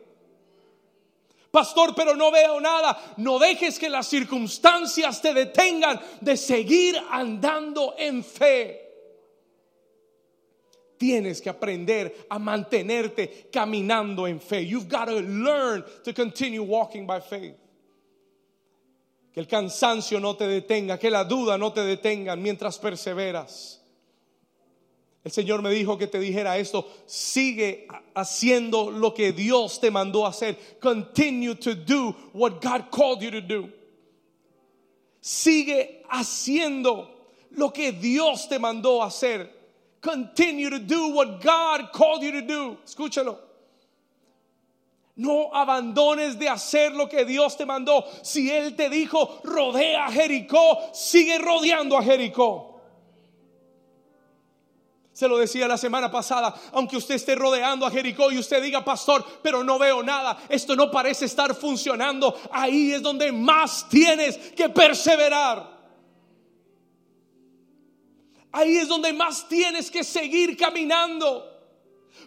Pastor, 1.51 1.95
pero 1.95 2.15
no 2.17 2.31
veo 2.31 2.61
nada. 2.61 3.15
No 3.19 3.39
dejes 3.39 3.79
que 3.79 3.89
las 3.89 4.07
circunstancias 4.07 5.21
te 5.21 5.35
detengan 5.35 6.01
de 6.21 6.37
seguir 6.37 6.97
andando 7.11 7.95
en 7.99 8.25
fe. 8.25 8.83
Tienes 10.99 11.43
que 11.43 11.51
aprender 11.51 12.27
a 12.31 12.39
mantenerte 12.39 13.49
caminando 13.53 14.27
en 14.27 14.41
fe. 14.41 14.65
You've 14.67 14.89
got 14.89 15.07
to 15.07 15.21
learn 15.21 15.85
to 16.05 16.15
continue 16.15 16.63
walking 16.63 17.07
by 17.07 17.21
faith 17.21 17.66
que 19.37 19.41
el 19.41 19.49
cansancio 19.49 20.19
no 20.19 20.35
te 20.35 20.49
detenga, 20.49 20.99
que 20.99 21.11
la 21.11 21.23
duda 21.23 21.59
no 21.59 21.71
te 21.71 21.83
detenga 21.83 22.37
mientras 22.37 22.79
perseveras. 22.79 23.83
El 25.23 25.31
Señor 25.31 25.61
me 25.61 25.69
dijo 25.69 25.99
que 25.99 26.07
te 26.07 26.19
dijera 26.19 26.57
esto, 26.57 26.91
sigue 27.05 27.87
haciendo 28.15 28.91
lo 28.91 29.13
que 29.13 29.33
Dios 29.33 29.79
te 29.79 29.91
mandó 29.91 30.27
hacer. 30.27 30.57
Continue 30.81 31.55
to 31.55 31.75
do 31.75 32.17
what 32.33 32.63
God 32.63 32.91
called 32.91 33.21
you 33.21 33.31
to 33.31 33.43
do. 33.43 33.69
Sigue 35.21 36.03
haciendo 36.09 37.07
lo 37.51 37.75
que 37.75 37.93
Dios 37.93 38.49
te 38.49 38.59
mandó 38.59 39.03
hacer. 39.03 39.51
Continue 40.01 40.71
to 40.71 40.79
do 40.79 41.09
what 41.09 41.43
God 41.43 41.93
called 41.93 42.23
you 42.23 42.33
to 42.33 42.41
do. 42.41 42.79
Escúchalo. 42.87 43.46
No 45.17 45.55
abandones 45.55 46.39
de 46.39 46.49
hacer 46.49 46.93
lo 46.93 47.09
que 47.09 47.25
Dios 47.25 47.57
te 47.57 47.65
mandó. 47.65 48.05
Si 48.23 48.51
Él 48.51 48.77
te 48.77 48.91
dijo, 48.91 49.41
rodea 49.45 50.07
a 50.07 50.13
Jericó, 50.13 50.91
sigue 50.93 51.39
rodeando 51.39 51.97
a 51.97 52.03
Jericó. 52.03 52.77
Se 55.17 55.27
lo 55.27 55.39
decía 55.39 55.67
la 55.67 55.79
semana 55.79 56.11
pasada, 56.11 56.55
aunque 56.73 56.99
usted 56.99 57.15
esté 57.15 57.35
rodeando 57.35 57.87
a 57.87 57.91
Jericó 57.91 58.31
y 58.31 58.39
usted 58.39 58.63
diga, 58.63 58.85
pastor, 58.85 59.25
pero 59.43 59.65
no 59.65 59.79
veo 59.79 60.03
nada, 60.03 60.39
esto 60.51 60.77
no 60.77 60.91
parece 60.91 61.25
estar 61.25 61.55
funcionando, 61.55 62.39
ahí 62.53 62.93
es 62.93 63.01
donde 63.01 63.33
más 63.33 63.89
tienes 63.89 64.37
que 64.37 64.69
perseverar. 64.69 65.75
Ahí 68.53 68.77
es 68.77 68.89
donde 68.89 69.15
más 69.15 69.49
tienes 69.49 69.91
que 69.91 70.05
seguir 70.05 70.55
caminando. 70.55 71.56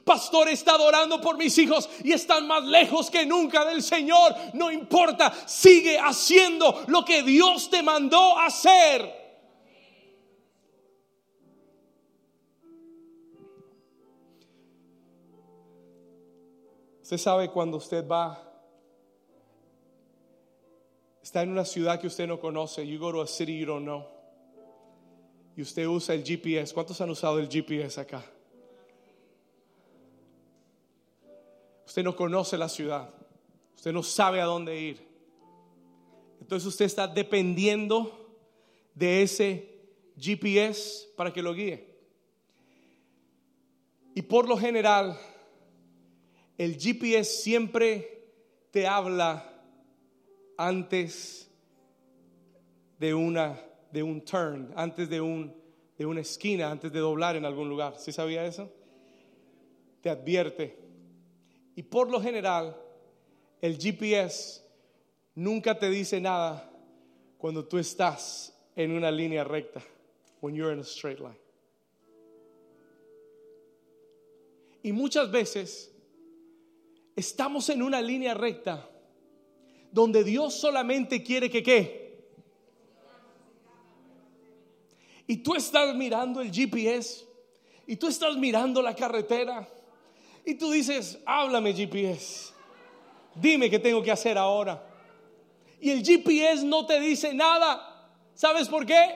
Pastor, 0.03 0.49
estado 0.49 0.85
orando 0.85 1.21
por 1.21 1.37
mis 1.37 1.57
hijos 1.57 1.89
y 2.03 2.11
están 2.11 2.47
más 2.47 2.63
lejos 2.63 3.09
que 3.09 3.25
nunca 3.25 3.65
del 3.65 3.83
Señor. 3.83 4.35
No 4.53 4.71
importa, 4.71 5.33
sigue 5.45 5.97
haciendo 5.99 6.83
lo 6.87 7.05
que 7.05 7.23
Dios 7.23 7.69
te 7.69 7.83
mandó 7.83 8.37
hacer. 8.37 9.19
Usted 17.09 17.17
sabe 17.17 17.49
cuando 17.49 17.77
usted 17.77 18.07
va, 18.07 18.39
está 21.23 21.41
en 21.41 21.49
una 21.49 21.65
ciudad 21.65 21.99
que 21.99 22.05
usted 22.05 22.27
no 22.27 22.39
conoce, 22.39 22.85
you 22.85 22.99
go 22.99 23.11
to 23.11 23.21
a 23.21 23.27
city 23.27 23.57
you 23.57 23.65
don't 23.65 23.83
know, 23.83 24.05
y 25.55 25.61
usted 25.63 25.87
usa 25.87 26.13
el 26.13 26.23
GPS. 26.23 26.71
¿Cuántos 26.71 27.01
han 27.01 27.09
usado 27.09 27.39
el 27.39 27.49
GPS 27.49 27.99
acá? 27.99 28.23
Usted 31.89 32.03
no 32.03 32.15
conoce 32.15 32.55
la 32.55 32.69
ciudad. 32.69 33.09
Usted 33.75 33.91
no 33.91 34.03
sabe 34.03 34.39
a 34.39 34.45
dónde 34.45 34.79
ir. 34.79 35.01
Entonces 36.39 36.67
usted 36.67 36.85
está 36.85 37.07
dependiendo 37.07 38.29
de 38.93 39.23
ese 39.23 39.87
GPS 40.15 41.07
para 41.17 41.33
que 41.33 41.41
lo 41.41 41.51
guíe. 41.51 41.87
Y 44.13 44.21
por 44.21 44.47
lo 44.47 44.55
general, 44.55 45.19
el 46.59 46.77
GPS 46.77 47.41
siempre 47.41 48.35
te 48.69 48.85
habla 48.85 49.51
antes 50.59 51.49
de 52.99 53.15
una 53.15 53.59
de 53.91 54.03
un 54.03 54.23
turn, 54.23 54.71
antes 54.75 55.09
de 55.09 55.21
un 55.21 55.55
de 55.97 56.05
una 56.05 56.21
esquina, 56.21 56.69
antes 56.69 56.91
de 56.91 56.99
doblar 56.99 57.35
en 57.35 57.45
algún 57.45 57.67
lugar. 57.67 57.95
¿Sí 57.97 58.11
sabía 58.11 58.45
eso? 58.45 58.71
Te 60.01 60.11
advierte. 60.11 60.78
Y 61.79 61.83
por 61.83 62.11
lo 62.11 62.21
general, 62.21 62.75
el 63.61 63.77
GPS 63.77 64.61
nunca 65.35 65.79
te 65.79 65.89
dice 65.89 66.19
nada 66.19 66.69
cuando 67.37 67.65
tú 67.65 67.77
estás 67.77 68.53
en 68.75 68.91
una 68.91 69.09
línea 69.09 69.45
recta, 69.45 69.81
when 70.41 70.53
you're 70.53 70.73
in 70.73 70.79
a 70.79 70.83
straight 70.83 71.19
line. 71.19 71.39
Y 74.83 74.91
muchas 74.91 75.31
veces 75.31 75.89
estamos 77.15 77.69
en 77.69 77.81
una 77.81 78.01
línea 78.01 78.33
recta 78.33 78.85
donde 79.89 80.25
Dios 80.25 80.55
solamente 80.55 81.23
quiere 81.23 81.49
que 81.49 81.63
qué. 81.63 82.29
Y 85.27 85.37
tú 85.37 85.55
estás 85.55 85.95
mirando 85.95 86.41
el 86.41 86.51
GPS 86.51 87.25
y 87.87 87.95
tú 87.95 88.07
estás 88.07 88.35
mirando 88.35 88.81
la 88.81 88.93
carretera 88.93 89.65
y 90.45 90.55
tú 90.55 90.71
dices, 90.71 91.19
háblame 91.25 91.73
GPS. 91.73 92.53
Dime 93.35 93.69
qué 93.69 93.79
tengo 93.79 94.01
que 94.01 94.11
hacer 94.11 94.37
ahora. 94.37 94.83
Y 95.79 95.91
el 95.91 96.03
GPS 96.03 96.65
no 96.65 96.85
te 96.85 96.99
dice 96.99 97.33
nada. 97.33 98.11
¿Sabes 98.33 98.67
por 98.67 98.85
qué? 98.85 99.15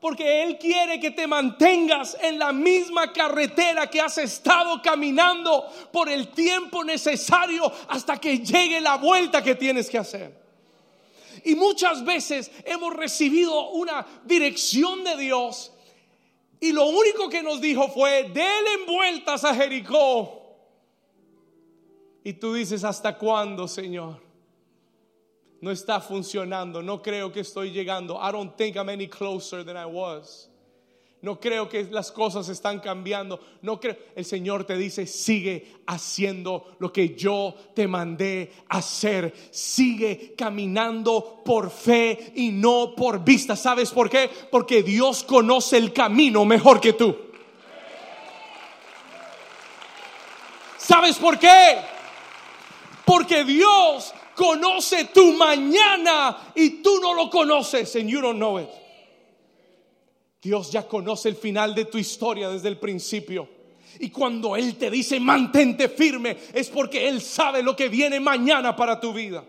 Porque 0.00 0.42
Él 0.42 0.58
quiere 0.58 0.98
que 0.98 1.10
te 1.10 1.26
mantengas 1.26 2.16
en 2.20 2.38
la 2.38 2.52
misma 2.52 3.12
carretera 3.12 3.88
que 3.88 4.00
has 4.00 4.16
estado 4.18 4.80
caminando 4.82 5.66
por 5.92 6.08
el 6.08 6.28
tiempo 6.28 6.82
necesario 6.82 7.70
hasta 7.88 8.16
que 8.16 8.38
llegue 8.38 8.80
la 8.80 8.96
vuelta 8.96 9.42
que 9.42 9.54
tienes 9.54 9.90
que 9.90 9.98
hacer. 9.98 10.40
Y 11.44 11.54
muchas 11.54 12.04
veces 12.04 12.50
hemos 12.64 12.94
recibido 12.94 13.70
una 13.70 14.06
dirección 14.24 15.04
de 15.04 15.16
Dios 15.16 15.72
y 16.60 16.72
lo 16.72 16.86
único 16.86 17.30
que 17.30 17.42
nos 17.42 17.60
dijo 17.60 17.88
fue, 17.88 18.24
denle 18.24 18.84
vueltas 18.86 19.44
a 19.44 19.54
Jericó. 19.54 20.39
Y 22.22 22.34
tú 22.34 22.54
dices, 22.54 22.84
¿hasta 22.84 23.16
cuándo, 23.16 23.66
Señor? 23.66 24.20
No 25.60 25.70
está 25.70 26.00
funcionando. 26.00 26.82
No 26.82 27.02
creo 27.02 27.32
que 27.32 27.40
estoy 27.40 27.70
llegando. 27.70 28.16
I 28.16 28.32
don't 28.32 28.56
think 28.56 28.76
I'm 28.76 28.88
any 28.88 29.08
closer 29.08 29.64
than 29.64 29.76
I 29.76 29.86
was. 29.86 30.48
No 31.22 31.38
creo 31.38 31.68
que 31.68 31.84
las 31.90 32.10
cosas 32.10 32.48
están 32.48 32.80
cambiando. 32.80 33.40
No 33.60 33.78
creo. 33.78 33.96
El 34.16 34.24
Señor 34.24 34.64
te 34.64 34.76
dice, 34.76 35.06
sigue 35.06 35.82
haciendo 35.86 36.76
lo 36.78 36.90
que 36.90 37.14
yo 37.14 37.54
te 37.74 37.86
mandé 37.86 38.52
hacer. 38.68 39.34
Sigue 39.50 40.34
caminando 40.36 41.42
por 41.44 41.70
fe 41.70 42.32
y 42.36 42.50
no 42.50 42.94
por 42.96 43.22
vista. 43.22 43.54
¿Sabes 43.54 43.90
por 43.90 44.08
qué? 44.08 44.30
Porque 44.50 44.82
Dios 44.82 45.22
conoce 45.24 45.76
el 45.76 45.92
camino 45.92 46.46
mejor 46.46 46.80
que 46.80 46.94
tú. 46.94 47.14
¿Sabes 50.78 51.18
por 51.18 51.38
qué? 51.38 51.99
Porque 53.04 53.44
Dios 53.44 54.12
conoce 54.34 55.06
tu 55.06 55.32
mañana 55.32 56.52
y 56.54 56.82
tú 56.82 56.98
no 57.00 57.14
lo 57.14 57.28
conoces 57.28 57.94
and 57.96 58.08
you 58.08 58.20
don't 58.20 58.38
know 58.38 58.58
it. 58.58 58.68
Dios 60.42 60.70
ya 60.70 60.88
conoce 60.88 61.28
el 61.28 61.36
final 61.36 61.74
de 61.74 61.84
tu 61.84 61.98
historia 61.98 62.48
desde 62.48 62.68
el 62.68 62.78
principio. 62.78 63.48
Y 63.98 64.10
cuando 64.10 64.56
Él 64.56 64.76
te 64.76 64.90
dice 64.90 65.20
mantente 65.20 65.88
firme 65.88 66.36
es 66.54 66.68
porque 66.70 67.08
Él 67.08 67.20
sabe 67.20 67.62
lo 67.62 67.76
que 67.76 67.88
viene 67.88 68.20
mañana 68.20 68.74
para 68.74 68.98
tu 68.98 69.12
vida. 69.12 69.44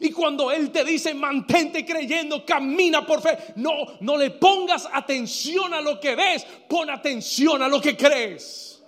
Y 0.00 0.10
cuando 0.10 0.50
Él 0.50 0.70
te 0.70 0.84
dice 0.84 1.14
mantente 1.14 1.84
creyendo, 1.84 2.44
camina 2.44 3.06
por 3.06 3.20
fe, 3.20 3.36
no, 3.56 3.72
no 4.00 4.16
le 4.16 4.30
pongas 4.30 4.88
atención 4.90 5.74
a 5.74 5.80
lo 5.80 6.00
que 6.00 6.16
ves, 6.16 6.46
pon 6.68 6.88
atención 6.90 7.62
a 7.62 7.68
lo 7.68 7.80
que 7.80 7.96
crees. 7.96 8.82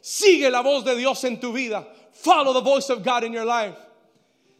Sigue 0.00 0.50
la 0.50 0.62
voz 0.62 0.84
de 0.84 0.96
Dios 0.96 1.22
en 1.24 1.38
tu 1.38 1.52
vida. 1.52 1.86
Follow 2.22 2.52
the 2.52 2.60
voice 2.60 2.90
of 2.90 3.02
God 3.02 3.24
in 3.24 3.32
your 3.32 3.46
life. 3.46 3.78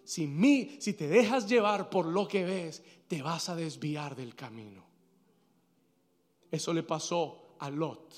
Si, 0.04 0.26
mi, 0.26 0.76
si 0.80 0.94
te 0.94 1.08
dejas 1.08 1.46
llevar 1.46 1.90
por 1.90 2.06
lo 2.06 2.26
que 2.26 2.44
ves, 2.44 2.82
te 3.06 3.20
vas 3.20 3.48
a 3.48 3.54
desviar 3.54 4.16
del 4.16 4.34
camino. 4.34 4.82
Eso 6.50 6.72
le 6.72 6.82
pasó 6.82 7.56
a 7.58 7.68
Lot. 7.68 8.14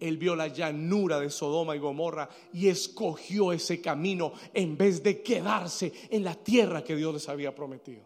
Él 0.00 0.16
vio 0.16 0.34
la 0.34 0.48
llanura 0.48 1.20
de 1.20 1.30
Sodoma 1.30 1.76
y 1.76 1.78
Gomorra 1.78 2.28
y 2.52 2.68
escogió 2.68 3.52
ese 3.52 3.80
camino 3.80 4.32
en 4.52 4.76
vez 4.76 5.02
de 5.02 5.22
quedarse 5.22 5.92
en 6.10 6.24
la 6.24 6.34
tierra 6.34 6.82
que 6.82 6.96
Dios 6.96 7.14
les 7.14 7.28
había 7.28 7.54
prometido. 7.54 8.02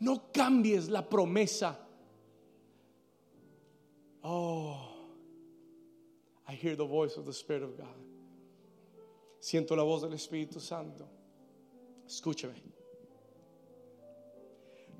No 0.00 0.32
cambies 0.32 0.88
la 0.88 1.08
promesa. 1.08 1.78
Oh, 4.22 4.91
I 6.52 6.54
hear 6.54 6.76
the 6.76 6.84
voice 6.84 7.16
of 7.16 7.24
the 7.24 7.32
Spirit 7.32 7.62
of 7.62 7.78
God. 7.78 7.86
Siento 9.40 9.74
la 9.74 9.84
voz 9.84 10.02
del 10.02 10.10
Espíritu 10.10 10.60
Santo. 10.60 11.08
Escúchame. 12.06 12.60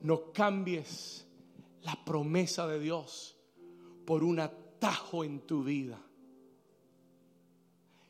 No 0.02 0.32
cambies 0.32 1.24
la 1.84 1.94
promesa 2.06 2.66
de 2.66 2.78
Dios 2.80 3.34
por 4.06 4.24
un 4.24 4.38
atajo 4.38 5.24
en 5.24 5.40
tu 5.40 5.62
vida 5.62 5.98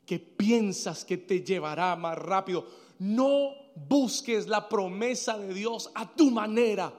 que 0.07 0.21
piensas 0.21 1.05
que 1.05 1.17
te 1.17 1.41
llevará 1.41 1.97
más 1.97 2.17
rápido. 2.17 2.65
No 3.01 3.55
busques 3.75 4.47
la 4.47 4.69
promesa 4.69 5.37
de 5.37 5.53
Dios 5.53 5.91
a 5.97 6.15
tu 6.15 6.31
manera. 6.31 6.93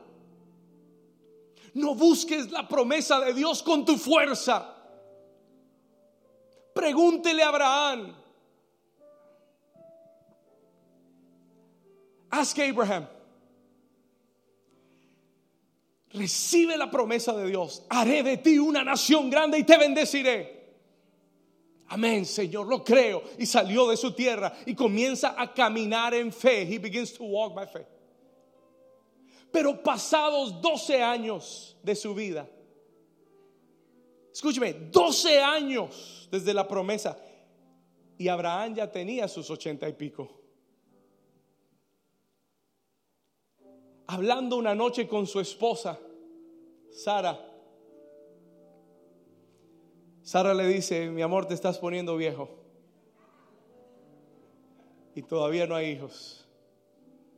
No 1.73 1.95
busques 1.95 2.51
la 2.51 2.67
promesa 2.67 3.21
de 3.21 3.33
Dios 3.33 3.63
con 3.63 3.85
tu 3.85 3.95
fuerza. 3.95 4.72
Pregúntele 6.74 7.43
a 7.43 7.49
Abraham. 7.49 8.15
Ask 12.32 12.57
Abraham. 12.59 13.07
Recibe 16.13 16.78
la 16.78 16.89
promesa 16.89 17.34
de 17.34 17.47
Dios. 17.47 17.84
Haré 17.89 18.24
de 18.24 18.38
ti 18.38 18.59
una 18.59 18.84
nación 18.84 19.30
grande 19.30 19.57
y 19.59 19.63
te 19.63 19.78
bendeciré. 19.78 20.63
Amén, 21.89 22.26
Señor, 22.26 22.67
lo 22.67 22.84
creo. 22.84 23.24
Y 23.38 23.45
salió 23.45 23.88
de 23.88 23.97
su 23.97 24.13
tierra 24.13 24.53
y 24.65 24.74
comienza 24.74 25.36
a 25.38 25.53
caminar 25.53 26.13
en 26.13 26.32
fe. 26.32 26.63
He 26.63 26.80
begins 26.80 27.13
to 27.13 27.24
walk 27.24 27.53
by 27.53 27.67
faith. 27.67 27.88
Pero 29.51 29.84
pasados 29.84 30.59
12 30.59 31.03
años 31.03 31.76
de 31.84 31.95
su 31.95 32.15
vida, 32.15 32.49
escúcheme, 34.34 34.74
12 34.74 35.39
años 35.39 36.22
desde 36.34 36.51
la 36.51 36.67
promesa. 36.67 37.15
Y 38.17 38.27
Abraham 38.27 38.73
ya 38.73 38.91
tenía 38.91 39.27
sus 39.27 39.51
ochenta 39.51 39.88
y 39.88 39.93
pico. 39.93 40.31
Hablando 44.07 44.57
una 44.57 44.73
noche 44.73 45.07
con 45.07 45.27
su 45.27 45.39
esposa, 45.39 45.99
Sara. 46.89 47.39
Sara 50.23 50.55
le 50.55 50.67
dice, 50.67 51.11
mi 51.11 51.21
amor, 51.21 51.45
te 51.45 51.53
estás 51.53 51.77
poniendo 51.77 52.17
viejo. 52.17 52.49
Y 55.13 55.21
todavía 55.21 55.67
no 55.67 55.75
hay 55.75 55.91
hijos. 55.91 56.47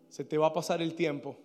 Se 0.07 0.23
te 0.23 0.37
va 0.37 0.47
a 0.47 0.53
pasar 0.53 0.81
el 0.81 0.95
tiempo. 0.95 1.35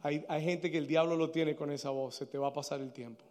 Hay, 0.00 0.24
hay 0.26 0.42
gente 0.42 0.70
que 0.70 0.78
el 0.78 0.86
diablo 0.86 1.16
lo 1.16 1.30
tiene 1.30 1.54
con 1.54 1.70
esa 1.70 1.90
voz, 1.90 2.14
se 2.14 2.24
te 2.24 2.38
va 2.38 2.48
a 2.48 2.52
pasar 2.54 2.80
el 2.80 2.92
tiempo. 2.94 3.24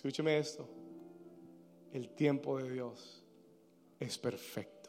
Escúcheme 0.00 0.38
esto, 0.38 0.66
el 1.92 2.08
tiempo 2.08 2.56
de 2.56 2.70
Dios 2.70 3.22
es 3.98 4.16
perfecto. 4.16 4.88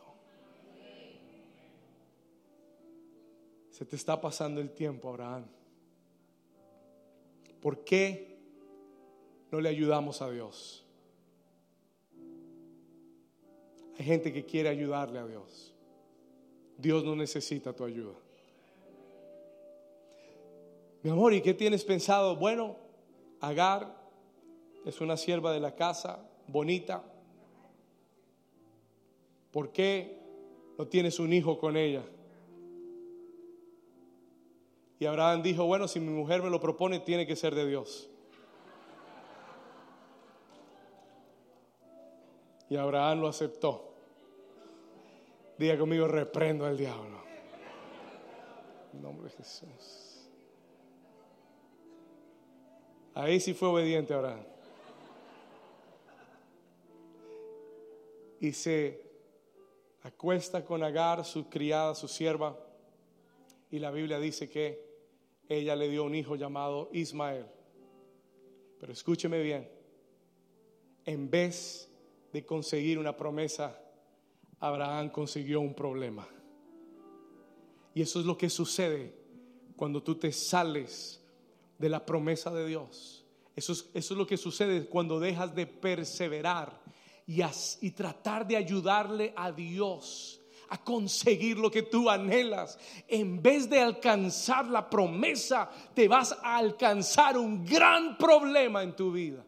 Se 3.70 3.84
te 3.84 3.98
está 3.98 4.22
pasando 4.22 4.62
el 4.62 4.72
tiempo, 4.72 5.10
Abraham. 5.10 5.48
¿Por 7.60 7.84
qué 7.84 8.38
no 9.52 9.60
le 9.60 9.68
ayudamos 9.68 10.22
a 10.22 10.32
Dios? 10.32 10.86
Hay 14.00 14.06
gente 14.06 14.32
que 14.32 14.46
quiere 14.46 14.70
ayudarle 14.70 15.20
a 15.20 15.28
Dios. 15.28 15.74
Dios 16.78 17.04
no 17.04 17.18
necesita 17.18 17.74
tu 17.74 17.84
ayuda. 17.84 18.16
Mi 21.04 21.10
amor, 21.10 21.34
¿y 21.34 21.42
qué 21.42 21.54
tienes 21.54 21.84
pensado? 21.84 22.38
Bueno, 22.38 22.78
Agar 23.42 24.01
es 24.86 25.02
una 25.02 25.18
sierva 25.18 25.52
de 25.52 25.60
la 25.60 25.76
casa, 25.76 26.28
bonita. 26.48 27.04
¿Por 29.52 29.72
qué 29.72 30.20
no 30.78 30.88
tienes 30.88 31.20
un 31.20 31.34
hijo 31.34 31.60
con 31.60 31.78
ella? 31.78 32.04
Y 35.00 35.06
Abraham 35.06 35.42
dijo, 35.42 35.66
bueno, 35.66 35.88
si 35.88 36.00
mi 36.00 36.12
mujer 36.12 36.44
me 36.44 36.50
lo 36.50 36.60
propone, 36.60 37.00
tiene 37.00 37.26
que 37.26 37.36
ser 37.36 37.56
de 37.56 37.68
Dios. 37.68 38.08
Y 42.70 42.76
Abraham 42.76 43.22
lo 43.22 43.28
aceptó. 43.28 43.94
Diga 45.58 45.78
conmigo, 45.78 46.08
reprendo 46.08 46.66
al 46.66 46.78
diablo. 46.78 47.22
En 48.94 49.02
nombre 49.02 49.30
de 49.30 49.36
Jesús. 49.38 50.30
Ahí 53.14 53.40
sí 53.40 53.54
fue 53.54 53.70
obediente 53.70 54.14
Abraham. 54.14 54.51
Y 58.42 58.54
se 58.54 59.00
acuesta 60.02 60.66
con 60.66 60.84
Agar, 60.84 61.24
su 61.24 61.48
criada, 61.48 61.94
su 61.94 62.08
sierva. 62.08 62.58
Y 63.70 63.78
la 63.78 63.92
Biblia 63.92 64.20
dice 64.20 64.50
que 64.50 64.84
ella 65.48 65.76
le 65.76 65.88
dio 65.88 66.04
un 66.04 66.16
hijo 66.16 66.36
llamado 66.36 66.90
Ismael. 66.92 67.46
Pero 68.80 68.94
escúcheme 68.94 69.44
bien, 69.44 69.70
en 71.06 71.30
vez 71.30 71.88
de 72.34 72.44
conseguir 72.44 72.98
una 72.98 73.16
promesa, 73.16 73.80
Abraham 74.60 75.12
consiguió 75.12 75.62
un 75.62 75.76
problema. 75.76 76.28
Y 77.94 78.02
eso 78.02 78.20
es 78.20 78.26
lo 78.26 78.40
que 78.40 78.50
sucede 78.50 79.14
cuando 79.76 80.02
tú 80.02 80.16
te 80.16 80.32
sales 80.32 81.24
de 81.78 81.90
la 81.90 82.04
promesa 82.08 82.52
de 82.52 82.66
Dios. 82.66 83.24
Eso 83.56 83.74
es, 83.74 83.88
eso 83.94 84.14
es 84.16 84.18
lo 84.18 84.26
que 84.26 84.38
sucede 84.38 84.88
cuando 84.88 85.20
dejas 85.20 85.54
de 85.54 85.68
perseverar 85.68 86.82
y, 87.28 87.92
tratar 87.92 88.48
de 88.48 88.58
ayudarle 88.58 89.34
a 89.36 89.52
Dios 89.52 90.42
a 90.70 90.82
conseguir 90.84 91.58
lo 91.58 91.70
que 91.70 91.84
tú 91.84 92.10
anhelas. 92.10 92.80
En 93.08 93.42
vez 93.42 93.70
de 93.70 93.80
alcanzar 93.80 94.68
la 94.68 94.90
promesa, 94.90 95.70
te 95.94 96.08
vas 96.08 96.32
a 96.42 96.58
alcanzar 96.58 97.38
un 97.38 97.66
gran 97.66 98.18
problema 98.18 98.82
en 98.84 98.96
tu 98.96 99.12
vida. 99.12 99.46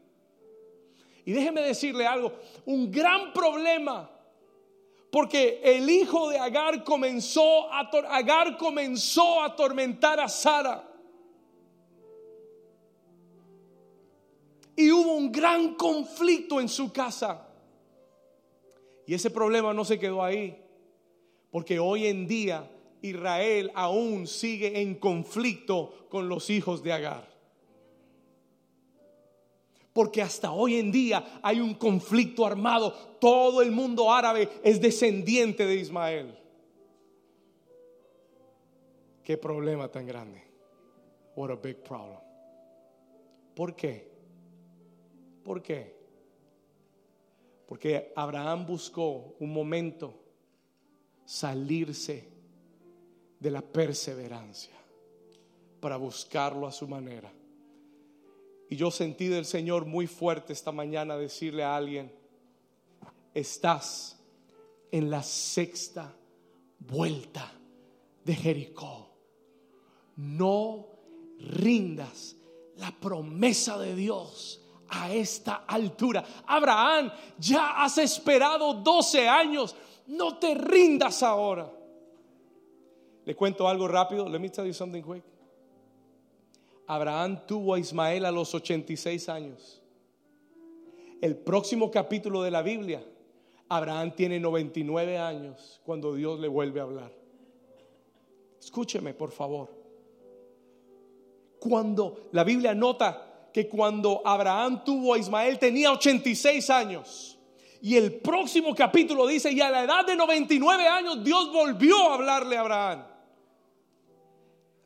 Y 1.26 1.32
déjeme 1.32 1.62
decirle 1.62 2.06
algo, 2.06 2.34
un 2.66 2.92
gran 2.92 3.32
problema 3.32 4.10
porque 5.14 5.62
el 5.64 5.88
hijo 5.92 6.28
de 6.30 6.40
Agar 6.40 6.84
comenzó 6.84 7.72
a 7.72 7.82
Agar 8.10 8.58
comenzó 8.58 9.42
a 9.42 9.46
atormentar 9.46 10.20
a 10.20 10.28
Sara. 10.28 10.90
Y 14.76 14.90
hubo 14.90 15.14
un 15.14 15.32
gran 15.32 15.76
conflicto 15.76 16.60
en 16.60 16.68
su 16.68 16.92
casa. 16.92 17.48
Y 19.06 19.14
ese 19.14 19.30
problema 19.30 19.74
no 19.74 19.84
se 19.86 20.00
quedó 20.00 20.24
ahí, 20.24 20.58
porque 21.52 21.80
hoy 21.80 22.08
en 22.08 22.28
día 22.28 22.70
Israel 23.02 23.72
aún 23.76 24.28
sigue 24.28 24.82
en 24.82 24.96
conflicto 24.96 26.08
con 26.10 26.30
los 26.30 26.50
hijos 26.50 26.82
de 26.84 26.94
Agar. 26.94 27.28
Porque 29.92 30.22
hasta 30.22 30.52
hoy 30.52 30.76
en 30.76 30.92
día 30.92 31.40
hay 31.44 31.60
un 31.60 31.76
conflicto 31.76 32.46
armado. 32.46 32.92
Todo 33.20 33.62
el 33.62 33.72
mundo 33.72 34.12
árabe 34.12 34.50
es 34.64 34.82
descendiente 34.82 35.66
de 35.68 35.76
Ismael. 35.76 36.40
Qué 39.24 39.38
problema 39.38 39.88
tan 39.90 40.08
grande. 40.08 40.44
What 41.36 41.52
a 41.52 41.56
big 41.56 41.84
problem. 41.84 42.20
¿Por 43.56 43.76
qué? 43.76 44.12
¿Por 45.44 45.62
qué? 45.62 45.93
Porque 47.68 48.12
Abraham 48.16 48.66
buscó 48.66 49.36
un 49.40 49.54
momento 49.54 50.14
salirse 51.26 52.28
de 53.40 53.52
la 53.52 53.62
perseverancia 53.62 54.74
para 55.80 55.98
buscarlo 55.98 56.68
a 56.68 56.72
su 56.72 56.88
manera. 56.88 57.32
Y 58.70 58.76
yo 58.76 58.90
sentí 58.90 59.28
del 59.28 59.46
Señor 59.46 59.86
muy 59.86 60.08
fuerte 60.08 60.54
esta 60.54 60.72
mañana 60.72 61.18
decirle 61.18 61.64
a 61.64 61.76
alguien, 61.76 62.12
estás 63.34 64.18
en 64.92 65.10
la 65.10 65.24
sexta 65.24 66.16
vuelta 66.80 67.52
de 68.24 68.36
Jericó. 68.36 69.10
No 70.16 70.88
rindas 71.40 72.36
la 72.78 72.92
promesa 72.92 73.78
de 73.78 73.96
Dios 73.96 74.63
a 74.90 75.12
esta 75.12 75.64
altura. 75.68 76.24
Abraham, 76.46 77.12
ya 77.38 77.84
has 77.84 77.98
esperado 77.98 78.74
12 78.74 79.28
años, 79.28 79.76
no 80.08 80.38
te 80.38 80.54
rindas 80.56 81.24
ahora. 81.24 81.72
Le 83.26 83.36
cuento 83.36 83.68
algo 83.68 83.88
rápido. 83.88 84.28
Let 84.28 84.40
me 84.40 84.50
tell 84.50 84.66
you 84.66 84.74
something 84.74 85.02
quick. 85.02 85.24
Abraham 86.88 87.46
tuvo 87.48 87.74
a 87.74 87.80
Ismael 87.80 88.26
a 88.26 88.32
los 88.32 88.54
86 88.54 89.30
años. 89.30 89.82
El 91.22 91.38
próximo 91.38 91.90
capítulo 91.90 92.42
de 92.44 92.52
la 92.52 92.62
Biblia, 92.62 93.02
Abraham 93.70 94.14
tiene 94.14 94.40
99 94.40 95.18
años 95.18 95.80
cuando 95.86 96.14
Dios 96.14 96.40
le 96.40 96.50
vuelve 96.50 96.82
a 96.82 96.84
hablar. 96.84 97.12
Escúcheme, 98.60 99.14
por 99.14 99.32
favor. 99.32 99.70
Cuando 101.60 102.28
la 102.34 102.44
Biblia 102.44 102.76
nota 102.76 103.33
que 103.54 103.70
cuando 103.70 104.22
Abraham 104.26 104.84
tuvo 104.84 105.14
a 105.14 105.18
Ismael 105.20 105.60
tenía 105.60 105.92
86 105.92 106.70
años. 106.70 107.38
Y 107.82 107.96
el 107.96 108.16
próximo 108.16 108.74
capítulo 108.74 109.28
dice, 109.28 109.52
y 109.52 109.62
a 109.62 109.70
la 109.70 109.84
edad 109.84 110.06
de 110.06 110.16
99 110.16 110.88
años 110.88 111.24
Dios 111.24 111.52
volvió 111.52 112.10
a 112.10 112.16
hablarle 112.16 112.58
a 112.58 112.62
Abraham. 112.62 113.06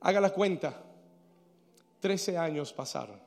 Haga 0.01 0.19
la 0.19 0.31
cuenta. 0.31 0.83
Trece 1.99 2.37
años 2.37 2.73
pasaron 2.73 3.19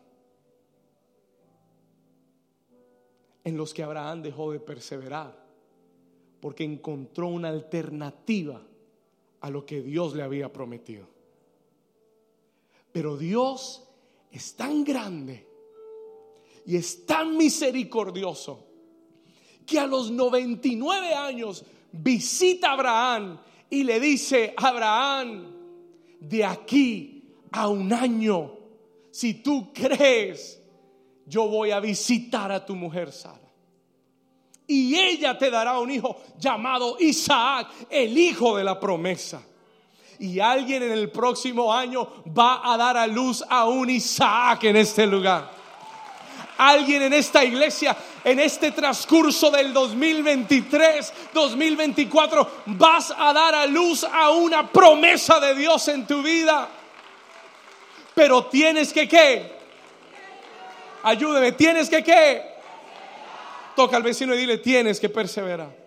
en 3.45 3.57
los 3.57 3.73
que 3.75 3.83
Abraham 3.83 4.23
dejó 4.23 4.53
de 4.53 4.61
perseverar 4.61 5.35
porque 6.41 6.65
encontró 6.65 7.29
una 7.29 7.49
alternativa 7.49 8.63
a 9.41 9.51
lo 9.51 9.65
que 9.67 9.83
Dios 9.83 10.15
le 10.15 10.23
había 10.23 10.53
prometido. 10.53 11.07
Pero 12.93 13.17
Dios 13.17 13.90
es 14.31 14.55
tan 14.55 14.85
grande 14.85 15.47
y 16.67 16.77
es 16.77 17.07
tan 17.07 17.37
misericordioso 17.37 18.67
que 19.67 19.79
a 19.79 19.87
los 19.87 20.11
99 20.11 21.15
años 21.15 21.65
visita 21.93 22.71
a 22.71 22.73
Abraham 22.73 23.41
y 23.69 23.85
le 23.85 24.01
dice, 24.01 24.55
Abraham, 24.57 25.55
de 26.21 26.45
aquí 26.45 27.25
a 27.53 27.69
un 27.69 27.93
año 27.93 28.61
si 29.11 29.35
tú 29.35 29.73
crees, 29.73 30.63
yo 31.27 31.49
voy 31.49 31.73
a 31.73 31.81
visitar 31.81 32.53
a 32.53 32.65
tu 32.65 32.77
mujer 32.77 33.13
Sara. 33.13 33.39
Y 34.67 34.95
ella 34.95 35.37
te 35.37 35.51
dará 35.51 35.81
un 35.81 35.91
hijo 35.91 36.17
llamado 36.39 36.97
Isaac, 37.01 37.69
el 37.91 38.17
hijo 38.17 38.57
de 38.57 38.65
la 38.65 38.79
promesa. 38.79 39.43
Y 40.21 40.39
alguien 40.39 40.83
en 40.83 40.93
el 40.93 41.11
próximo 41.11 41.73
año 41.73 42.07
va 42.39 42.61
a 42.63 42.77
dar 42.77 42.95
a 42.99 43.07
luz 43.07 43.43
a 43.49 43.65
un 43.65 43.89
Isaac 43.89 44.65
en 44.65 44.77
este 44.77 45.07
lugar. 45.07 45.51
Alguien 46.59 47.01
en 47.05 47.15
esta 47.15 47.43
iglesia, 47.43 47.97
en 48.23 48.39
este 48.39 48.73
transcurso 48.73 49.51
del 49.51 49.73
2023, 49.73 51.13
2024, 51.33 52.51
vas 52.67 53.15
a 53.17 53.33
dar 53.33 53.55
a 53.55 53.65
luz 53.65 54.05
a 54.05 54.29
una 54.29 54.71
promesa 54.71 55.41
de 55.41 55.55
Dios 55.55 55.89
en 55.89 56.07
tu 56.07 56.23
vida. 56.23 56.69
Pero 58.15 58.45
tienes 58.45 58.93
que 58.93 59.09
qué? 59.09 59.51
Ayúdeme, 61.03 61.53
tienes 61.53 61.89
que 61.89 62.05
qué? 62.05 62.43
Toca 63.75 63.97
al 63.97 64.03
vecino 64.03 64.35
y 64.35 64.39
dile, 64.39 64.59
tienes 64.59 65.01
que 65.01 65.09
perseverar. 65.09 65.80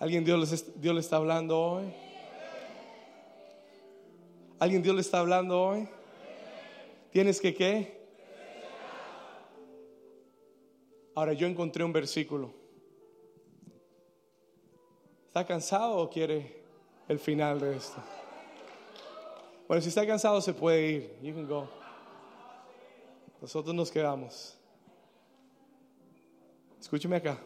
¿Alguien 0.00 0.24
Dios, 0.24 0.64
Dios 0.76 0.94
le 0.94 1.00
está 1.00 1.16
hablando 1.16 1.60
hoy? 1.60 1.92
¿Alguien 4.58 4.82
Dios 4.82 4.94
le 4.94 5.02
está 5.02 5.20
hablando 5.20 5.62
hoy? 5.62 5.86
¿Tienes 7.10 7.38
que 7.38 7.54
qué? 7.54 8.00
Ahora 11.14 11.34
yo 11.34 11.46
encontré 11.46 11.84
un 11.84 11.92
versículo. 11.92 12.50
¿Está 15.26 15.46
cansado 15.46 15.98
o 15.98 16.08
quiere 16.08 16.62
el 17.06 17.18
final 17.18 17.60
de 17.60 17.76
esto? 17.76 18.02
Bueno, 19.68 19.82
si 19.82 19.90
está 19.90 20.06
cansado 20.06 20.40
se 20.40 20.54
puede 20.54 20.90
ir. 20.90 21.14
You 21.20 21.34
can 21.34 21.46
go. 21.46 21.68
Nosotros 23.42 23.74
nos 23.74 23.90
quedamos. 23.90 24.56
Escúcheme 26.80 27.16
acá. 27.16 27.38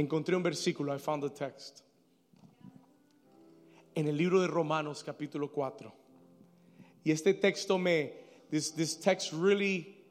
Encontré 0.00 0.34
un 0.34 0.42
versículo. 0.42 0.94
I 0.94 0.98
found 0.98 1.22
the 1.22 1.28
text. 1.28 1.82
En 3.94 4.08
el 4.08 4.16
libro 4.16 4.40
de 4.40 4.46
Romanos 4.46 5.04
capítulo 5.04 5.52
4. 5.52 5.92
Y 7.04 7.10
este 7.10 7.34
texto 7.34 7.76
me, 7.76 8.14
this, 8.50 8.72
this 8.74 8.98
text 8.98 9.32
really, 9.34 10.02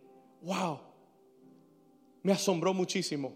wow, 0.44 0.80
me 2.22 2.32
asombró 2.32 2.72
muchísimo. 2.72 3.34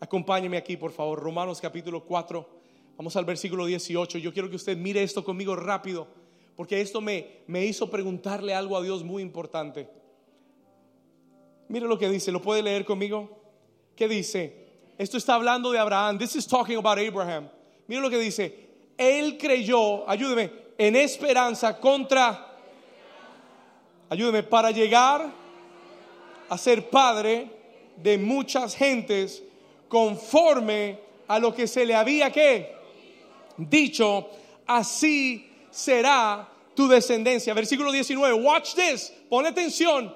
Acompáñeme 0.00 0.56
aquí, 0.56 0.78
por 0.78 0.90
favor. 0.90 1.20
Romanos 1.20 1.60
capítulo 1.60 2.02
4. 2.02 2.48
Vamos 2.96 3.14
al 3.16 3.26
versículo 3.26 3.66
18. 3.66 4.18
Yo 4.18 4.32
quiero 4.32 4.48
que 4.48 4.56
usted 4.56 4.76
mire 4.78 5.02
esto 5.02 5.22
conmigo 5.22 5.54
rápido, 5.54 6.08
porque 6.56 6.80
esto 6.80 7.02
me, 7.02 7.42
me 7.46 7.66
hizo 7.66 7.90
preguntarle 7.90 8.54
algo 8.54 8.74
a 8.74 8.82
Dios 8.82 9.04
muy 9.04 9.22
importante. 9.22 9.90
Mire 11.68 11.86
lo 11.86 11.98
que 11.98 12.08
dice, 12.08 12.32
¿lo 12.32 12.40
puede 12.40 12.62
leer 12.62 12.86
conmigo? 12.86 13.38
¿Qué 13.94 14.08
dice? 14.08 14.61
Esto 14.98 15.16
está 15.16 15.34
hablando 15.34 15.72
de 15.72 15.78
Abraham. 15.78 16.18
This 16.18 16.36
is 16.36 16.46
talking 16.46 16.76
about 16.76 16.98
Abraham. 16.98 17.48
Mire 17.88 18.02
lo 18.02 18.10
que 18.10 18.18
dice. 18.18 18.52
Él 18.98 19.38
creyó, 19.38 20.08
ayúdeme, 20.08 20.50
en 20.78 20.96
esperanza 20.96 21.78
contra, 21.80 22.46
ayúdeme, 24.10 24.42
para 24.42 24.70
llegar 24.70 25.32
a 26.48 26.58
ser 26.58 26.90
padre 26.90 27.50
de 27.96 28.18
muchas 28.18 28.74
gentes 28.74 29.42
conforme 29.88 30.98
a 31.28 31.38
lo 31.38 31.54
que 31.54 31.66
se 31.66 31.84
le 31.84 31.94
había 31.94 32.30
dicho, 33.56 34.28
así 34.66 35.50
será 35.70 36.48
tu 36.74 36.88
descendencia. 36.88 37.54
Versículo 37.54 37.90
19, 37.90 38.34
watch 38.34 38.74
this, 38.74 39.12
pon 39.28 39.46
atención. 39.46 40.14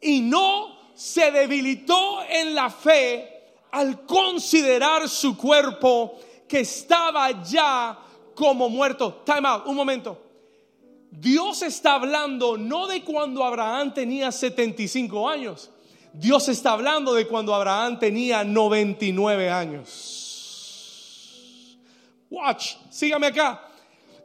Y 0.00 0.20
no 0.20 0.78
se 0.94 1.30
debilitó 1.30 2.22
en 2.28 2.54
la 2.54 2.70
fe 2.70 3.37
al 3.70 4.04
considerar 4.06 5.08
su 5.08 5.36
cuerpo 5.36 6.18
que 6.48 6.60
estaba 6.60 7.42
ya 7.42 7.98
como 8.34 8.68
muerto. 8.68 9.22
Time 9.24 9.46
out, 9.48 9.66
un 9.66 9.76
momento. 9.76 10.24
Dios 11.10 11.62
está 11.62 11.94
hablando 11.94 12.56
no 12.56 12.86
de 12.86 13.02
cuando 13.02 13.42
Abraham 13.44 13.92
tenía 13.94 14.30
75 14.30 15.28
años. 15.28 15.70
Dios 16.12 16.48
está 16.48 16.72
hablando 16.72 17.14
de 17.14 17.26
cuando 17.26 17.54
Abraham 17.54 17.98
tenía 17.98 18.44
99 18.44 19.50
años. 19.50 20.18
Watch, 22.30 22.74
sígame 22.90 23.28
acá. 23.28 23.64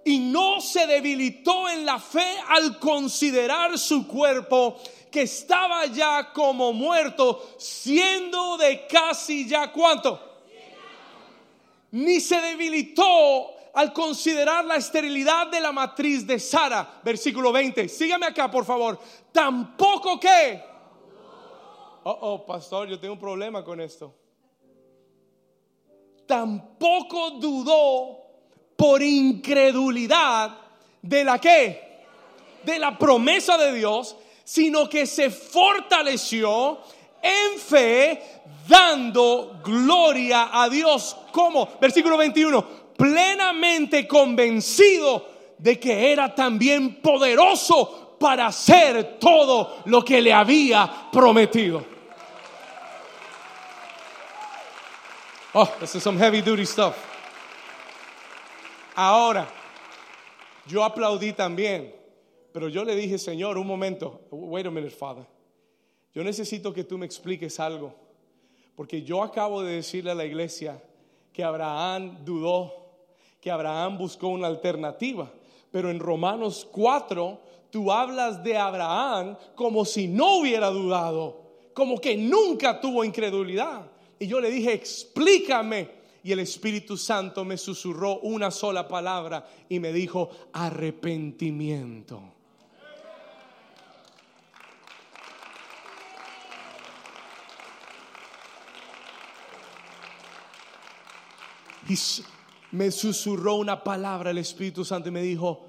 Y 0.06 0.20
no 0.20 0.60
se 0.60 0.86
debilitó 0.86 1.70
en 1.70 1.86
la 1.86 1.98
fe 2.00 2.38
al 2.50 2.78
considerar 2.78 3.80
su 3.80 4.06
cuerpo 4.06 4.82
que 5.14 5.22
estaba 5.22 5.86
ya 5.86 6.34
como 6.34 6.74
muerto, 6.74 7.54
siendo 7.60 8.58
de 8.58 8.88
casi 8.88 9.48
ya 9.48 9.72
cuánto. 9.72 10.20
Ni 11.92 12.20
se 12.20 12.42
debilitó 12.42 13.54
al 13.76 13.94
considerar 13.94 14.66
la 14.66 14.78
esterilidad 14.78 15.48
de 15.48 15.62
la 15.62 15.72
matriz 15.72 16.26
de 16.26 16.40
Sara, 16.40 17.00
versículo 17.04 17.52
20. 17.52 17.88
Sígame 17.90 18.26
acá, 18.26 18.50
por 18.50 18.66
favor. 18.66 19.00
Tampoco 19.32 20.20
que. 20.20 20.64
Oh, 22.06 22.18
oh, 22.22 22.46
pastor, 22.46 22.88
yo 22.88 23.00
tengo 23.00 23.14
un 23.14 23.20
problema 23.20 23.64
con 23.64 23.80
esto. 23.80 24.16
Tampoco 26.26 27.32
dudó 27.32 28.18
por 28.76 29.04
incredulidad 29.04 30.58
de 31.04 31.24
la 31.24 31.38
que, 31.38 32.02
de 32.64 32.80
la 32.80 32.98
promesa 32.98 33.60
de 33.60 33.74
Dios, 33.74 34.16
sino 34.44 34.90
que 34.90 35.06
se 35.06 35.30
fortaleció 35.30 36.80
en 37.22 37.60
fe, 37.60 38.22
dando 38.68 39.60
gloria 39.64 40.50
a 40.52 40.70
Dios. 40.70 41.16
como 41.32 41.78
Versículo 41.80 42.18
21, 42.18 42.64
plenamente 42.98 44.08
convencido 44.08 45.30
de 45.58 45.80
que 45.80 46.12
era 46.12 46.36
también 46.36 47.02
poderoso 47.02 48.18
para 48.20 48.48
hacer 48.48 49.18
todo 49.20 49.82
lo 49.86 50.04
que 50.04 50.22
le 50.22 50.34
había 50.34 51.10
prometido. 51.12 51.86
Oh, 55.56 55.72
this 55.80 55.94
is 55.96 56.04
some 56.04 56.18
heavy 56.18 56.42
duty 56.42 56.66
stuff. 56.66 56.96
Ahora, 58.96 59.48
yo 60.66 60.84
aplaudí 60.84 61.34
también, 61.34 61.94
pero 62.54 62.70
yo 62.70 62.86
le 62.86 62.96
dije, 62.96 63.18
Señor, 63.18 63.58
un 63.58 63.68
momento, 63.68 64.22
wait 64.32 64.68
a 64.68 64.72
minute, 64.72 64.94
Father. 64.94 65.26
Yo 66.14 66.24
necesito 66.24 66.72
que 66.72 66.84
tú 66.84 66.98
me 67.00 67.08
expliques 67.08 67.60
algo, 67.60 67.96
porque 68.76 69.02
yo 69.02 69.24
acabo 69.24 69.64
de 69.64 69.78
decirle 69.78 70.12
a 70.12 70.16
la 70.16 70.26
iglesia 70.26 70.82
que 71.34 71.44
Abraham 71.44 72.24
dudó, 72.24 72.72
que 73.42 73.50
Abraham 73.50 73.98
buscó 73.98 74.28
una 74.28 74.46
alternativa, 74.46 75.34
pero 75.72 75.90
en 75.90 76.00
Romanos 76.00 76.68
4 76.72 77.42
tú 77.72 77.92
hablas 77.92 78.44
de 78.44 78.56
Abraham 78.56 79.36
como 79.56 79.84
si 79.84 80.08
no 80.08 80.38
hubiera 80.38 80.70
dudado, 80.70 81.42
como 81.74 82.00
que 82.00 82.16
nunca 82.16 82.80
tuvo 82.80 83.04
incredulidad. 83.04 83.90
Y 84.20 84.28
yo 84.28 84.40
le 84.40 84.52
dije, 84.52 84.74
explícame. 84.74 86.04
Y 86.24 86.32
el 86.32 86.40
Espíritu 86.40 86.96
Santo 86.96 87.44
me 87.44 87.58
susurró 87.58 88.20
una 88.20 88.50
sola 88.50 88.88
palabra 88.88 89.46
y 89.68 89.80
me 89.80 89.92
dijo, 89.92 90.30
arrepentimiento. 90.54 92.33
Y 101.90 101.96
me 102.72 102.92
susurró 102.92 103.56
una 103.56 103.84
palabra 103.84 104.32
el 104.32 104.40
Espíritu 104.40 104.84
Santo 104.86 105.10
y 105.10 105.12
me 105.12 105.22
dijo, 105.22 105.66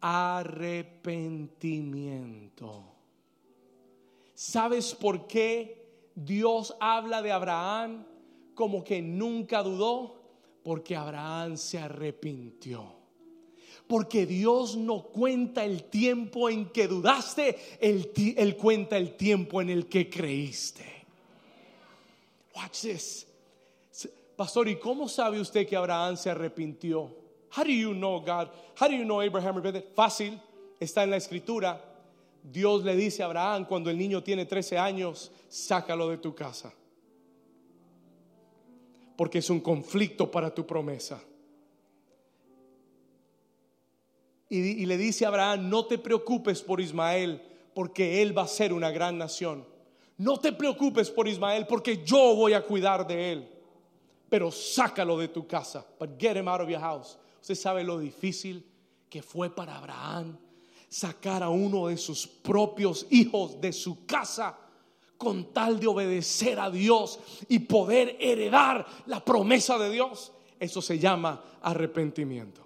arrepentimiento. 0.00 2.84
¿Sabes 4.34 4.94
por 4.94 5.28
qué 5.28 5.82
Dios 6.14 6.74
habla 6.80 7.20
de 7.22 7.32
Abraham 7.32 8.04
como 8.54 8.82
que 8.82 9.00
nunca 9.00 9.62
dudó? 9.62 10.20
Porque 10.64 10.96
Abraham 10.96 11.56
se 11.56 11.78
arrepintió. 11.78 13.00
Porque 13.86 14.26
Dios 14.26 14.76
no 14.76 15.04
cuenta 15.04 15.64
el 15.64 15.84
tiempo 15.84 16.48
en 16.48 16.70
que 16.70 16.88
dudaste, 16.88 17.56
Él, 17.80 18.10
cuenta 18.56 18.96
el 18.96 19.16
tiempo 19.16 19.60
en 19.60 19.70
el 19.70 19.86
que 19.86 20.10
creíste. 20.10 20.84
Watch 22.54 22.80
this. 22.80 23.26
Pastor, 24.36 24.68
¿y 24.68 24.76
cómo 24.76 25.08
sabe 25.08 25.40
usted 25.40 25.66
que 25.66 25.76
Abraham 25.76 26.16
se 26.16 26.30
arrepintió? 26.30 27.22
How 27.54 27.64
do 27.64 27.70
you 27.70 27.92
know 27.92 28.20
God? 28.20 28.48
How 28.80 28.88
do 28.88 28.94
you 28.94 29.04
know 29.04 29.20
Abraham 29.20 29.56
repented? 29.56 29.84
Fácil, 29.94 30.40
está 30.80 31.02
en 31.02 31.10
la 31.10 31.16
escritura. 31.16 31.80
Dios 32.42 32.82
le 32.82 32.96
dice 32.96 33.22
a 33.22 33.26
Abraham 33.26 33.66
cuando 33.66 33.90
el 33.90 33.98
niño 33.98 34.22
tiene 34.22 34.46
13 34.46 34.78
años, 34.78 35.30
sácalo 35.48 36.08
de 36.08 36.18
tu 36.18 36.34
casa. 36.34 36.72
Porque 39.16 39.38
es 39.38 39.50
un 39.50 39.60
conflicto 39.60 40.30
para 40.30 40.52
tu 40.52 40.66
promesa. 40.66 41.22
Y, 44.48 44.58
y, 44.82 44.86
le 44.86 44.96
dice 44.96 45.24
a 45.24 45.28
Abraham, 45.28 45.68
no 45.68 45.86
te 45.86 45.98
preocupes 45.98 46.62
por 46.62 46.80
Ismael, 46.80 47.40
porque 47.74 48.20
él 48.20 48.36
va 48.36 48.42
a 48.42 48.48
ser 48.48 48.72
una 48.72 48.90
gran 48.90 49.16
nación. 49.16 49.64
No 50.18 50.38
te 50.38 50.52
preocupes 50.52 51.10
por 51.10 51.28
Ismael, 51.28 51.66
porque 51.66 52.02
yo 52.04 52.34
voy 52.34 52.52
a 52.54 52.62
cuidar 52.62 53.06
de 53.06 53.32
él. 53.32 53.51
Pero 54.32 54.50
sácalo 54.50 55.18
de 55.18 55.28
tu 55.28 55.46
casa. 55.46 55.84
But 55.98 56.18
get 56.18 56.38
him 56.38 56.48
out 56.48 56.62
of 56.62 56.70
your 56.70 56.80
house. 56.80 57.18
Usted 57.42 57.54
sabe 57.54 57.84
lo 57.84 57.98
difícil 57.98 58.62
que 59.10 59.20
fue 59.20 59.50
para 59.50 59.76
Abraham 59.76 60.38
sacar 60.88 61.42
a 61.42 61.50
uno 61.50 61.88
de 61.88 61.98
sus 61.98 62.26
propios 62.26 63.06
hijos 63.10 63.60
de 63.60 63.74
su 63.74 64.06
casa 64.06 64.56
con 65.18 65.52
tal 65.52 65.78
de 65.78 65.86
obedecer 65.86 66.58
a 66.58 66.70
Dios 66.70 67.18
y 67.46 67.58
poder 67.58 68.16
heredar 68.18 68.86
la 69.04 69.22
promesa 69.22 69.76
de 69.76 69.90
Dios. 69.90 70.32
Eso 70.58 70.80
se 70.80 70.98
llama 70.98 71.44
arrepentimiento. 71.60 72.62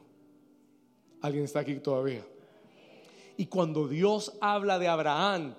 ¿Alguien 1.22 1.46
está 1.46 1.60
aquí 1.60 1.74
todavía? 1.80 2.24
Y 3.38 3.46
cuando 3.46 3.88
Dios 3.88 4.34
habla 4.40 4.78
de 4.78 4.86
Abraham, 4.86 5.56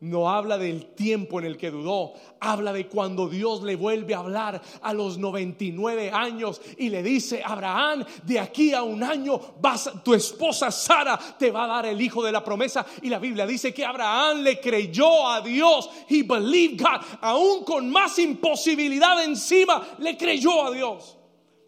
no 0.00 0.30
habla 0.30 0.56
del 0.56 0.94
tiempo 0.94 1.38
en 1.38 1.44
el 1.44 1.58
que 1.58 1.70
dudó, 1.70 2.14
habla 2.40 2.72
de 2.72 2.86
cuando 2.88 3.28
Dios 3.28 3.62
le 3.62 3.76
vuelve 3.76 4.14
a 4.14 4.20
hablar 4.20 4.60
a 4.80 4.94
los 4.94 5.18
99 5.18 6.10
años 6.10 6.60
y 6.78 6.88
le 6.88 7.02
dice, 7.02 7.42
Abraham, 7.44 8.04
de 8.22 8.40
aquí 8.40 8.72
a 8.72 8.82
un 8.82 9.02
año 9.02 9.38
vas, 9.60 9.90
tu 10.02 10.14
esposa 10.14 10.70
Sara 10.70 11.18
te 11.38 11.50
va 11.50 11.64
a 11.64 11.68
dar 11.68 11.86
el 11.86 12.00
hijo 12.00 12.24
de 12.24 12.32
la 12.32 12.42
promesa. 12.42 12.86
Y 13.02 13.10
la 13.10 13.18
Biblia 13.18 13.46
dice 13.46 13.74
que 13.74 13.84
Abraham 13.84 14.38
le 14.40 14.58
creyó 14.58 15.28
a 15.28 15.42
Dios, 15.42 15.90
he 16.08 16.22
believed 16.22 16.80
God, 16.80 17.04
aún 17.20 17.64
con 17.64 17.90
más 17.90 18.18
imposibilidad 18.18 19.22
encima, 19.22 19.86
le 19.98 20.16
creyó 20.16 20.66
a 20.66 20.70
Dios. 20.70 21.19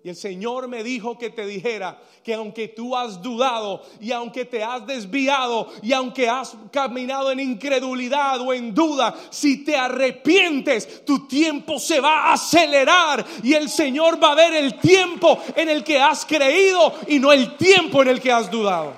Y 0.05 0.09
el 0.09 0.17
Señor 0.17 0.67
me 0.67 0.83
dijo 0.83 1.17
que 1.17 1.31
te 1.31 1.47
dijera 1.47 1.97
que 2.25 2.35
aunque 2.35 2.67
tú 2.67 2.97
has 2.97 3.23
dudado 3.23 3.85
y 4.01 4.11
aunque 4.11 4.45
te 4.45 4.63
has 4.63 4.85
desviado 4.85 5.69
y 5.81 5.93
aunque 5.93 6.29
has 6.29 6.57
caminado 6.73 7.31
en 7.31 7.39
incredulidad 7.39 8.41
o 8.41 8.53
en 8.53 8.75
duda, 8.75 9.15
si 9.31 9.65
te 9.65 9.77
arrepientes, 9.77 11.05
tu 11.05 11.29
tiempo 11.29 11.79
se 11.79 12.01
va 12.01 12.31
a 12.31 12.33
acelerar 12.33 13.25
y 13.45 13.55
el 13.55 13.69
Señor 13.69 14.21
va 14.21 14.33
a 14.33 14.35
ver 14.35 14.55
el 14.55 14.81
tiempo 14.81 15.39
en 15.55 15.69
el 15.69 15.85
que 15.85 16.01
has 16.01 16.27
creído 16.27 16.95
y 17.07 17.21
no 17.21 17.31
el 17.31 17.57
tiempo 17.57 18.03
en 18.03 18.09
el 18.09 18.21
que 18.21 18.33
has 18.33 18.51
dudado. 18.51 18.95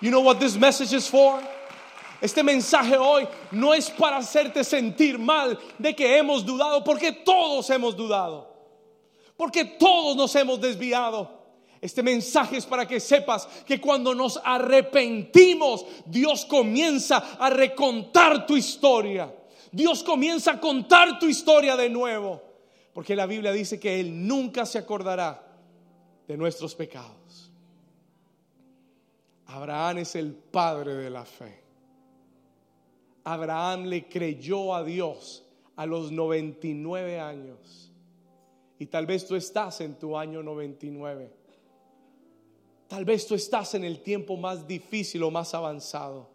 You 0.00 0.10
know 0.10 0.22
what 0.22 0.38
this 0.38 0.56
message 0.56 0.92
is 0.92 1.08
for? 1.08 1.40
Este 2.20 2.44
mensaje 2.44 2.96
hoy 2.96 3.26
no 3.50 3.74
es 3.74 3.90
para 3.90 4.18
hacerte 4.18 4.62
sentir 4.62 5.18
mal 5.18 5.58
de 5.78 5.96
que 5.96 6.16
hemos 6.16 6.46
dudado, 6.46 6.84
porque 6.84 7.10
todos 7.10 7.68
hemos 7.70 7.96
dudado 7.96 8.51
porque 9.42 9.64
todos 9.64 10.14
nos 10.14 10.36
hemos 10.36 10.60
desviado. 10.60 11.28
Este 11.80 12.00
mensaje 12.00 12.58
es 12.58 12.64
para 12.64 12.86
que 12.86 13.00
sepas 13.00 13.48
que 13.66 13.80
cuando 13.80 14.14
nos 14.14 14.40
arrepentimos, 14.44 15.84
Dios 16.06 16.44
comienza 16.44 17.16
a 17.40 17.50
recontar 17.50 18.46
tu 18.46 18.56
historia. 18.56 19.34
Dios 19.72 20.04
comienza 20.04 20.52
a 20.52 20.60
contar 20.60 21.18
tu 21.18 21.26
historia 21.26 21.74
de 21.76 21.90
nuevo. 21.90 22.40
Porque 22.94 23.16
la 23.16 23.26
Biblia 23.26 23.50
dice 23.50 23.80
que 23.80 23.98
Él 23.98 24.28
nunca 24.28 24.64
se 24.64 24.78
acordará 24.78 25.44
de 26.28 26.36
nuestros 26.36 26.76
pecados. 26.76 27.50
Abraham 29.46 29.98
es 29.98 30.14
el 30.14 30.34
padre 30.34 30.94
de 30.94 31.10
la 31.10 31.24
fe. 31.24 31.64
Abraham 33.24 33.86
le 33.86 34.08
creyó 34.08 34.72
a 34.72 34.84
Dios 34.84 35.44
a 35.74 35.84
los 35.84 36.12
99 36.12 37.18
años. 37.18 37.91
Y 38.82 38.86
tal 38.86 39.06
vez 39.06 39.24
tú 39.24 39.36
estás 39.36 39.80
en 39.80 39.94
tu 39.94 40.18
año 40.18 40.42
99. 40.42 41.30
Tal 42.88 43.04
vez 43.04 43.28
tú 43.28 43.36
estás 43.36 43.76
en 43.76 43.84
el 43.84 44.00
tiempo 44.00 44.36
más 44.36 44.66
difícil 44.66 45.22
o 45.22 45.30
más 45.30 45.54
avanzado. 45.54 46.28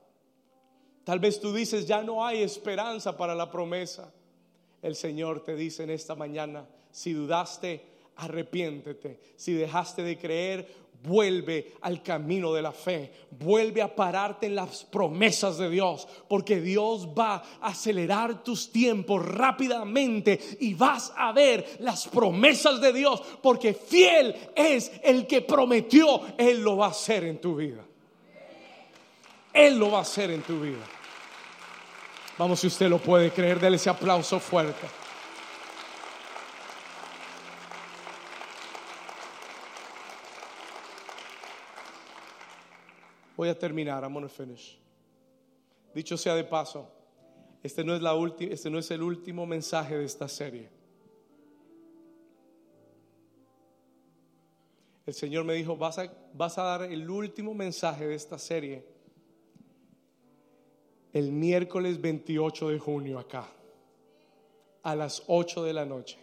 Tal 1.03 1.19
vez 1.19 1.41
tú 1.41 1.51
dices, 1.51 1.85
ya 1.85 2.01
no 2.01 2.25
hay 2.25 2.41
esperanza 2.41 3.17
para 3.17 3.35
la 3.35 3.51
promesa. 3.51 4.13
El 4.81 4.95
Señor 4.95 5.43
te 5.43 5.57
dice 5.57 5.83
en 5.83 5.89
esta 5.89 6.15
mañana, 6.15 6.65
si 6.89 7.11
dudaste, 7.11 7.83
arrepiéntete. 8.15 9.19
Si 9.35 9.51
dejaste 9.51 10.01
de 10.03 10.17
creer, 10.17 10.73
vuelve 11.03 11.73
al 11.81 12.01
camino 12.03 12.53
de 12.53 12.61
la 12.61 12.71
fe, 12.71 13.11
vuelve 13.31 13.81
a 13.81 13.95
pararte 13.95 14.47
en 14.47 14.55
las 14.55 14.83
promesas 14.83 15.57
de 15.57 15.69
Dios, 15.69 16.07
porque 16.27 16.59
Dios 16.59 17.07
va 17.17 17.35
a 17.61 17.67
acelerar 17.67 18.43
tus 18.43 18.71
tiempos 18.71 19.25
rápidamente 19.25 20.39
y 20.59 20.73
vas 20.73 21.13
a 21.15 21.31
ver 21.31 21.77
las 21.79 22.07
promesas 22.07 22.81
de 22.81 22.93
Dios, 22.93 23.21
porque 23.41 23.73
fiel 23.73 24.35
es 24.55 24.91
el 25.03 25.27
que 25.27 25.41
prometió, 25.41 26.21
Él 26.37 26.61
lo 26.61 26.77
va 26.77 26.87
a 26.87 26.91
hacer 26.91 27.23
en 27.23 27.39
tu 27.39 27.55
vida. 27.55 27.83
Él 29.53 29.79
lo 29.79 29.91
va 29.91 29.99
a 29.99 30.01
hacer 30.01 30.29
en 30.31 30.41
tu 30.41 30.59
vida. 30.59 30.85
Vamos, 32.37 32.59
si 32.59 32.67
usted 32.67 32.87
lo 32.89 32.99
puede 32.99 33.31
creer, 33.31 33.59
déle 33.59 33.77
ese 33.77 33.89
aplauso 33.89 34.39
fuerte. 34.39 34.85
Voy 43.37 43.49
a 43.49 43.57
terminar, 43.57 44.03
I'm 44.03 44.13
gonna 44.13 44.27
finish. 44.27 44.79
Dicho 45.93 46.17
sea 46.17 46.33
de 46.33 46.43
paso, 46.43 46.91
este 47.61 47.83
no 47.83 47.95
es, 47.95 48.01
la 48.01 48.13
este 48.39 48.69
no 48.69 48.79
es 48.79 48.89
el 48.89 49.03
último 49.03 49.45
mensaje 49.45 49.95
de 49.95 50.05
esta 50.05 50.27
serie. 50.27 50.69
El 55.05 55.13
Señor 55.13 55.45
me 55.45 55.53
dijo, 55.53 55.77
vas 55.77 55.99
a, 55.99 56.11
vas 56.33 56.57
a 56.57 56.63
dar 56.63 56.83
el 56.83 57.09
último 57.09 57.53
mensaje 57.53 58.07
de 58.07 58.15
esta 58.15 58.37
serie 58.39 58.83
el 61.13 61.31
miércoles 61.31 62.01
28 62.01 62.69
de 62.69 62.79
junio 62.79 63.19
acá, 63.19 63.47
a 64.83 64.95
las 64.95 65.23
8 65.27 65.63
de 65.63 65.73
la 65.73 65.85
noche. 65.85 66.17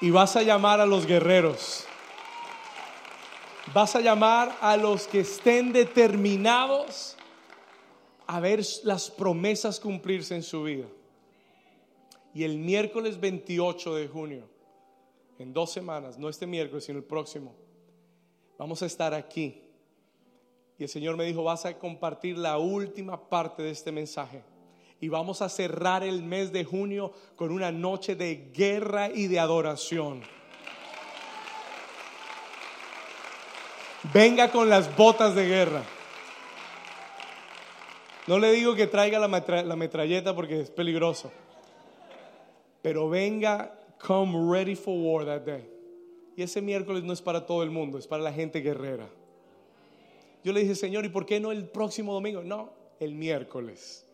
Y 0.00 0.10
vas 0.10 0.36
a 0.36 0.42
llamar 0.42 0.80
a 0.80 0.86
los 0.86 1.06
guerreros 1.06 1.86
Vas 3.74 3.96
a 3.96 4.00
llamar 4.00 4.56
a 4.60 4.76
los 4.76 5.06
que 5.08 5.20
estén 5.20 5.72
determinados 5.72 7.16
a 8.26 8.40
ver 8.40 8.60
las 8.84 9.10
promesas 9.10 9.80
cumplirse 9.80 10.34
en 10.34 10.42
su 10.42 10.62
vida. 10.62 10.86
Y 12.32 12.44
el 12.44 12.58
miércoles 12.58 13.18
28 13.18 13.94
de 13.94 14.08
junio, 14.08 14.48
en 15.38 15.52
dos 15.52 15.72
semanas, 15.72 16.18
no 16.18 16.28
este 16.28 16.46
miércoles, 16.46 16.84
sino 16.84 16.98
el 16.98 17.04
próximo, 17.04 17.54
vamos 18.58 18.82
a 18.82 18.86
estar 18.86 19.14
aquí. 19.14 19.62
Y 20.78 20.84
el 20.84 20.88
Señor 20.88 21.16
me 21.16 21.24
dijo, 21.24 21.42
vas 21.42 21.64
a 21.66 21.78
compartir 21.78 22.38
la 22.38 22.58
última 22.58 23.28
parte 23.28 23.62
de 23.62 23.70
este 23.70 23.90
mensaje. 23.90 24.42
Y 25.00 25.08
vamos 25.08 25.42
a 25.42 25.48
cerrar 25.48 26.04
el 26.04 26.22
mes 26.22 26.52
de 26.52 26.64
junio 26.64 27.12
con 27.34 27.50
una 27.50 27.72
noche 27.72 28.14
de 28.14 28.50
guerra 28.54 29.10
y 29.10 29.26
de 29.26 29.40
adoración. 29.40 30.22
Venga 34.12 34.50
con 34.50 34.68
las 34.68 34.94
botas 34.96 35.34
de 35.34 35.46
guerra. 35.46 35.82
No 38.26 38.38
le 38.38 38.50
digo 38.52 38.74
que 38.74 38.86
traiga 38.86 39.18
la, 39.20 39.76
metralleta 39.76 40.34
porque 40.34 40.60
es 40.60 40.70
peligroso. 40.70 41.30
Pero 42.82 43.08
venga, 43.08 43.78
come 44.04 44.52
ready 44.52 44.74
for 44.74 44.94
war 44.98 45.24
that 45.24 45.42
day. 45.42 45.68
Y 46.36 46.42
ese 46.42 46.60
miércoles 46.60 47.04
no 47.04 47.12
es 47.12 47.22
para 47.22 47.46
todo 47.46 47.62
el 47.62 47.70
mundo, 47.70 47.98
es 47.98 48.06
para 48.06 48.22
la 48.22 48.32
gente 48.32 48.60
guerrera. 48.60 49.08
Yo 50.44 50.52
le 50.52 50.60
dije, 50.60 50.74
Señor, 50.74 51.04
¿y 51.04 51.08
por 51.08 51.24
qué 51.24 51.40
no 51.40 51.50
el 51.50 51.68
próximo 51.68 52.12
domingo? 52.12 52.42
No, 52.42 52.70
el 53.00 53.14
miércoles. 53.14 54.04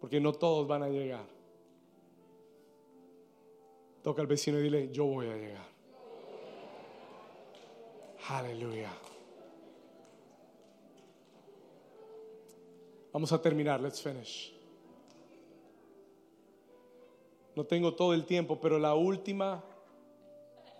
Porque 0.00 0.20
no 0.20 0.32
todos 0.32 0.66
van 0.66 0.82
a 0.82 0.88
llegar. 0.88 1.24
Toca 4.02 4.20
al 4.20 4.26
vecino 4.26 4.58
y 4.58 4.62
dile, 4.62 4.90
yo 4.90 5.04
voy 5.04 5.26
a 5.26 5.36
llegar. 5.36 5.73
Aleluya. 8.28 8.90
Vamos 13.12 13.32
a 13.32 13.40
terminar, 13.40 13.80
let's 13.80 14.00
finish. 14.00 14.52
No 17.54 17.64
tengo 17.64 17.94
todo 17.94 18.14
el 18.14 18.24
tiempo, 18.24 18.58
pero 18.60 18.78
la 18.78 18.94
última, 18.94 19.62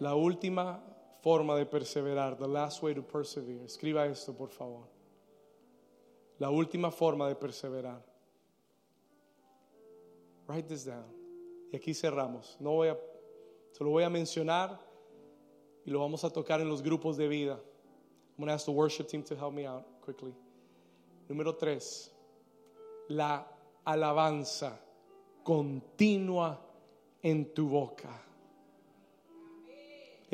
la 0.01 0.15
última 0.15 0.83
forma 1.23 1.55
de 1.57 1.67
perseverar, 1.67 2.37
the 2.37 2.49
last 2.49 2.83
way 2.83 2.95
to 2.95 3.03
persevere. 3.03 3.65
Escriba 3.65 4.07
esto, 4.07 4.33
por 4.33 4.49
favor. 4.49 4.89
La 6.39 6.51
última 6.51 6.91
forma 6.91 7.29
de 7.29 7.37
perseverar. 7.37 8.03
Write 10.49 10.67
this 10.67 10.85
down. 10.85 11.07
Y 11.71 11.77
aquí 11.77 11.95
cerramos. 11.95 12.57
No 12.59 12.73
voy 12.73 12.89
a, 12.89 12.99
se 13.71 13.85
lo 13.85 13.91
voy 13.91 14.03
a 14.03 14.11
mencionar 14.11 14.81
y 15.85 15.91
lo 15.91 16.01
vamos 16.01 16.25
a 16.25 16.31
tocar 16.31 16.61
en 16.61 16.69
los 16.69 16.83
grupos 16.83 17.17
de 17.17 17.29
vida. 17.29 17.55
I'm 18.37 18.45
going 18.45 18.49
to 18.49 18.55
ask 18.55 18.65
the 18.65 18.73
worship 18.73 19.09
team 19.09 19.23
to 19.25 19.37
help 19.37 19.55
me 19.55 19.67
out 19.67 19.85
quickly. 20.05 20.35
Número 21.29 21.55
tres, 21.57 22.11
la 23.09 23.45
alabanza 23.85 24.79
continua 25.45 26.59
en 27.23 27.55
tu 27.55 27.69
boca 27.69 28.25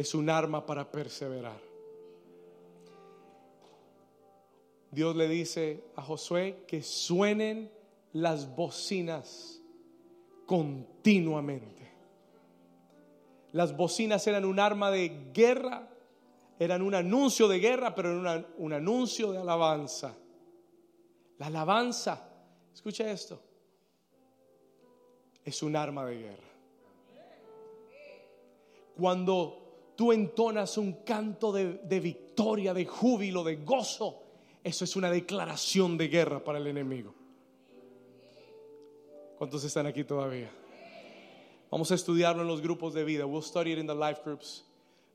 es 0.01 0.15
un 0.15 0.31
arma 0.31 0.65
para 0.65 0.91
perseverar. 0.91 1.61
Dios 4.91 5.15
le 5.15 5.29
dice 5.29 5.85
a 5.95 6.03
Josué 6.03 6.65
que 6.67 6.83
suenen 6.83 7.71
las 8.13 8.57
bocinas 8.57 9.61
continuamente. 10.47 11.90
Las 13.53 13.77
bocinas 13.77 14.27
eran 14.27 14.45
un 14.45 14.61
arma 14.61 14.91
de 14.91 15.31
guerra, 15.33 15.89
eran 16.59 16.83
un 16.83 16.95
anuncio 16.95 17.49
de 17.49 17.59
guerra, 17.59 17.95
pero 17.95 18.21
eran 18.21 18.47
un 18.59 18.73
anuncio 18.73 19.33
de 19.33 19.39
alabanza. 19.39 20.15
La 21.39 21.47
alabanza, 21.47 22.29
escucha 22.73 23.11
esto, 23.11 23.41
es 25.45 25.63
un 25.63 25.75
arma 25.75 26.05
de 26.07 26.19
guerra. 26.19 26.51
Cuando 28.97 29.93
tú 29.97 30.13
entonas 30.13 30.77
un 30.77 31.05
canto 31.05 31.53
de, 31.53 31.79
de 31.85 32.01
victoria, 32.01 32.31
victoria, 32.41 32.73
de 32.73 32.87
júbilo, 32.87 33.45
de 33.45 33.57
gozo, 33.57 34.23
eso 34.65 34.85
es 34.85 34.97
una 34.97 35.11
declaración 35.11 35.99
de 35.99 36.09
guerra 36.09 36.43
para 36.43 36.57
el 36.59 36.67
enemigo. 36.69 37.15
¿Cuántos 39.37 39.63
están 39.65 39.87
aquí 39.87 40.05
todavía? 40.05 40.51
Vamos 41.71 41.93
a 41.93 41.95
estudiarlo 41.95 42.43
en 42.43 42.49
los 42.49 42.61
grupos 42.61 42.95
de 42.95 43.05
vida. 43.05 43.27
We'll 43.27 43.43
study 43.43 43.73
it 43.73 43.79
in 43.79 43.87
the 43.87 43.95
life 43.95 44.23
groups. 44.25 44.65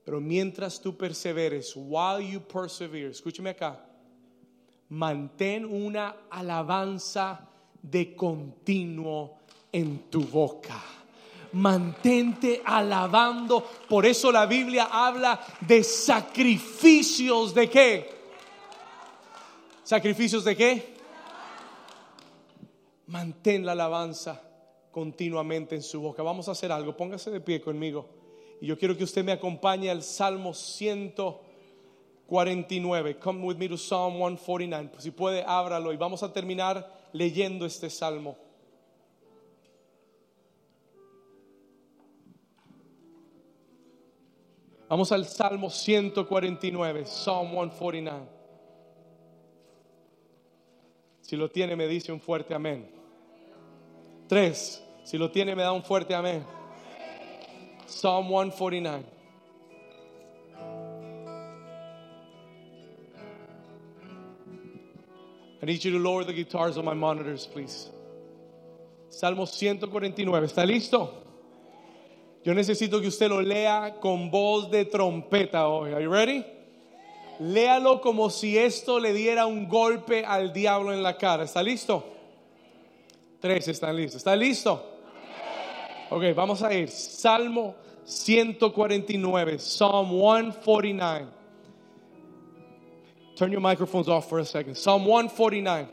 Pero 0.05 0.21
mientras 0.21 0.79
tú 0.79 0.95
perseveres, 0.95 1.75
while 1.75 2.21
you 2.21 2.39
persevere, 2.39 3.09
escúcheme 3.09 3.49
acá, 3.49 3.79
mantén 4.89 5.65
una 5.65 6.15
alabanza 6.29 7.39
de 7.81 8.15
continuo 8.15 9.39
en 9.71 10.09
tu 10.09 10.21
boca. 10.21 10.81
Mantente 11.53 12.61
alabando. 12.63 13.61
Por 13.89 14.05
eso 14.05 14.31
la 14.31 14.45
Biblia 14.45 14.87
habla 14.91 15.39
de 15.61 15.83
sacrificios 15.83 17.53
de 17.53 17.69
qué? 17.69 18.09
¿Sacrificios 19.83 20.45
de 20.45 20.55
qué? 20.55 20.95
Mantén 23.07 23.65
la 23.65 23.73
alabanza 23.73 24.44
continuamente 24.95 25.75
en 25.75 25.83
su 25.83 25.99
boca. 25.99 26.23
Vamos 26.23 26.47
a 26.47 26.53
hacer 26.53 26.71
algo. 26.71 26.95
Póngase 26.95 27.29
de 27.29 27.41
pie 27.41 27.59
conmigo. 27.59 28.05
Y 28.61 28.67
yo 28.67 28.79
quiero 28.79 28.95
que 28.95 29.03
usted 29.03 29.25
me 29.25 29.33
acompañe 29.33 29.89
al 29.89 30.01
Salmo 30.01 30.53
149. 30.53 33.19
Come 33.19 33.43
with 33.43 33.57
me 33.57 33.67
to 33.67 33.75
Psalm 33.75 34.13
149. 34.13 34.91
Si 34.99 35.11
puede, 35.11 35.43
ábralo 35.45 35.91
y 35.91 35.97
vamos 35.97 36.23
a 36.23 36.31
terminar 36.31 37.09
leyendo 37.11 37.65
este 37.65 37.89
salmo. 37.89 38.37
Vamos 44.87 45.11
al 45.11 45.25
Salmo 45.25 45.69
149, 45.69 47.05
Psalm 47.05 47.49
149. 47.49 48.29
Si 51.19 51.35
lo 51.35 51.51
tiene, 51.51 51.75
me 51.75 51.85
dice 51.85 52.13
un 52.13 52.21
fuerte 52.21 52.53
amén. 52.53 52.89
Tres. 54.29 54.84
Si 55.05 55.19
lo 55.19 55.29
tiene, 55.29 55.55
me 55.55 55.61
da 55.61 55.71
un 55.71 55.83
fuerte 55.83 56.15
amén. 56.15 56.43
Psalm 57.85 58.27
149. 58.27 59.05
I 65.61 65.65
need 65.67 65.83
you 65.83 65.91
to 65.91 65.99
lower 65.99 66.23
the 66.23 66.33
guitars 66.33 66.77
on 66.79 66.85
my 66.85 66.95
monitors, 66.95 67.45
please. 67.45 67.91
Salmo 69.09 69.45
149. 69.45 70.43
¿Está 70.43 70.65
listo? 70.65 71.23
Yo 72.43 72.53
necesito 72.55 72.99
que 72.99 73.07
usted 73.07 73.29
lo 73.29 73.41
lea 73.41 73.97
con 74.01 74.31
voz 74.31 74.71
de 74.71 74.85
trompeta 74.85 75.67
hoy. 75.67 75.93
Are 75.93 76.01
you 76.03 76.09
ready? 76.09 76.43
Léalo 77.39 78.01
como 78.01 78.31
si 78.31 78.57
esto 78.57 78.99
le 78.99 79.13
diera 79.13 79.45
un 79.45 79.69
golpe 79.69 80.25
al 80.25 80.51
diablo 80.51 80.91
en 80.93 81.03
la 81.03 81.15
cara. 81.15 81.43
¿Está 81.43 81.61
listo? 81.61 82.03
Tres 83.39 83.67
están 83.67 83.95
listos. 83.95 84.17
¿Está 84.17 84.35
listo? 84.35 84.94
Ok, 86.09 86.23
vamos 86.35 86.61
a 86.61 86.73
ir. 86.73 86.89
Salmo 86.89 87.75
149, 88.05 89.59
Psalm 89.59 90.09
149. 90.09 91.27
Turn 93.35 93.51
your 93.51 93.61
microphones 93.61 94.07
off 94.07 94.29
for 94.29 94.39
a 94.39 94.45
second. 94.45 94.75
Psalm 94.75 95.03
149. 95.03 95.87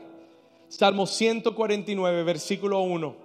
Salmo 0.69 1.05
149, 1.05 2.23
versículo 2.23 2.81
1. 2.81 3.15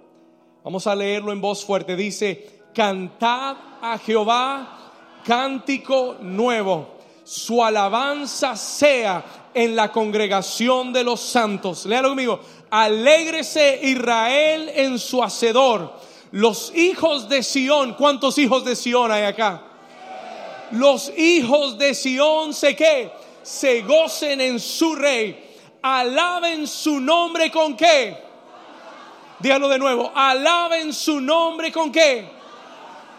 Vamos 0.63 0.87
a 0.87 0.95
leerlo 0.95 1.31
en 1.31 1.39
voz 1.39 1.63
fuerte. 1.63 1.95
Dice, 1.95 2.63
cantad 2.73 3.55
a 3.81 3.97
Jehová 3.97 4.77
cántico 5.23 6.17
nuevo. 6.21 6.97
Su 7.23 7.63
alabanza 7.63 8.55
sea 8.55 9.51
en 9.53 9.75
la 9.75 9.91
congregación 9.91 10.91
de 10.91 11.03
los 11.03 11.19
santos. 11.19 11.85
Léalo 11.85 12.09
conmigo. 12.09 12.39
Alégrese 12.71 13.79
Israel 13.83 14.71
en 14.73 14.97
su 14.97 15.21
hacedor 15.21 16.08
los 16.31 16.73
hijos 16.75 17.27
de 17.27 17.41
Sión, 17.41 17.95
¿cuántos 17.95 18.37
hijos 18.37 18.63
de 18.63 18.75
Sión 18.75 19.11
hay 19.11 19.23
acá? 19.23 19.63
Los 20.71 21.11
hijos 21.17 21.77
de 21.77 21.95
Sión 21.95 22.53
se 22.53 22.75
qué? 22.75 23.11
Se 23.41 23.81
gocen 23.81 24.39
en 24.41 24.59
su 24.59 24.95
rey. 24.95 25.47
Alaben 25.81 26.67
su 26.67 26.99
nombre 26.99 27.49
con 27.49 27.75
qué? 27.75 28.15
Dígalo 29.39 29.67
de 29.69 29.79
nuevo. 29.79 30.11
Alaben 30.13 30.93
su 30.93 31.19
nombre 31.19 31.71
con 31.71 31.91
qué? 31.91 32.25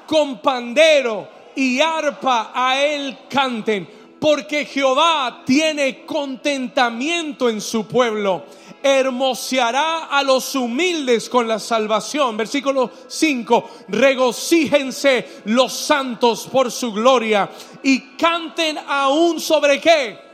Con 0.06 0.38
pandero 0.38 1.28
y 1.56 1.80
arpa 1.80 2.52
a 2.54 2.80
él 2.80 3.18
canten. 3.28 3.88
Porque 4.20 4.66
Jehová 4.66 5.42
tiene 5.44 6.04
contentamiento 6.04 7.48
en 7.48 7.60
su 7.60 7.86
pueblo 7.86 8.44
hermoseará 8.82 10.06
a 10.06 10.22
los 10.22 10.54
humildes 10.54 11.28
con 11.28 11.46
la 11.46 11.58
salvación. 11.58 12.36
Versículo 12.36 12.90
5, 13.06 13.70
regocíjense 13.88 15.42
los 15.46 15.72
santos 15.72 16.48
por 16.50 16.70
su 16.70 16.92
gloria 16.92 17.50
y 17.82 18.16
canten 18.16 18.78
aún 18.86 19.40
sobre 19.40 19.80
qué. 19.80 20.30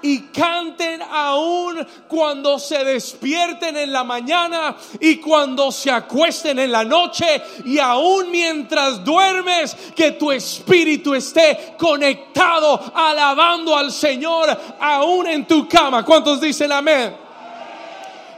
Y 0.00 0.28
canten 0.28 1.02
aún 1.02 1.84
cuando 2.06 2.60
se 2.60 2.84
despierten 2.84 3.76
en 3.76 3.92
la 3.92 4.04
mañana 4.04 4.76
y 5.00 5.16
cuando 5.16 5.72
se 5.72 5.90
acuesten 5.90 6.60
en 6.60 6.70
la 6.70 6.84
noche 6.84 7.26
y 7.64 7.80
aún 7.80 8.30
mientras 8.30 9.04
duermes 9.04 9.76
que 9.96 10.12
tu 10.12 10.30
espíritu 10.30 11.14
esté 11.14 11.74
conectado 11.76 12.80
alabando 12.94 13.76
al 13.76 13.90
Señor 13.90 14.56
aún 14.78 15.26
en 15.26 15.44
tu 15.48 15.68
cama. 15.68 16.04
¿Cuántos 16.04 16.40
dicen 16.40 16.70
amén? 16.70 17.27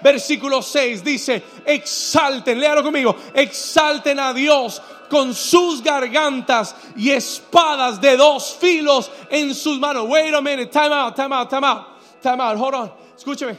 Versículo 0.02 0.62
6 0.62 1.04
dice, 1.04 1.42
exalten, 1.64 2.58
léalo 2.58 2.82
conmigo, 2.82 3.14
exalten 3.34 4.18
a 4.18 4.32
Dios 4.32 4.80
con 5.08 5.34
sus 5.34 5.82
gargantas 5.82 6.74
y 6.96 7.10
espadas 7.10 8.00
de 8.00 8.16
dos 8.16 8.56
filos 8.58 9.10
en 9.30 9.54
sus 9.54 9.78
manos. 9.78 10.08
Wait 10.08 10.32
a 10.34 10.40
minute, 10.40 10.70
time 10.70 10.92
out, 10.92 11.14
time 11.14 11.34
out, 11.34 11.50
time 11.50 11.64
out, 11.64 11.86
time 12.22 12.40
out, 12.40 12.56
hold 12.56 12.74
on, 12.74 12.92
escúcheme. 13.16 13.56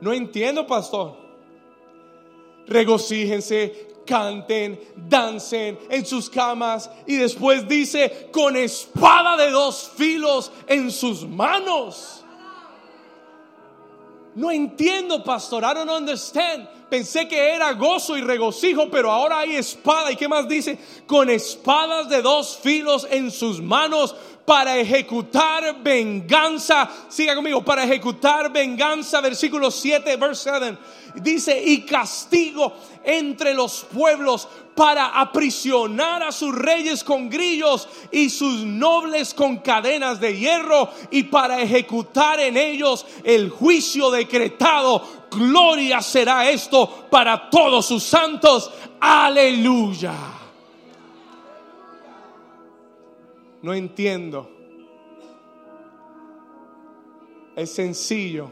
No 0.00 0.12
entiendo, 0.12 0.66
pastor. 0.66 1.16
Regocíjense, 2.68 3.86
canten, 4.06 4.78
dancen 5.08 5.78
en 5.88 6.04
sus 6.04 6.28
camas 6.28 6.90
y 7.06 7.16
después 7.16 7.66
dice 7.66 8.28
con 8.32 8.56
espada 8.56 9.36
de 9.36 9.50
dos 9.50 9.90
filos 9.96 10.52
en 10.66 10.90
sus 10.90 11.26
manos. 11.26 12.25
No 14.36 14.50
entiendo, 14.50 15.24
pastor. 15.24 15.64
I 15.64 15.72
don't 15.72 15.88
understand. 15.88 16.68
Pensé 16.88 17.26
que 17.26 17.54
era 17.54 17.72
gozo 17.72 18.16
y 18.16 18.20
regocijo, 18.20 18.88
pero 18.88 19.10
ahora 19.10 19.40
hay 19.40 19.56
espada. 19.56 20.12
¿Y 20.12 20.16
qué 20.16 20.28
más 20.28 20.48
dice? 20.48 20.78
Con 21.06 21.28
espadas 21.28 22.08
de 22.08 22.22
dos 22.22 22.58
filos 22.62 23.06
en 23.10 23.32
sus 23.32 23.60
manos 23.60 24.14
para 24.44 24.78
ejecutar 24.78 25.82
venganza. 25.82 26.88
Siga 27.08 27.34
conmigo, 27.34 27.64
para 27.64 27.82
ejecutar 27.82 28.52
venganza. 28.52 29.20
Versículo 29.20 29.72
7, 29.72 30.16
verse 30.16 30.50
7. 30.50 30.78
Dice, 31.16 31.60
y 31.60 31.82
castigo 31.82 32.72
entre 33.02 33.52
los 33.52 33.84
pueblos 33.92 34.48
para 34.76 35.06
aprisionar 35.06 36.22
a 36.22 36.30
sus 36.30 36.54
reyes 36.54 37.02
con 37.02 37.30
grillos 37.30 37.88
y 38.12 38.28
sus 38.28 38.60
nobles 38.64 39.32
con 39.32 39.56
cadenas 39.56 40.20
de 40.20 40.36
hierro 40.36 40.90
y 41.10 41.24
para 41.24 41.62
ejecutar 41.62 42.38
en 42.40 42.58
ellos 42.58 43.06
el 43.24 43.48
juicio 43.48 44.10
decretado. 44.10 45.02
Gloria 45.30 46.00
será 46.00 46.48
esto 46.48 47.06
para 47.10 47.50
todos 47.50 47.86
sus 47.86 48.02
santos. 48.02 48.70
Aleluya. 49.00 50.14
No 53.62 53.74
entiendo. 53.74 54.50
Es 57.56 57.72
sencillo 57.72 58.50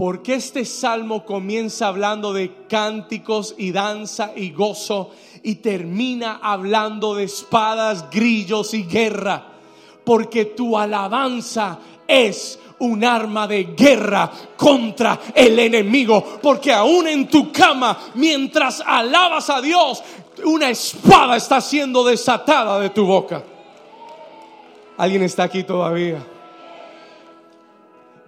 ¿Por 0.00 0.22
qué 0.22 0.36
este 0.36 0.64
salmo 0.64 1.26
comienza 1.26 1.86
hablando 1.86 2.32
de 2.32 2.64
cánticos 2.70 3.54
y 3.58 3.70
danza 3.70 4.32
y 4.34 4.50
gozo 4.50 5.10
y 5.42 5.56
termina 5.56 6.40
hablando 6.42 7.14
de 7.14 7.24
espadas, 7.24 8.10
grillos 8.10 8.72
y 8.72 8.84
guerra? 8.84 9.58
Porque 10.02 10.46
tu 10.46 10.78
alabanza 10.78 11.80
es 12.08 12.58
un 12.80 13.04
arma 13.04 13.46
de 13.46 13.64
guerra 13.76 14.30
contra 14.56 15.18
el 15.34 15.58
enemigo. 15.58 16.38
Porque 16.42 16.72
aún 16.72 17.08
en 17.08 17.28
tu 17.28 17.50
cama, 17.50 17.98
mientras 18.14 18.82
alabas 18.84 19.48
a 19.50 19.60
Dios, 19.60 20.02
una 20.44 20.70
espada 20.70 21.36
está 21.36 21.60
siendo 21.60 22.04
desatada 22.04 22.80
de 22.80 22.90
tu 22.90 23.06
boca. 23.06 23.42
¿Alguien 24.96 25.22
está 25.22 25.44
aquí 25.44 25.62
todavía? 25.64 26.24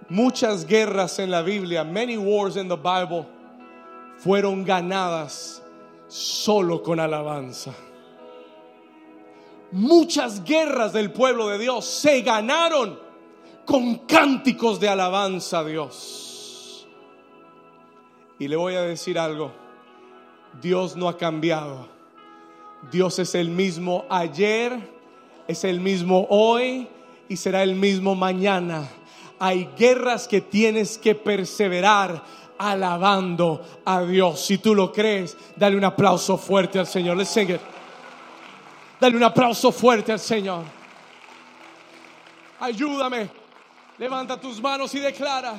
Muchas 0.09 0.65
guerras 0.65 1.19
en 1.19 1.31
la 1.31 1.41
Biblia, 1.41 1.83
many 1.83 2.17
wars 2.17 2.55
in 2.55 2.67
the 2.67 2.75
Bible, 2.75 3.25
fueron 4.17 4.63
ganadas 4.63 5.61
solo 6.07 6.83
con 6.83 6.99
alabanza. 6.99 7.73
muchas 9.73 10.43
guerras 10.43 10.93
del 10.93 11.11
pueblo 11.11 11.49
de 11.49 11.57
Dios 11.57 11.85
se 11.85 12.21
ganaron 12.21 12.99
con 13.65 13.95
cánticos 13.99 14.79
de 14.79 14.89
alabanza 14.89 15.59
a 15.59 15.63
Dios. 15.63 16.87
Y 18.39 18.47
le 18.47 18.55
voy 18.55 18.75
a 18.75 18.81
decir 18.81 19.17
algo, 19.17 19.51
Dios 20.61 20.95
no 20.95 21.07
ha 21.07 21.17
cambiado. 21.17 21.87
Dios 22.91 23.19
es 23.19 23.35
el 23.35 23.49
mismo 23.49 24.05
ayer, 24.09 24.77
es 25.47 25.63
el 25.63 25.79
mismo 25.79 26.27
hoy 26.29 26.87
y 27.29 27.37
será 27.37 27.63
el 27.63 27.75
mismo 27.75 28.15
mañana. 28.15 28.87
Hay 29.39 29.69
guerras 29.77 30.27
que 30.27 30.41
tienes 30.41 30.97
que 30.97 31.15
perseverar 31.15 32.23
alabando 32.57 33.61
a 33.85 34.01
Dios. 34.03 34.41
Si 34.41 34.57
tú 34.57 34.75
lo 34.75 34.91
crees, 34.91 35.37
dale 35.55 35.77
un 35.77 35.85
aplauso 35.85 36.37
fuerte 36.37 36.79
al 36.79 36.87
Señor. 36.87 37.17
Let's 37.17 37.29
sing. 37.29 37.57
Dale 38.99 39.17
un 39.17 39.23
aplauso 39.23 39.71
fuerte 39.71 40.11
al 40.11 40.19
Señor. 40.19 40.63
Ayúdame. 42.59 43.42
Levanta 43.97 44.39
tus 44.39 44.61
manos 44.61 44.93
y 44.95 44.99
declara. 44.99 45.55